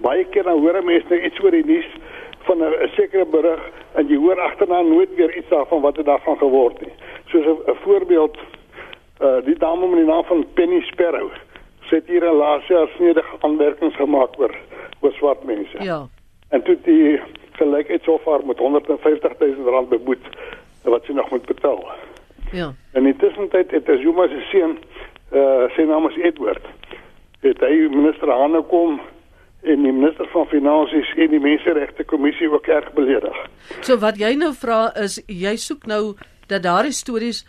Baie 0.00 0.24
keer 0.30 0.42
dan 0.42 0.58
hoor 0.62 0.84
mense 0.84 1.08
nou 1.10 1.20
iets 1.20 1.42
oor 1.42 1.50
die 1.50 1.66
nuus 1.66 1.90
van 2.48 2.62
'n 2.64 2.88
sekere 2.96 3.26
berig 3.26 3.62
en 3.94 4.08
jy 4.08 4.16
hoor 4.16 4.40
agterna 4.40 4.80
nooit 4.82 5.14
weer 5.14 5.36
iets 5.36 5.48
daarvan 5.48 5.80
wat 5.80 5.96
het 5.96 6.06
daarvan 6.06 6.38
geword 6.38 6.80
nie 6.80 6.94
soos 7.30 7.46
'n 7.46 7.76
voorbeeld 7.84 8.38
uh 9.20 9.44
die 9.44 9.58
dame 9.58 9.86
met 9.86 9.98
die 9.98 10.10
naam 10.12 10.24
van 10.24 10.46
Penny 10.54 10.80
Sparrow 10.80 11.30
sit 11.90 12.06
hier 12.06 12.24
'n 12.24 12.36
laas 12.36 12.66
jaar 12.66 12.88
snedige 12.96 13.36
aanmerkings 13.40 13.96
gemaak 13.96 14.38
oor 14.38 14.54
oor 15.00 15.12
swart 15.12 15.44
mense. 15.44 15.82
Ja. 15.82 16.06
En 16.48 16.62
toe 16.62 16.76
die 16.82 17.20
gelykheid 17.52 18.02
so 18.02 18.18
ver 18.18 18.46
met 18.46 18.58
150 18.58 19.32
000 19.38 19.70
rand 19.70 19.88
beboet 19.88 20.26
wat 20.82 21.04
sy 21.04 21.12
nog 21.12 21.30
moet 21.30 21.46
betaal. 21.46 21.84
Ja. 22.52 22.72
En 22.92 23.06
intussen 23.06 23.48
het 23.50 23.90
Zuma 24.00 24.28
se 24.28 24.40
seun 24.50 24.78
uh 25.32 25.68
sy 25.76 25.82
naam 25.82 26.08
is 26.08 26.16
Edward. 26.16 26.66
Het 27.40 27.60
hy 27.60 27.88
minister 27.90 28.30
Hanne 28.30 28.62
kom 28.62 29.00
en 29.62 29.82
die 29.82 29.92
minister 29.92 30.28
van 30.32 30.46
finansies 30.46 31.10
en 31.16 31.30
die 31.30 31.40
menseregte 31.42 32.04
kommissie 32.04 32.50
ook 32.50 32.66
erg 32.66 32.92
beledig. 32.92 33.38
So 33.80 33.98
wat 33.98 34.18
jy 34.20 34.34
nou 34.38 34.52
vra 34.54 34.88
is 35.04 35.18
jy 35.26 35.56
soek 35.56 35.86
nou 35.90 36.14
dat 36.48 36.62
daardie 36.62 36.94
stories 36.94 37.44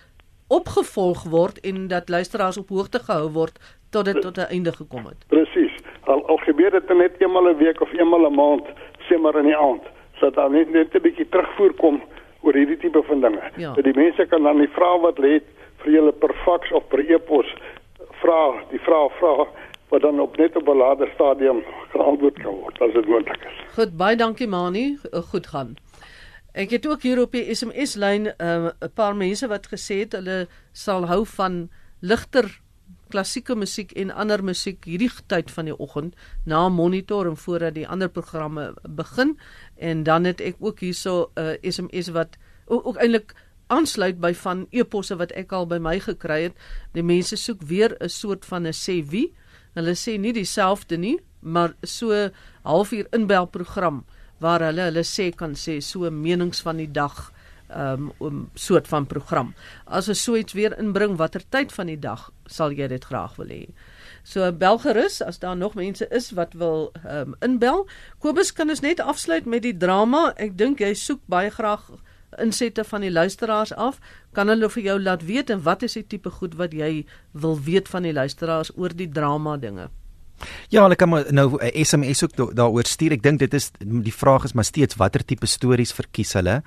opgevolg 0.50 1.24
word 1.30 1.60
en 1.62 1.88
dat 1.88 2.10
luisteraars 2.10 2.58
op 2.58 2.70
hoogte 2.74 3.00
gehou 3.06 3.30
word 3.38 3.60
tot 3.94 4.06
dit 4.06 4.22
tot 4.22 4.38
'n 4.38 4.50
einde 4.50 4.72
gekom 4.72 5.06
het. 5.06 5.20
Presies. 5.28 5.76
Al 6.04 6.26
al 6.28 6.38
gebeur 6.38 6.72
dit 6.72 6.90
net 6.90 7.22
eenmal 7.22 7.50
'n 7.50 7.58
week 7.58 7.82
of 7.82 7.94
eenmal 7.94 8.26
'n 8.26 8.36
maand, 8.36 8.66
sê 9.08 9.18
maar 9.18 9.38
in 9.38 9.46
die 9.46 9.58
aand, 9.58 9.84
sodat 10.14 10.36
daar 10.36 10.52
net 10.52 10.72
net 10.72 10.96
'n 10.96 11.02
bietjie 11.02 11.30
terugvoer 11.30 11.74
kom 11.74 12.02
oor 12.42 12.54
hierdie 12.54 12.78
tipe 12.78 13.04
van 13.04 13.22
dinge. 13.22 13.52
Ja. 13.56 13.74
Dat 13.74 13.84
die 13.84 13.96
mense 13.96 14.26
kan 14.26 14.44
dan 14.44 14.58
die 14.58 14.70
vrae 14.78 15.00
wat 15.00 15.18
lê 15.20 15.42
vir 15.78 15.92
julle 15.92 16.12
per 16.12 16.34
fax 16.46 16.72
of 16.72 16.88
per 16.88 17.00
e-pos 17.00 17.48
vra, 18.22 18.64
die 18.72 18.80
vrae 18.80 19.10
vra 19.20 19.48
wat 19.90 20.02
dan 20.02 20.20
op 20.20 20.38
net 20.38 20.56
'n 20.56 20.78
later 20.78 21.10
stadium 21.14 21.64
geantwoord 21.90 22.38
kan 22.42 22.54
word 22.54 22.82
as 22.82 22.94
dit 22.94 23.08
moontlik 23.08 23.44
is. 23.44 23.74
Goed, 23.74 23.98
baie 23.98 24.16
dankie 24.16 24.48
Mani, 24.48 24.98
goed 25.32 25.48
gaan. 25.48 25.76
Ek 26.54 26.70
het 26.70 26.88
ook 26.88 27.02
hier 27.02 27.22
op 27.22 27.32
die 27.32 27.56
SMS 27.56 27.96
lyn 27.96 28.28
'n 28.28 28.34
uh, 28.42 28.70
paar 28.94 29.16
mense 29.16 29.48
wat 29.48 29.68
gesê 29.68 30.00
het 30.00 30.14
hulle 30.14 30.48
sal 30.72 31.06
hou 31.06 31.26
van 31.26 31.70
ligter 32.00 32.62
klassieke 33.10 33.56
musiek 33.56 33.92
en 33.92 34.12
ander 34.12 34.44
musiek 34.44 34.86
hierdie 34.86 35.12
tyd 35.28 35.52
van 35.52 35.66
die 35.66 35.78
oggend 35.78 36.16
na 36.46 36.70
monitor 36.70 37.28
en 37.28 37.38
voordat 37.38 37.74
die 37.74 37.88
ander 37.88 38.10
programme 38.10 38.74
begin 38.84 39.38
en 39.76 40.04
dan 40.04 40.24
het 40.24 40.42
ek 40.42 40.56
ook 40.60 40.80
hierso 40.80 41.32
'n 41.36 41.42
uh, 41.42 41.72
SMS 41.72 42.10
wat 42.10 42.38
ook, 42.68 42.88
ook 42.88 42.98
eintlik 42.98 43.34
aansluit 43.68 44.20
by 44.20 44.34
van 44.34 44.66
eposse 44.70 45.16
wat 45.16 45.32
ek 45.38 45.52
al 45.52 45.68
by 45.68 45.78
my 45.78 46.00
gekry 46.00 46.42
het. 46.48 46.56
Die 46.94 47.04
mense 47.04 47.38
soek 47.38 47.62
weer 47.62 47.96
'n 48.00 48.10
soort 48.10 48.46
van 48.46 48.68
'n 48.68 48.74
sê 48.74 49.06
wie. 49.06 49.34
Hulle 49.78 49.96
sê 49.96 50.18
nie 50.20 50.34
dieselfde 50.34 50.98
nie, 50.98 51.18
maar 51.42 51.76
so 51.84 52.30
halfuur 52.68 53.08
inbel 53.16 53.48
program 53.48 54.04
waar 54.40 54.64
hulle 54.64 54.88
hulle 54.90 55.04
sê 55.08 55.30
kan 55.36 55.56
sê 55.56 55.80
so 55.84 56.10
menings 56.12 56.64
van 56.64 56.80
die 56.80 56.92
dag 56.92 57.30
um 57.70 58.12
om 58.18 58.50
soort 58.56 58.88
van 58.88 59.06
program. 59.06 59.54
As 59.86 60.10
ons 60.10 60.24
so 60.24 60.36
iets 60.36 60.56
weer 60.58 60.74
inbring 60.80 61.18
watter 61.18 61.44
tyd 61.50 61.74
van 61.76 61.92
die 61.92 62.00
dag 62.00 62.30
sal 62.50 62.74
jy 62.74 62.88
dit 62.90 63.06
graag 63.06 63.36
wil 63.38 63.52
hê. 63.54 63.68
So 64.24 64.50
belgerus 64.52 65.22
as 65.22 65.40
daar 65.40 65.58
nog 65.58 65.76
mense 65.78 66.08
is 66.10 66.32
wat 66.38 66.54
wil 66.58 66.90
um 67.06 67.36
inbel. 67.46 67.86
Kobus 68.20 68.52
kan 68.54 68.70
ons 68.70 68.82
net 68.82 69.00
afsluit 69.00 69.46
met 69.46 69.64
die 69.64 69.78
drama. 69.78 70.34
Ek 70.38 70.58
dink 70.58 70.82
jy 70.82 70.96
soek 70.98 71.22
baie 71.30 71.52
graag 71.54 71.86
insette 72.38 72.84
van 72.84 73.02
die 73.02 73.12
luisteraars 73.12 73.74
af. 73.74 74.00
Kan 74.34 74.48
hulle 74.48 74.70
vir 74.70 74.84
jou 74.84 75.00
laat 75.02 75.26
weet 75.26 75.50
en 75.50 75.64
wat 75.64 75.84
is 75.84 75.98
die 75.98 76.06
tipe 76.08 76.30
goed 76.30 76.56
wat 76.56 76.74
jy 76.74 77.06
wil 77.32 77.60
weet 77.60 77.90
van 77.90 78.04
die 78.04 78.14
luisteraars 78.14 78.72
oor 78.78 78.94
die 78.96 79.10
drama 79.10 79.58
dinge? 79.58 79.90
Ja, 80.70 80.84
hulle 80.84 80.96
kan 80.96 81.10
nou 81.10 81.58
'n 81.58 81.86
SMS 81.86 82.24
ook 82.24 82.56
daaroor 82.56 82.86
stuur. 82.86 83.12
Ek 83.12 83.24
dink 83.24 83.40
dit 83.40 83.54
is 83.54 83.72
die 83.80 84.14
vraag 84.14 84.44
is 84.44 84.54
maar 84.54 84.64
steeds 84.64 84.96
watter 84.96 85.26
tipe 85.26 85.48
stories 85.48 85.94
verkies 85.94 86.34
hulle. 86.34 86.62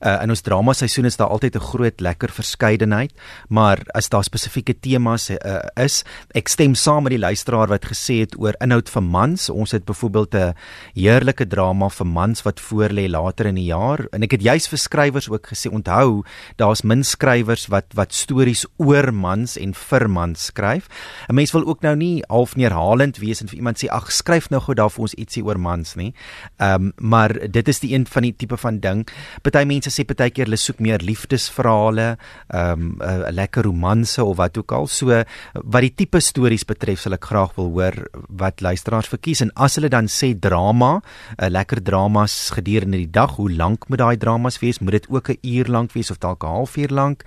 Uh 0.00 0.22
in 0.22 0.30
ons 0.30 0.40
drama 0.40 0.72
seisoen 0.72 1.04
is 1.04 1.16
daar 1.16 1.28
altyd 1.28 1.56
'n 1.56 1.60
groot 1.60 2.00
lekker 2.00 2.30
verskeidenheid, 2.30 3.12
maar 3.48 3.78
as 3.94 4.08
daar 4.08 4.24
spesifieke 4.24 4.74
temas 4.80 5.30
uh, 5.30 5.60
is, 5.76 6.04
ek 6.34 6.48
stem 6.48 6.74
saam 6.74 7.02
met 7.02 7.10
die 7.10 7.18
luisteraar 7.18 7.68
wat 7.68 7.84
gesê 7.84 8.20
het 8.20 8.38
oor 8.38 8.54
inhoud 8.60 8.88
vir 8.88 9.02
mans. 9.02 9.50
Ons 9.50 9.72
het 9.72 9.84
byvoorbeeld 9.84 10.34
'n 10.34 10.54
heerlike 10.94 11.46
drama 11.46 11.88
vir 11.88 12.06
mans 12.06 12.42
wat 12.42 12.60
voorlê 12.60 13.08
later 13.08 13.46
in 13.46 13.54
die 13.54 13.70
jaar 13.70 14.06
en 14.12 14.22
ek 14.22 14.30
het 14.30 14.42
juis 14.42 14.68
vir 14.68 14.78
skrywers 14.78 15.30
ook 15.30 15.46
gesê 15.46 15.70
onthou, 15.70 16.24
daar's 16.56 16.82
min 16.82 17.04
skrywers 17.04 17.66
wat 17.68 17.94
wat 17.94 18.14
stories 18.14 18.66
oor 18.76 19.12
mans 19.12 19.56
en 19.56 19.74
vir 19.74 20.08
mans 20.08 20.44
skryf. 20.44 20.88
'n 21.28 21.34
Mens 21.34 21.52
wil 21.52 21.66
ook 21.66 21.82
nou 21.82 21.96
nie 21.96 22.22
half 22.28 22.56
neerhalend 22.56 23.17
wees 23.20 23.42
en 23.42 23.50
vir 23.50 23.58
iemand 23.60 23.80
sê 23.80 23.88
ag 23.92 24.10
skryf 24.12 24.50
nou 24.50 24.60
gou 24.60 24.74
daar 24.74 24.90
vir 24.90 25.06
ons 25.06 25.14
ietsie 25.14 25.44
oor 25.44 25.58
mans 25.58 25.96
nie. 25.96 26.12
Ehm 26.58 26.88
um, 26.88 26.92
maar 26.98 27.32
dit 27.32 27.68
is 27.68 27.80
die 27.80 27.94
een 27.94 28.06
van 28.06 28.22
die 28.22 28.34
tipe 28.36 28.56
van 28.56 28.80
ding. 28.80 29.04
Party 29.42 29.64
mense 29.64 29.90
sê 29.90 30.04
partykeer 30.04 30.46
hulle 30.48 30.58
soek 30.60 30.80
meer 30.84 31.02
liefdesverhale, 31.04 32.16
ehm 32.48 32.72
um, 32.72 32.96
'n 32.98 33.02
uh, 33.02 33.30
lekker 33.32 33.64
romanse 33.64 34.24
of 34.24 34.36
wat 34.36 34.58
ook 34.58 34.72
al. 34.72 34.86
So 34.86 35.22
wat 35.54 35.82
die 35.82 35.94
tipe 35.94 36.20
stories 36.20 36.64
betref, 36.64 37.00
sal 37.00 37.12
ek 37.12 37.24
graag 37.24 37.54
wil 37.56 37.70
hoor 37.70 37.96
wat 38.28 38.60
luisteraars 38.60 39.08
verkies 39.08 39.40
en 39.40 39.52
as 39.54 39.76
hulle 39.76 39.88
dan 39.88 40.06
sê 40.06 40.34
drama, 40.38 41.00
'n 41.00 41.44
uh, 41.44 41.48
lekker 41.48 41.82
dramas 41.82 42.50
gedurende 42.50 42.96
die 42.96 43.10
dag, 43.10 43.36
hoe 43.36 43.50
lank 43.50 43.88
moet 43.88 43.98
daai 43.98 44.16
dramas 44.16 44.58
wees? 44.58 44.78
Moet 44.78 44.92
dit 44.92 45.06
ook 45.10 45.28
'n 45.30 45.38
uur 45.42 45.66
lank 45.66 45.92
wees 45.92 46.10
of 46.10 46.18
dalk 46.18 46.44
'n 46.44 46.46
halfuur 46.46 46.88
lank? 46.88 47.24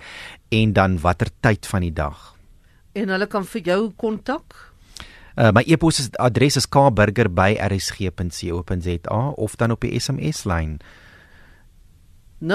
En 0.48 0.72
dan 0.72 1.00
watter 1.00 1.28
tyd 1.40 1.66
van 1.66 1.80
die 1.80 1.92
dag? 1.92 2.36
En 2.92 3.08
hulle 3.08 3.26
kan 3.26 3.44
vir 3.44 3.62
jou 3.62 3.92
kontak 3.96 4.71
Uh, 5.36 5.52
my 5.52 5.62
e-pos 5.66 6.10
adres 6.20 6.56
is 6.56 6.68
kburger@rsg.co.za 6.68 9.32
of 9.36 9.56
dan 9.56 9.70
op 9.70 9.80
die 9.80 10.00
SMS 10.00 10.44
lyn 10.44 10.80
0891104553 12.42 12.48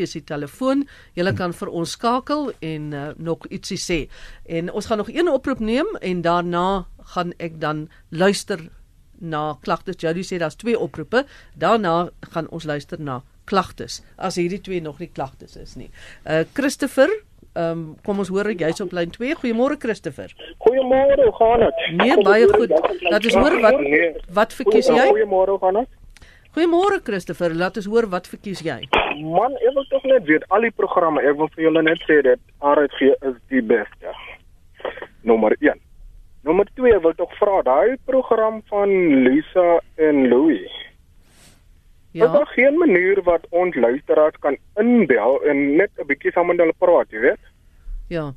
is 0.00 0.16
die 0.16 0.24
telefoon. 0.24 0.88
Jy 1.14 1.32
kan 1.36 1.52
vir 1.52 1.68
ons 1.68 1.92
skakel 1.92 2.48
en 2.64 2.92
uh, 2.96 3.12
nog 3.20 3.44
ietsie 3.52 3.76
sê. 3.76 4.08
En 4.48 4.72
ons 4.72 4.88
gaan 4.88 4.96
nog 5.02 5.12
een 5.12 5.28
oproep 5.28 5.60
neem 5.60 5.84
en 6.00 6.24
daarna 6.24 6.88
gaan 7.12 7.36
ek 7.36 7.60
dan 7.60 7.92
luister 8.08 8.72
na 9.20 9.60
klagtes. 9.60 10.00
Jody 10.00 10.24
sê 10.24 10.40
daar's 10.40 10.56
twee 10.56 10.78
oproepe. 10.78 11.26
Daarna 11.54 12.08
gaan 12.32 12.48
ons 12.48 12.64
luister 12.64 13.00
na 13.00 13.22
klagtes 13.46 14.02
as 14.18 14.34
hierdie 14.40 14.60
twee 14.60 14.80
nog 14.82 14.98
nie 14.98 15.10
klagtes 15.12 15.56
is 15.60 15.76
nie. 15.78 15.90
Uh 16.24 16.44
Christopher 16.56 17.10
Ehm 17.56 17.70
um, 17.72 17.84
kom 18.04 18.18
ons 18.20 18.28
hoor 18.28 18.50
jy's 18.52 18.82
op 18.84 18.90
lyn 18.92 19.10
2. 19.10 19.34
Goeiemôre 19.40 19.78
Christopher. 19.80 20.32
Goeiemôre, 20.64 21.22
hoe 21.24 21.36
gaan 21.38 21.62
dit? 21.64 21.84
Nee, 22.02 22.16
baie 22.26 22.48
goed. 22.52 22.74
Laat 23.08 23.24
ons 23.24 23.38
hoor 23.40 23.56
wat 23.62 23.78
wat 24.38 24.52
verkies 24.58 24.90
jy? 24.92 25.06
Goeiemôre, 25.08 25.54
hoe 25.54 25.62
gaan 25.62 25.80
dit? 25.80 25.94
Goeiemôre 26.56 27.00
Christopher, 27.04 27.54
laat 27.56 27.76
ons 27.80 27.88
hoor 27.88 28.06
wat 28.12 28.28
verkies 28.28 28.60
jy? 28.64 28.76
Man, 29.20 29.56
ek 29.60 29.74
wil 29.78 29.88
tog 29.88 30.04
net 30.08 30.28
weet 30.28 30.44
al 30.52 30.68
die 30.68 30.74
programme, 30.82 31.24
ek 31.24 31.40
wil 31.40 31.48
vir 31.54 31.66
julle 31.66 31.82
net 31.84 32.04
sê 32.08 32.20
dat 32.24 32.40
RSG 32.60 33.10
is 33.30 33.36
die 33.52 33.64
beste. 33.72 34.12
Nommer 35.24 35.56
1. 35.60 35.80
Nommer 36.48 36.68
2 36.80 37.00
wil 37.04 37.16
tog 37.16 37.32
vra 37.40 37.62
daai 37.64 37.96
program 38.08 38.60
van 38.68 38.92
Lisa 39.24 39.66
en 39.96 40.28
Louis. 40.28 40.76
Ja. 42.16 42.24
Is 42.24 42.32
daar 42.32 42.46
geen 42.46 42.78
manier 42.78 43.22
wat 43.22 43.46
ons 43.50 43.74
luisteraars 43.74 44.36
kan 44.40 44.56
inbel 44.74 45.42
en 45.44 45.76
net 45.76 45.90
'n 46.00 46.06
bietjie 46.06 46.32
saam 46.32 46.46
met 46.46 46.56
hulle 46.56 46.72
praat, 46.78 47.10
jy 47.10 47.20
weet? 47.20 47.42
Ja. 48.08 48.32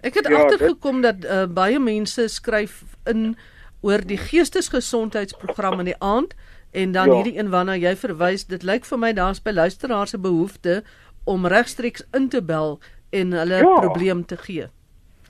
Ek 0.00 0.14
het 0.14 0.28
ja, 0.28 0.36
agtergekom 0.36 1.00
dit... 1.00 1.22
dat 1.22 1.30
uh, 1.30 1.54
baie 1.54 1.78
mense 1.78 2.28
skryf 2.28 2.82
in 3.04 3.36
oor 3.80 4.04
die 4.06 4.18
geestesgesondheidsprogram 4.18 5.78
in 5.78 5.84
die 5.84 5.98
aand 5.98 6.34
en 6.70 6.92
dan 6.92 7.08
ja. 7.08 7.14
hierdie 7.14 7.38
een 7.38 7.48
waarna 7.50 7.76
jy 7.76 7.96
verwys, 7.96 8.44
dit 8.44 8.62
lyk 8.62 8.84
vir 8.84 8.98
my 8.98 9.12
daar's 9.12 9.40
by 9.40 9.50
luisteraars 9.50 10.10
se 10.10 10.18
behoefte 10.18 10.82
om 11.24 11.46
regstreeks 11.46 12.04
in 12.12 12.28
te 12.28 12.42
bel 12.42 12.80
en 13.10 13.32
hulle 13.32 13.62
ja. 13.64 13.78
probleem 13.80 14.26
te 14.26 14.36
gee. 14.36 14.66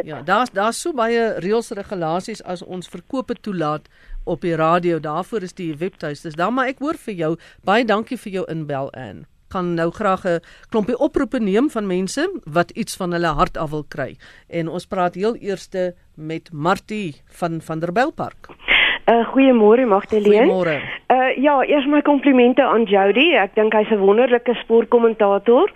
Ja, 0.04 0.22
daar's 0.22 0.52
daar's 0.52 0.82
so 0.82 0.94
baie 0.94 1.34
reëls 1.40 1.72
regulasies 1.72 2.44
as 2.44 2.64
ons 2.64 2.88
verkope 2.88 3.34
toelaat 3.34 3.88
op 4.28 4.42
die 4.42 4.56
radio. 4.56 5.00
Daarvoor 5.00 5.42
is 5.42 5.54
die 5.54 5.74
webtuiste. 5.78 6.36
Dan 6.36 6.54
maar 6.54 6.68
ek 6.68 6.84
hoor 6.84 7.00
vir 7.00 7.14
jou. 7.14 7.32
Baie 7.64 7.86
dankie 7.86 8.18
vir 8.18 8.32
jou 8.32 8.46
inbel 8.52 8.92
in. 8.98 9.26
Kan 9.48 9.74
nou 9.74 9.92
graag 9.92 10.26
'n 10.26 10.40
klompie 10.70 11.00
oproepe 11.00 11.40
neem 11.40 11.70
van 11.70 11.88
mense 11.88 12.30
wat 12.44 12.72
iets 12.72 12.98
van 12.98 13.12
hulle 13.12 13.34
hart 13.40 13.58
af 13.58 13.70
wil 13.70 13.86
kry. 13.88 14.18
En 14.50 14.68
ons 14.68 14.86
praat 14.86 15.16
heel 15.16 15.36
eerste 15.36 15.96
met 16.16 16.50
Martie 16.52 17.16
van 17.40 17.62
Vanderbijlpark. 17.62 18.48
Uh 19.08 19.28
goeiemôre 19.32 19.86
Magdalene. 19.88 20.44
Goeiemôre. 20.44 20.82
Uh 21.08 21.44
ja, 21.44 21.64
eers 21.64 21.86
my 21.86 22.02
komplimente 22.02 22.64
aan 22.64 22.84
Jody. 22.84 23.36
Ek 23.40 23.56
dink 23.56 23.74
hy's 23.74 23.90
'n 23.90 24.04
wonderlike 24.04 24.54
sportkommentator. 24.54 25.72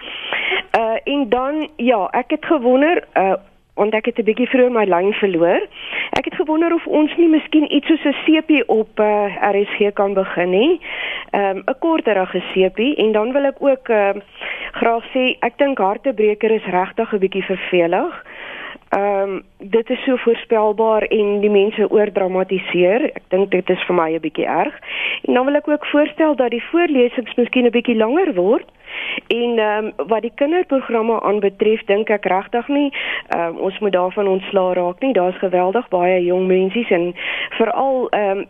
Uh 0.78 0.98
en 1.04 1.30
dan 1.30 1.70
ja, 1.78 2.10
ek 2.12 2.30
het 2.30 2.46
gewonder 2.46 3.04
uh 3.16 3.34
want 3.76 3.94
ek 3.94 4.06
het 4.06 4.20
'n 4.20 4.24
bietjie 4.24 4.50
vroeër 4.50 4.72
my 4.72 4.86
lyn 4.86 5.14
verloor. 5.14 5.62
Ek 6.18 6.26
het 6.26 6.36
gewonder 6.36 6.74
of 6.74 6.88
ons 6.88 7.16
nie 7.18 7.28
miskien 7.28 7.74
iets 7.74 7.88
soos 7.88 8.06
'n 8.06 8.16
CP 8.26 8.64
op 8.68 9.00
uh, 9.00 9.06
eh, 9.06 9.52
RSG 9.54 9.94
kan 9.94 10.14
begin 10.14 10.50
nie. 10.50 10.80
Ehm 11.32 11.58
um, 11.58 11.64
'n 11.66 11.80
korterige 11.80 12.42
CP 12.54 12.80
en 12.98 13.12
dan 13.12 13.32
wil 13.32 13.46
ek 13.46 13.58
ook 13.60 13.90
uh, 13.90 14.10
graag 14.72 15.04
sê 15.14 15.36
ek 15.40 15.58
dink 15.58 15.78
hartebreker 15.78 16.52
is 16.52 16.66
regtig 16.66 17.14
'n 17.14 17.20
bietjie 17.20 17.44
vervelig. 17.44 18.26
Ehm 18.90 19.30
um, 19.30 19.44
dit 19.58 19.90
is 19.90 20.04
so 20.04 20.18
voorspelbaar 20.18 21.04
en 21.04 21.40
die 21.40 21.50
mense 21.50 21.90
oordramatiseer. 21.90 23.04
Ek 23.04 23.24
dink 23.28 23.52
dit 23.52 23.70
is 23.70 23.84
vir 23.88 23.96
my 23.96 24.10
'n 24.14 24.20
bietjie 24.20 24.46
erg. 24.46 24.76
En 25.22 25.34
dan 25.34 25.46
wil 25.46 25.56
ek 25.56 25.68
ook 25.68 25.86
voorstel 25.86 26.36
dat 26.36 26.50
die 26.50 26.64
voorlesings 26.72 27.36
miskien 27.36 27.66
'n 27.66 27.72
bietjie 27.72 27.96
langer 27.96 28.34
word. 28.34 28.68
En 29.28 29.58
ehm 29.58 29.86
um, 29.86 30.08
wat 30.08 30.22
die 30.22 30.36
kinderprogramme 30.36 31.22
aanbetref, 31.22 31.84
dink 31.86 32.10
ek 32.10 32.26
regtig 32.26 32.68
nie 32.68 32.92
ehm 33.28 33.48
um, 33.48 33.58
ons 33.58 33.80
moet 33.80 33.92
daarvan 33.92 34.28
ontslaa 34.28 34.74
raak 34.74 35.00
nie. 35.02 35.14
Daar's 35.14 35.38
geweldig 35.38 35.88
baie 35.88 36.24
jong 36.24 36.48
mensies 36.48 36.90
en 36.90 37.14
veral 37.50 38.08
ehm 38.10 38.38
um, 38.38 38.46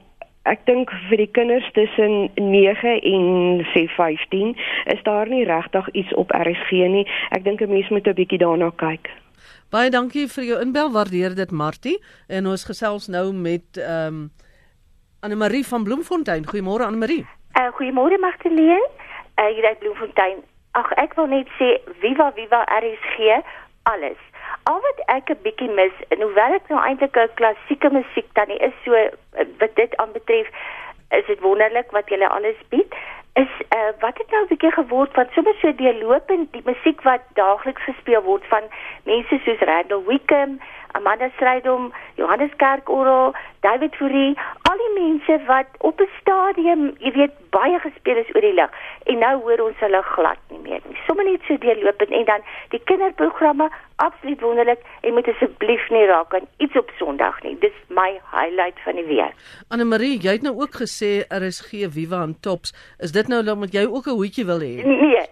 Ek 0.49 0.63
dink 0.65 0.89
vir 1.09 1.19
die 1.21 1.29
kinders 1.29 1.67
tussen 1.73 2.31
9 2.33 2.95
en 3.05 3.61
sê 3.75 3.85
15 3.93 4.55
is 4.85 5.03
daar 5.03 5.29
nie 5.29 5.43
regtig 5.45 5.89
iets 5.93 6.13
op 6.13 6.33
RSG 6.33 6.71
nie. 6.71 7.05
Ek 7.29 7.43
dink 7.43 7.61
'n 7.61 7.69
mens 7.69 7.89
moet 7.89 8.07
'n 8.07 8.17
bietjie 8.17 8.41
daarna 8.41 8.71
kyk. 8.75 9.20
Baie 9.71 9.87
dankie 9.87 10.25
vir 10.27 10.43
jou 10.43 10.55
inbel, 10.59 10.89
waardeer 10.91 11.31
dit 11.31 11.51
Martie. 11.55 11.93
En 12.27 12.47
ons 12.51 12.63
gesels 12.67 13.05
nou 13.07 13.29
met 13.31 13.77
ehm 13.79 14.07
um, 14.07 14.31
Anne 15.23 15.37
Marie 15.37 15.63
van 15.67 15.83
Bloemfontein. 15.83 16.43
Goeiemôre 16.49 16.83
Anne 16.83 16.97
Marie. 16.97 17.21
Uh, 17.59 17.69
Goeiemôre 17.77 18.17
Magdalene. 18.19 18.89
Uh, 19.39 19.45
hier 19.55 19.67
uit 19.67 19.79
Bloemfontein. 19.79 20.41
Ag 20.71 20.91
ek 20.99 21.15
wil 21.15 21.29
net 21.31 21.47
sê 21.59 21.69
Viva 22.01 22.31
Viva 22.35 22.65
RSG 22.81 23.37
alles. 23.93 24.19
Al 24.67 24.81
wat 24.87 24.99
ek 25.15 25.31
'n 25.31 25.39
bietjie 25.45 25.71
mis, 25.71 25.95
en 26.09 26.21
hoewel 26.21 26.57
ek 26.59 26.67
nou 26.67 26.81
eintlik 26.81 27.15
'n 27.15 27.35
klassieke 27.39 27.89
musiek 27.95 28.27
tannie 28.33 28.59
is, 28.59 28.75
so 28.83 28.93
eh, 28.93 29.47
wat 29.59 29.75
dit 29.75 29.95
aanbetref, 29.95 30.47
is 31.11 31.25
dit 31.31 31.39
wonderlik 31.39 31.91
wat 31.91 32.09
julle 32.09 32.27
alles 32.27 32.59
bied 32.69 32.91
is 33.33 33.47
uh, 33.69 33.91
wat 33.99 34.17
het 34.17 34.31
nou 34.31 34.43
'n 34.43 34.47
bietjie 34.47 34.71
geword 34.71 35.13
van 35.13 35.27
sommer 35.31 35.55
so 35.61 35.75
deurlopend 35.75 36.51
die 36.53 36.61
musiek 36.65 37.01
wat 37.01 37.21
daagliks 37.33 37.83
gespeel 37.83 38.21
word 38.21 38.45
van 38.45 38.63
mense 39.03 39.39
soos 39.43 39.59
Randall 39.59 40.03
Wickham, 40.05 40.59
Amanda 40.91 41.29
Strydom, 41.35 41.91
Johannes 42.15 42.51
Kerkorrel, 42.57 43.33
David 43.61 43.95
Fourie, 43.95 44.37
al 44.69 44.77
die 44.83 44.93
mense 44.97 45.45
wat 45.45 45.67
op 45.79 45.99
'n 46.01 46.09
stadium, 46.21 46.91
jy 46.99 47.11
weet, 47.11 47.33
baie 47.49 47.79
gespeel 47.79 48.17
is 48.17 48.31
oor 48.35 48.41
die 48.41 48.53
lig 48.53 48.71
en 49.11 49.19
nou 49.19 49.35
hoor 49.43 49.61
ons 49.67 49.79
hulle 49.83 50.01
glad 50.15 50.39
nie 50.49 50.59
meer 50.63 50.81
nie. 50.87 50.97
Sommige 51.07 51.29
net 51.29 51.41
so 51.47 51.57
deurlopend 51.57 52.11
en 52.11 52.25
dan 52.25 52.45
die 52.69 52.81
kinderprogramme 52.89 53.69
absoluut 53.95 54.41
wonderlik 54.41 54.79
en 55.01 55.13
moet 55.13 55.27
asseblief 55.27 55.89
nie 55.89 56.05
raak 56.05 56.33
aan 56.33 56.47
iets 56.57 56.77
op 56.79 56.91
Sondag 56.97 57.41
nie. 57.43 57.57
Dis 57.59 57.75
my 57.89 58.09
highlight 58.31 58.79
van 58.85 58.95
die 58.95 59.05
week. 59.05 59.35
Anne 59.69 59.85
Marie, 59.85 60.17
jy 60.19 60.37
het 60.37 60.47
nou 60.47 60.55
ook 60.61 60.79
gesê 60.83 61.11
er 61.27 61.43
is 61.43 61.61
gee 61.69 61.89
Viva 61.89 62.23
en 62.23 62.37
Tops. 62.41 62.73
Is 62.99 63.11
dit 63.11 63.27
nou 63.27 63.43
omdat 63.51 63.73
jy 63.73 63.85
ook 63.85 64.07
'n 64.07 64.17
hoedjie 64.21 64.45
wil 64.45 64.59
hê? 64.59 64.73
Nee, 64.85 65.27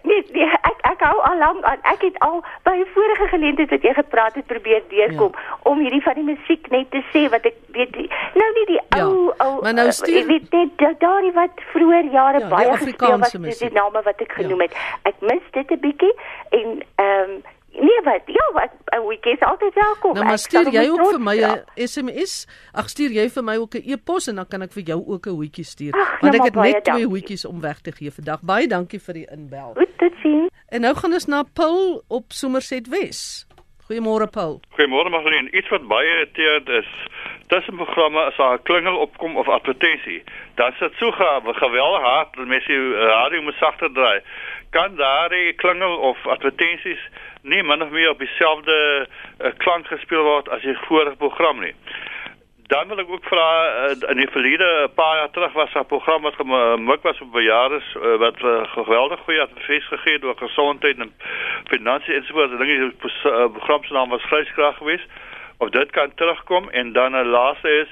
ek 1.00 1.06
hou 1.08 1.20
al 1.24 1.38
lank 1.38 1.64
aan. 1.64 1.78
Ek 1.88 2.02
het 2.04 2.18
al 2.18 2.42
by 2.62 2.74
'n 2.76 2.86
vorige 2.94 3.26
geleentheid 3.28 3.70
wat 3.70 3.82
jy 3.82 3.92
gepraat 3.94 4.34
het 4.34 4.46
probeer 4.46 4.82
deurkom 4.88 5.32
ja. 5.32 5.58
om 5.62 5.78
hierdie 5.78 6.02
van 6.02 6.14
die 6.14 6.24
musiek 6.24 6.68
net 6.70 6.90
te 6.90 7.02
sê 7.12 7.28
wat 7.30 7.44
ek 7.44 7.56
weet 7.72 7.96
nou 8.34 8.50
nie 8.54 8.66
die 8.66 8.80
ja. 8.80 9.04
ou 9.04 9.32
ou 9.38 9.62
maar 9.62 9.74
nou 9.74 9.90
stuur... 9.92 10.26
weet 10.26 10.50
net 10.50 11.00
daardie 11.00 11.32
wat 11.32 11.56
vroeër 11.72 12.04
jare 12.12 12.38
ja, 12.38 12.48
baie 12.48 12.76
gespeel 12.76 13.18
wat 13.18 13.32
die 13.32 13.72
name 13.72 14.02
wat 14.02 14.20
ek 14.20 14.32
genoem 14.32 14.60
ja. 14.60 14.68
het. 14.68 14.76
Ek 15.02 15.16
mis 15.20 15.44
dit 15.50 15.70
'n 15.70 15.80
bietjie 15.80 16.14
en 16.50 16.82
ehm 16.94 17.30
um, 17.30 17.42
Nee, 17.72 18.00
wat? 18.04 18.22
Ja, 18.26 18.52
wat? 18.52 18.70
'n 18.90 19.06
Weekie 19.06 19.32
is 19.32 19.40
altyd 19.40 19.74
welkom. 19.74 20.12
Nou, 20.12 20.24
maar 20.24 20.38
stuur 20.38 20.70
jy 20.72 20.88
ook 20.90 21.10
vir 21.10 21.20
my 21.20 21.36
'n 21.36 21.64
SMS? 21.74 22.46
Ag, 22.72 22.88
stuur 22.88 23.10
jy 23.10 23.28
vir 23.28 23.44
my 23.44 23.56
ook 23.56 23.74
'n 23.74 23.82
e-pos 23.84 24.26
en 24.28 24.34
dan 24.34 24.46
kan 24.48 24.62
ek 24.62 24.72
vir 24.72 24.82
jou 24.82 25.04
ook 25.06 25.26
'n 25.26 25.38
weekie 25.38 25.64
stuur. 25.64 25.92
Ach, 25.94 26.20
Want 26.20 26.34
ek 26.34 26.42
het 26.42 26.54
net 26.54 26.84
twee 26.84 27.08
weekies 27.08 27.44
om 27.44 27.60
weg 27.60 27.80
te 27.80 27.92
gee 27.92 28.10
vandag. 28.10 28.40
Baie 28.42 28.66
dankie 28.66 29.00
vir 29.00 29.14
die 29.14 29.26
inbel. 29.30 29.74
Goed 29.98 30.14
sien. 30.22 30.50
En 30.68 30.80
nou 30.80 30.94
gaan 30.94 31.12
ons 31.12 31.26
na 31.26 31.42
Paul 31.42 32.02
op 32.08 32.24
Somerset 32.28 32.88
Wes. 32.88 33.46
Goeiemôre 33.90 34.30
Paul. 34.30 34.60
Goeiemôre 34.76 35.10
Magdalene. 35.10 35.50
Iets 35.50 35.68
wat 35.68 35.86
baie 35.86 36.06
irriteerd 36.06 36.68
is, 36.68 36.86
tussen 37.46 37.76
programme 37.76 38.20
as 38.20 38.36
daar 38.36 38.54
'n 38.58 38.62
klingel 38.62 38.96
opkom 38.96 39.36
of 39.36 39.48
advertensie, 39.48 40.22
dan 40.54 40.72
sit 40.78 40.92
so 40.94 41.10
geweldig 41.10 42.02
hard, 42.02 42.36
mense 42.36 42.92
radio 42.94 43.42
moet 43.42 43.54
sagter 43.54 43.92
draai. 43.92 44.20
Kan 44.70 44.96
daar 44.96 45.30
'n 45.34 45.54
klingel 45.56 45.96
of 45.96 46.26
advertensies 46.26 47.02
nie 47.42 47.62
min 47.62 47.82
of 47.82 47.90
meer 47.90 48.10
op 48.10 48.18
dieselfde 48.18 49.06
uh, 49.06 49.50
klank 49.56 49.86
gespeel 49.86 50.22
word 50.22 50.48
as 50.48 50.62
die 50.62 50.76
vorige 50.86 51.16
program 51.16 51.60
nie. 51.60 51.74
Dan 52.70 52.88
wil 52.88 53.02
ek 53.02 53.10
ook 53.10 53.24
vra 53.26 53.46
uh, 53.66 53.94
in 54.12 54.20
die 54.20 54.28
verlede 54.30 54.88
paar 54.94 55.16
jaar 55.16 55.30
terug 55.30 55.52
was 55.52 55.74
'n 55.74 55.86
program 55.86 56.22
wat 56.22 56.34
gemik 56.38 57.02
was 57.02 57.20
op 57.20 57.32
bejaardes 57.32 57.94
uh, 57.96 58.16
wat 58.16 58.42
uh, 58.42 58.62
geweldig 58.76 59.20
goeie 59.20 59.40
advies 59.40 59.86
gegee 59.86 60.12
het 60.12 60.24
oor 60.24 60.36
gesondheid 60.36 60.98
en 60.98 61.12
finansies 61.68 62.14
en 62.14 62.24
so 62.24 62.32
voort. 62.32 62.58
Dinge 62.58 62.78
die 62.78 63.10
program 63.56 63.84
se 63.84 63.92
naam 63.92 64.08
was 64.08 64.22
Vleiskrag 64.22 64.76
geweest. 64.76 65.08
Of 65.58 65.70
dit 65.70 65.90
kan 65.90 66.14
terugkom 66.14 66.70
en 66.70 66.92
dan 66.92 67.12
'n 67.12 67.26
laaste 67.26 67.68
is 67.68 67.88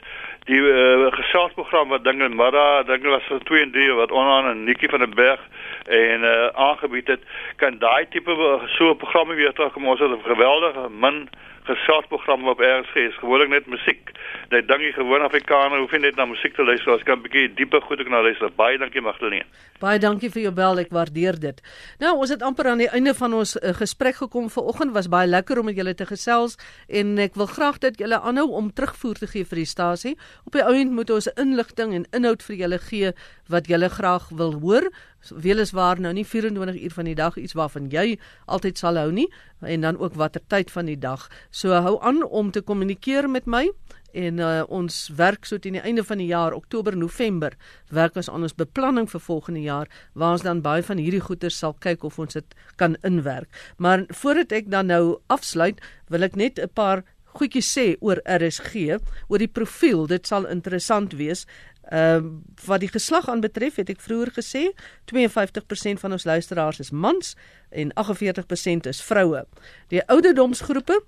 die 0.49 0.61
uh, 0.61 1.13
geselsprogram 1.13 1.89
wat 1.89 2.05
dinge 2.05 2.29
middag 2.29 2.87
dinge 2.89 3.09
was 3.09 3.27
vir 3.29 3.41
2 3.51 3.63
en 3.63 3.73
3 3.73 3.93
wat 3.93 4.13
onaan 4.13 4.51
en 4.51 4.65
Nikki 4.65 4.89
van 4.89 4.99
der 5.05 5.09
Berg 5.09 5.41
en 5.89 6.20
uh, 6.20 6.47
aangebied 6.47 7.07
het 7.07 7.20
kan 7.57 7.78
daai 7.78 8.09
tipe 8.09 8.61
so 8.76 8.95
programme 8.95 9.34
weer 9.34 9.53
terugkom. 9.53 9.89
Ons 9.89 10.01
het 10.01 10.11
'n 10.11 10.22
geweldige 10.22 10.89
min 10.91 11.28
geselsprogram 11.68 12.49
op 12.49 12.61
RSG 12.61 12.95
is 12.95 13.16
gewoonlik 13.20 13.49
net 13.49 13.66
musiek 13.66 14.12
net 14.49 14.68
dankie 14.68 14.93
gewoon 14.93 15.22
Afrikaner 15.22 15.78
hoef 15.82 15.93
nie 15.93 16.01
net 16.07 16.16
na 16.16 16.24
musiek 16.28 16.55
te 16.57 16.64
luister. 16.64 16.93
As 16.93 17.05
kan 17.05 17.18
'n 17.18 17.22
bietjie 17.22 17.55
dieper 17.55 17.82
goed 17.82 18.01
ek 18.01 18.09
na 18.09 18.22
luister. 18.22 18.51
Baie 18.57 18.78
dankie 18.78 19.01
Magdalene. 19.01 19.45
Baie 19.80 19.99
dankie 19.99 20.30
vir 20.30 20.43
jou 20.43 20.53
bel. 20.53 20.78
Ek 20.78 20.91
waardeer 20.91 21.41
dit. 21.41 21.61
Nou 22.01 22.16
ons 22.16 22.30
het 22.30 22.43
amper 22.43 22.66
aan 22.66 22.78
die 22.78 22.89
einde 22.89 23.14
van 23.14 23.34
ons 23.34 23.57
uh, 23.57 23.74
gesprek 23.74 24.14
gekom. 24.14 24.51
Vanoggend 24.51 24.93
was 24.93 25.09
baie 25.09 25.28
lekker 25.28 25.59
om 25.59 25.64
met 25.64 25.76
julle 25.76 25.95
te 25.95 26.07
gesels 26.07 26.57
en 26.89 27.18
ek 27.18 27.34
wil 27.34 27.47
graag 27.47 27.78
dat 27.78 27.99
julle 27.99 28.20
aanhou 28.20 28.49
om 28.51 28.72
terugvoer 28.72 29.14
te 29.14 29.26
gee 29.26 29.45
vir 29.45 29.57
die 29.57 29.66
stasie. 29.74 30.16
Op 30.47 30.53
die 30.53 30.64
ouend 30.64 30.93
moet 30.93 31.11
ons 31.11 31.28
inligting 31.36 31.95
en 31.95 32.07
inhoud 32.12 32.43
vir 32.43 32.57
julle 32.57 32.78
gee 32.78 33.12
wat 33.49 33.66
julle 33.66 33.89
graag 33.89 34.28
wil 34.28 34.53
hoor 34.61 34.89
weliswaar 35.29 36.01
nou 36.01 36.12
nie 36.12 36.27
24 36.27 36.83
uur 36.83 36.95
van 36.95 37.05
die 37.05 37.14
dag 37.14 37.37
iets 37.37 37.57
waarvan 37.59 37.91
jy 37.91 38.19
altyd 38.47 38.79
sal 38.79 38.97
hou 38.97 39.11
nie 39.12 39.29
en 39.61 39.81
dan 39.81 39.99
ook 39.99 40.14
watter 40.14 40.43
tyd 40.47 40.71
van 40.71 40.87
die 40.87 40.99
dag. 40.99 41.29
So 41.51 41.75
hou 41.75 41.99
aan 42.01 42.23
om 42.23 42.51
te 42.51 42.61
kommunikeer 42.61 43.31
met 43.31 43.47
my 43.47 43.69
en 44.12 44.39
uh, 44.41 44.62
ons 44.73 45.11
werk 45.16 45.45
so 45.45 45.59
teen 45.59 45.77
die 45.77 45.85
einde 45.85 46.05
van 46.05 46.19
die 46.19 46.31
jaar 46.31 46.55
Oktober 46.57 46.97
November 46.97 47.57
werk 47.93 48.16
ons 48.16 48.31
aan 48.31 48.47
ons 48.47 48.57
beplanning 48.57 49.09
vir 49.11 49.21
volgende 49.21 49.61
jaar 49.61 49.91
waar 50.14 50.39
ons 50.39 50.47
dan 50.47 50.62
baie 50.64 50.83
van 50.83 50.99
hierdie 51.03 51.21
goeder 51.21 51.53
sal 51.53 51.77
kyk 51.85 52.07
of 52.09 52.19
ons 52.19 52.39
dit 52.39 52.57
kan 52.77 52.97
inwerk. 53.05 53.51
Maar 53.77 54.07
voordat 54.09 54.53
ek 54.53 54.71
dan 54.73 54.89
nou 54.89 55.19
afsluit, 55.29 55.81
wil 56.09 56.23
ek 56.23 56.37
net 56.37 56.59
'n 56.59 56.73
paar 56.73 57.05
goedjies 57.39 57.69
sê 57.71 57.87
oor 58.01 58.21
RSG, 58.25 58.99
oor 59.29 59.39
die 59.39 59.51
profiel. 59.51 60.07
Dit 60.07 60.27
sal 60.27 60.47
interessant 60.51 61.14
wees. 61.19 61.47
Ehm 61.89 62.24
uh, 62.24 62.30
wat 62.64 62.80
die 62.80 62.91
geslag 62.93 63.28
aanbetref, 63.28 63.78
het 63.80 63.89
ek 63.89 64.01
vroeër 64.05 64.30
gesê, 64.36 64.64
52% 65.09 66.01
van 66.03 66.12
ons 66.12 66.24
luisteraars 66.24 66.80
is 66.84 66.91
mans 66.91 67.36
en 67.70 67.93
48% 67.97 68.89
is 68.91 69.01
vroue. 69.03 69.47
Die 69.89 70.03
ouderdomsgroepe 70.05 70.99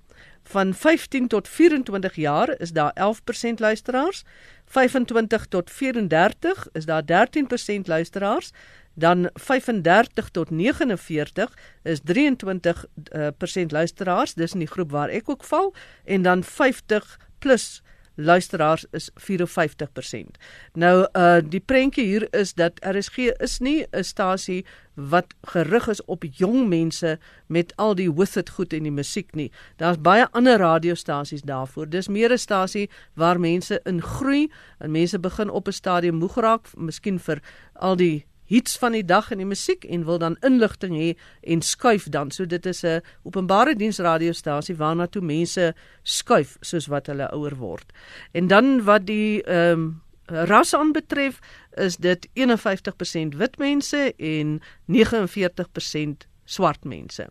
van 0.43 0.73
15 0.73 1.27
tot 1.27 1.47
24 1.47 2.15
jaar 2.15 2.55
is 2.57 2.71
daar 2.71 2.93
11% 2.97 3.61
luisteraars, 3.61 4.23
25 4.65 5.45
tot 5.45 5.71
34 5.71 6.67
is 6.71 6.85
daar 6.85 7.03
13% 7.03 7.85
luisteraars, 7.85 8.51
dan 8.93 9.29
35 9.33 10.29
tot 10.29 10.49
49 10.49 11.57
is 11.83 11.99
23% 11.99 12.03
uh, 13.11 13.65
luisteraars, 13.67 14.33
dis 14.33 14.53
in 14.53 14.59
die 14.59 14.71
groep 14.71 14.91
waar 14.91 15.09
ek 15.09 15.29
ook 15.29 15.43
val 15.43 15.73
en 16.03 16.21
dan 16.21 16.43
50 16.43 17.19
plus 17.39 17.81
luisteraars 18.23 18.85
is 18.91 19.09
54%. 19.15 20.37
Nou 20.73 21.07
uh 21.13 21.39
die 21.43 21.59
prentjie 21.59 22.05
hier 22.05 22.27
is 22.35 22.53
dat 22.53 22.79
RSG 22.85 23.17
is 23.17 23.59
nie 23.59 23.85
'n 23.91 24.03
stasie 24.03 24.65
wat 24.93 25.33
gerig 25.41 25.87
is 25.87 26.05
op 26.05 26.23
jong 26.23 26.67
mense 26.67 27.19
met 27.47 27.73
al 27.75 27.95
die 27.95 28.11
with 28.13 28.35
it 28.35 28.49
goed 28.49 28.73
en 28.73 28.83
die 28.83 28.91
musiek 28.91 29.35
nie. 29.35 29.51
Daar's 29.77 30.01
baie 30.01 30.27
ander 30.31 30.57
radiostasies 30.57 31.41
daarvoor. 31.41 31.89
Dis 31.89 32.07
meer 32.07 32.31
'n 32.31 32.37
stasie 32.37 32.89
waar 33.13 33.39
mense 33.39 33.79
in 33.83 34.01
groei 34.01 34.51
en 34.79 34.91
mense 34.91 35.19
begin 35.19 35.49
op 35.49 35.67
'n 35.67 35.71
stadium 35.71 36.15
moeg 36.15 36.35
raak, 36.35 36.67
miskien 36.75 37.19
vir 37.19 37.41
al 37.73 37.95
die 37.95 38.25
hits 38.51 38.75
van 38.77 38.91
die 38.97 39.05
dag 39.07 39.31
in 39.31 39.39
die 39.39 39.47
musiek 39.47 39.85
en 39.87 40.05
wil 40.05 40.19
dan 40.19 40.35
inligting 40.45 40.95
hê 40.97 41.09
en 41.41 41.63
skuif 41.63 42.09
dan. 42.11 42.31
So 42.31 42.45
dit 42.45 42.65
is 42.65 42.83
'n 42.83 43.01
openbare 43.23 43.75
diens 43.75 43.99
radiostasie 43.99 44.75
waarna 44.75 45.07
toe 45.07 45.21
mense 45.21 45.73
skuif 46.03 46.57
soos 46.61 46.87
wat 46.87 47.07
hulle 47.07 47.31
ouer 47.31 47.55
word. 47.55 47.93
En 48.33 48.47
dan 48.47 48.83
wat 48.83 49.05
die 49.05 49.43
ehm 49.43 49.71
um, 49.71 50.01
ras 50.31 50.73
aanbetref 50.73 51.39
is 51.75 51.97
dit 51.97 52.27
51% 52.33 53.35
wit 53.35 53.57
mense 53.57 54.13
en 54.17 54.61
49% 54.85 56.27
swart 56.45 56.83
mense. 56.83 57.27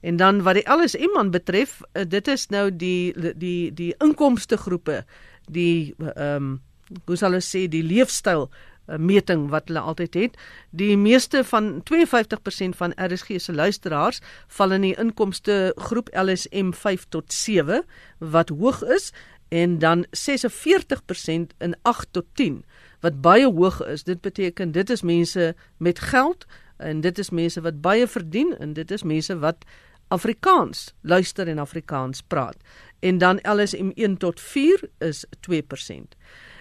En 0.00 0.16
dan 0.16 0.42
wat 0.42 0.54
die 0.54 0.68
LSM 0.70 1.16
aan 1.16 1.30
betref, 1.30 1.80
eh, 1.92 2.04
dit 2.08 2.28
is 2.28 2.46
nou 2.48 2.76
die 2.76 3.14
die 3.36 3.74
die 3.74 3.94
inkomste 3.98 4.56
groepe, 4.56 5.04
die 5.50 5.94
ehm 5.98 6.36
um, 6.36 6.60
hoe 7.04 7.16
sal 7.18 7.34
ons 7.34 7.48
sê 7.50 7.64
die 7.66 7.82
leefstyl 7.82 8.46
meting 8.86 9.48
wat 9.50 9.68
hulle 9.68 9.80
altyd 9.80 10.14
het. 10.14 10.36
Die 10.70 10.96
meeste 10.96 11.44
van 11.44 11.82
52% 11.82 12.76
van 12.76 12.94
RSG 12.96 13.40
se 13.40 13.52
luisteraars 13.52 14.20
val 14.58 14.72
in 14.72 14.86
die 14.86 14.96
inkomste 14.98 15.72
groep 15.76 16.08
LSM 16.12 16.70
5 16.72 17.06
tot 17.08 17.32
7 17.32 17.84
wat 18.18 18.48
hoog 18.48 18.82
is 18.82 19.12
en 19.48 19.78
dan 19.78 20.06
46% 20.10 21.56
in 21.58 21.76
8 21.82 22.08
tot 22.10 22.24
10 22.34 22.64
wat 23.00 23.20
baie 23.20 23.46
hoog 23.46 23.84
is. 23.86 24.04
Dit 24.04 24.20
beteken 24.20 24.72
dit 24.72 24.90
is 24.90 25.02
mense 25.02 25.54
met 25.76 25.98
geld 25.98 26.46
en 26.76 27.00
dit 27.00 27.18
is 27.18 27.30
mense 27.30 27.60
wat 27.60 27.80
baie 27.80 28.06
verdien 28.06 28.56
en 28.58 28.72
dit 28.72 28.90
is 28.90 29.02
mense 29.02 29.38
wat 29.38 29.64
Afrikaans 30.08 30.94
luister 31.00 31.48
en 31.48 31.58
Afrikaans 31.58 32.22
praat. 32.22 32.56
En 32.98 33.18
dan 33.18 33.38
LSM 33.42 33.90
1 33.94 34.16
tot 34.16 34.40
4 34.40 34.88
is 34.98 35.24
2%. 35.50 36.16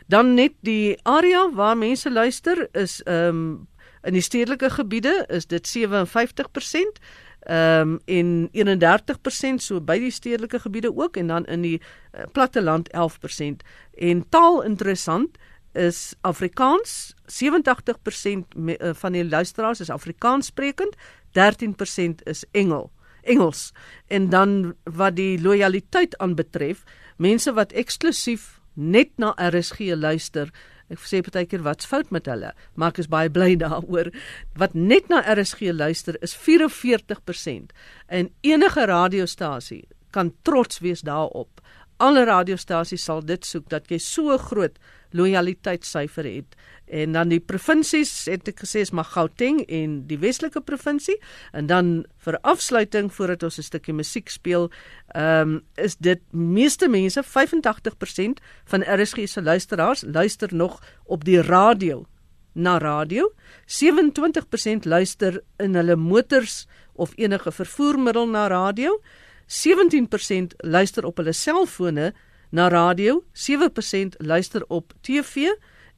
Dan 0.06 0.34
net 0.34 0.54
die 0.62 0.98
area 1.04 1.50
waar 1.54 1.78
mense 1.78 2.12
luister 2.12 2.68
is 2.72 3.02
ehm 3.04 3.28
um, 3.28 3.68
in 4.06 4.14
die 4.14 4.22
stedelike 4.22 4.70
gebiede 4.70 5.26
is 5.34 5.48
dit 5.50 5.66
57%. 5.78 7.02
Ehm 7.46 7.90
um, 7.90 8.00
in 8.06 8.50
31% 8.54 9.62
so 9.62 9.82
by 9.82 10.00
die 10.00 10.12
stedelike 10.12 10.60
gebiede 10.60 10.96
ook 10.96 11.18
en 11.18 11.28
dan 11.28 11.46
in 11.46 11.62
die 11.62 11.82
uh, 11.82 12.24
platteland 12.32 12.90
11% 12.90 13.66
en 13.94 14.30
taal 14.30 14.64
interessant 14.64 15.38
is 15.74 16.14
Afrikaans 16.22 17.14
87% 17.26 18.56
me, 18.56 18.78
uh, 18.80 18.94
van 18.94 19.12
die 19.12 19.26
luisteraars 19.26 19.80
is 19.80 19.90
Afrikaans 19.90 20.46
sprekend 20.46 20.96
13% 21.38 22.24
is 22.24 22.46
Engel 22.52 22.92
Engels 23.22 23.72
en 24.08 24.30
dan 24.30 24.76
wat 24.84 25.16
die 25.16 25.42
lojaliteit 25.42 26.18
aanbetref 26.18 26.84
mense 27.18 27.54
wat 27.54 27.72
eksklusief 27.72 28.60
net 28.76 29.12
na 29.18 29.34
RSG 29.40 29.96
luister. 29.96 30.52
Ek 30.92 31.02
sê 31.02 31.24
partykeer 31.26 31.64
wat's 31.66 31.88
fout 31.90 32.12
met 32.14 32.28
hulle, 32.30 32.52
maar 32.78 32.94
ek 32.94 33.02
is 33.02 33.10
baie 33.10 33.32
bly 33.34 33.56
daaroor. 33.64 34.12
Wat 34.60 34.76
net 34.78 35.10
na 35.10 35.24
RSG 35.26 35.74
luister 35.74 36.20
is 36.22 36.36
44% 36.38 37.74
en 38.08 38.30
enige 38.46 38.86
radiostasie 38.86 39.86
kan 40.16 40.32
trots 40.48 40.80
wees 40.80 41.02
daarop. 41.04 41.60
Alle 41.98 42.26
radiostasies 42.28 43.04
sal 43.08 43.24
dit 43.24 43.44
soek 43.48 43.70
dat 43.72 43.90
jy 43.92 44.00
so 44.04 44.38
groot 44.38 44.78
lojaliteitssyfer 45.16 46.28
het 46.28 46.56
en 46.86 47.12
dan 47.12 47.30
die 47.30 47.40
provinsies 47.40 48.26
het 48.30 48.48
ek 48.48 48.62
gesê 48.64 48.84
is 48.86 48.92
maar 48.92 49.08
Gauteng 49.10 49.64
en 49.68 50.02
die 50.10 50.20
Weselike 50.22 50.62
provinsie 50.62 51.18
en 51.52 51.68
dan 51.68 52.06
vir 52.26 52.38
afsluiting 52.44 53.12
voordat 53.14 53.44
ons 53.44 53.58
'n 53.58 53.70
stukkie 53.70 53.94
musiek 53.94 54.30
speel, 54.30 54.70
ehm 55.16 55.50
um, 55.50 55.62
is 55.76 55.96
dit 55.98 56.22
meeste 56.32 56.88
mense 56.88 57.24
85% 57.24 58.42
van 58.66 58.84
RSG 58.84 59.28
se 59.28 59.42
luisteraars 59.42 60.04
luister 60.08 60.56
nog 60.56 60.82
op 61.06 61.24
die 61.24 61.42
radio 61.42 62.06
na 62.54 62.78
radio. 62.78 63.34
27% 63.66 64.86
luister 64.86 65.44
in 65.58 65.76
hulle 65.76 65.96
motors 65.96 66.68
of 66.94 67.12
enige 67.16 67.52
vervoermiddel 67.52 68.28
na 68.28 68.48
radio. 68.48 69.02
17% 69.48 70.56
luister 70.58 71.06
op 71.06 71.18
hulle 71.18 71.34
selfone 71.34 72.14
na 72.50 72.68
radio, 72.68 73.24
7% 73.34 74.18
luister 74.18 74.64
op 74.68 74.94
TV 75.02 75.52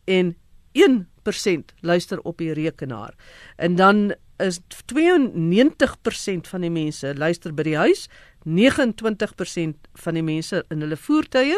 en 0.06 0.36
1% 0.78 1.73
luister 1.82 2.21
op 2.21 2.38
die 2.38 2.53
rekenaar. 2.53 3.13
En 3.55 3.75
dan 3.75 4.13
is 4.38 4.59
92% 4.93 6.47
van 6.47 6.61
die 6.61 6.71
mense 6.71 7.13
luister 7.17 7.53
by 7.53 7.63
die 7.63 7.78
huis, 7.78 8.07
29% 8.47 9.89
van 9.93 10.13
die 10.13 10.23
mense 10.23 10.63
in 10.69 10.82
hulle 10.86 10.97
voertuie, 10.97 11.57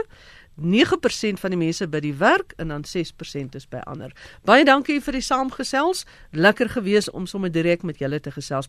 9% 0.59 1.39
van 1.39 1.53
die 1.53 1.59
mense 1.59 1.88
by 1.88 2.01
die 2.03 2.13
werk 2.20 2.53
en 2.59 2.74
dan 2.74 2.84
6% 2.84 3.55
is 3.55 3.67
by 3.72 3.80
ander. 3.88 4.11
Baie 4.43 4.65
dankie 4.67 4.99
vir 5.01 5.15
die 5.15 5.24
saamgesels. 5.24 6.03
Lekker 6.36 6.70
gewees 6.74 7.07
om 7.15 7.28
sommer 7.30 7.51
direk 7.51 7.86
met 7.88 8.01
julle 8.03 8.20
te 8.20 8.32
gesels. 8.36 8.67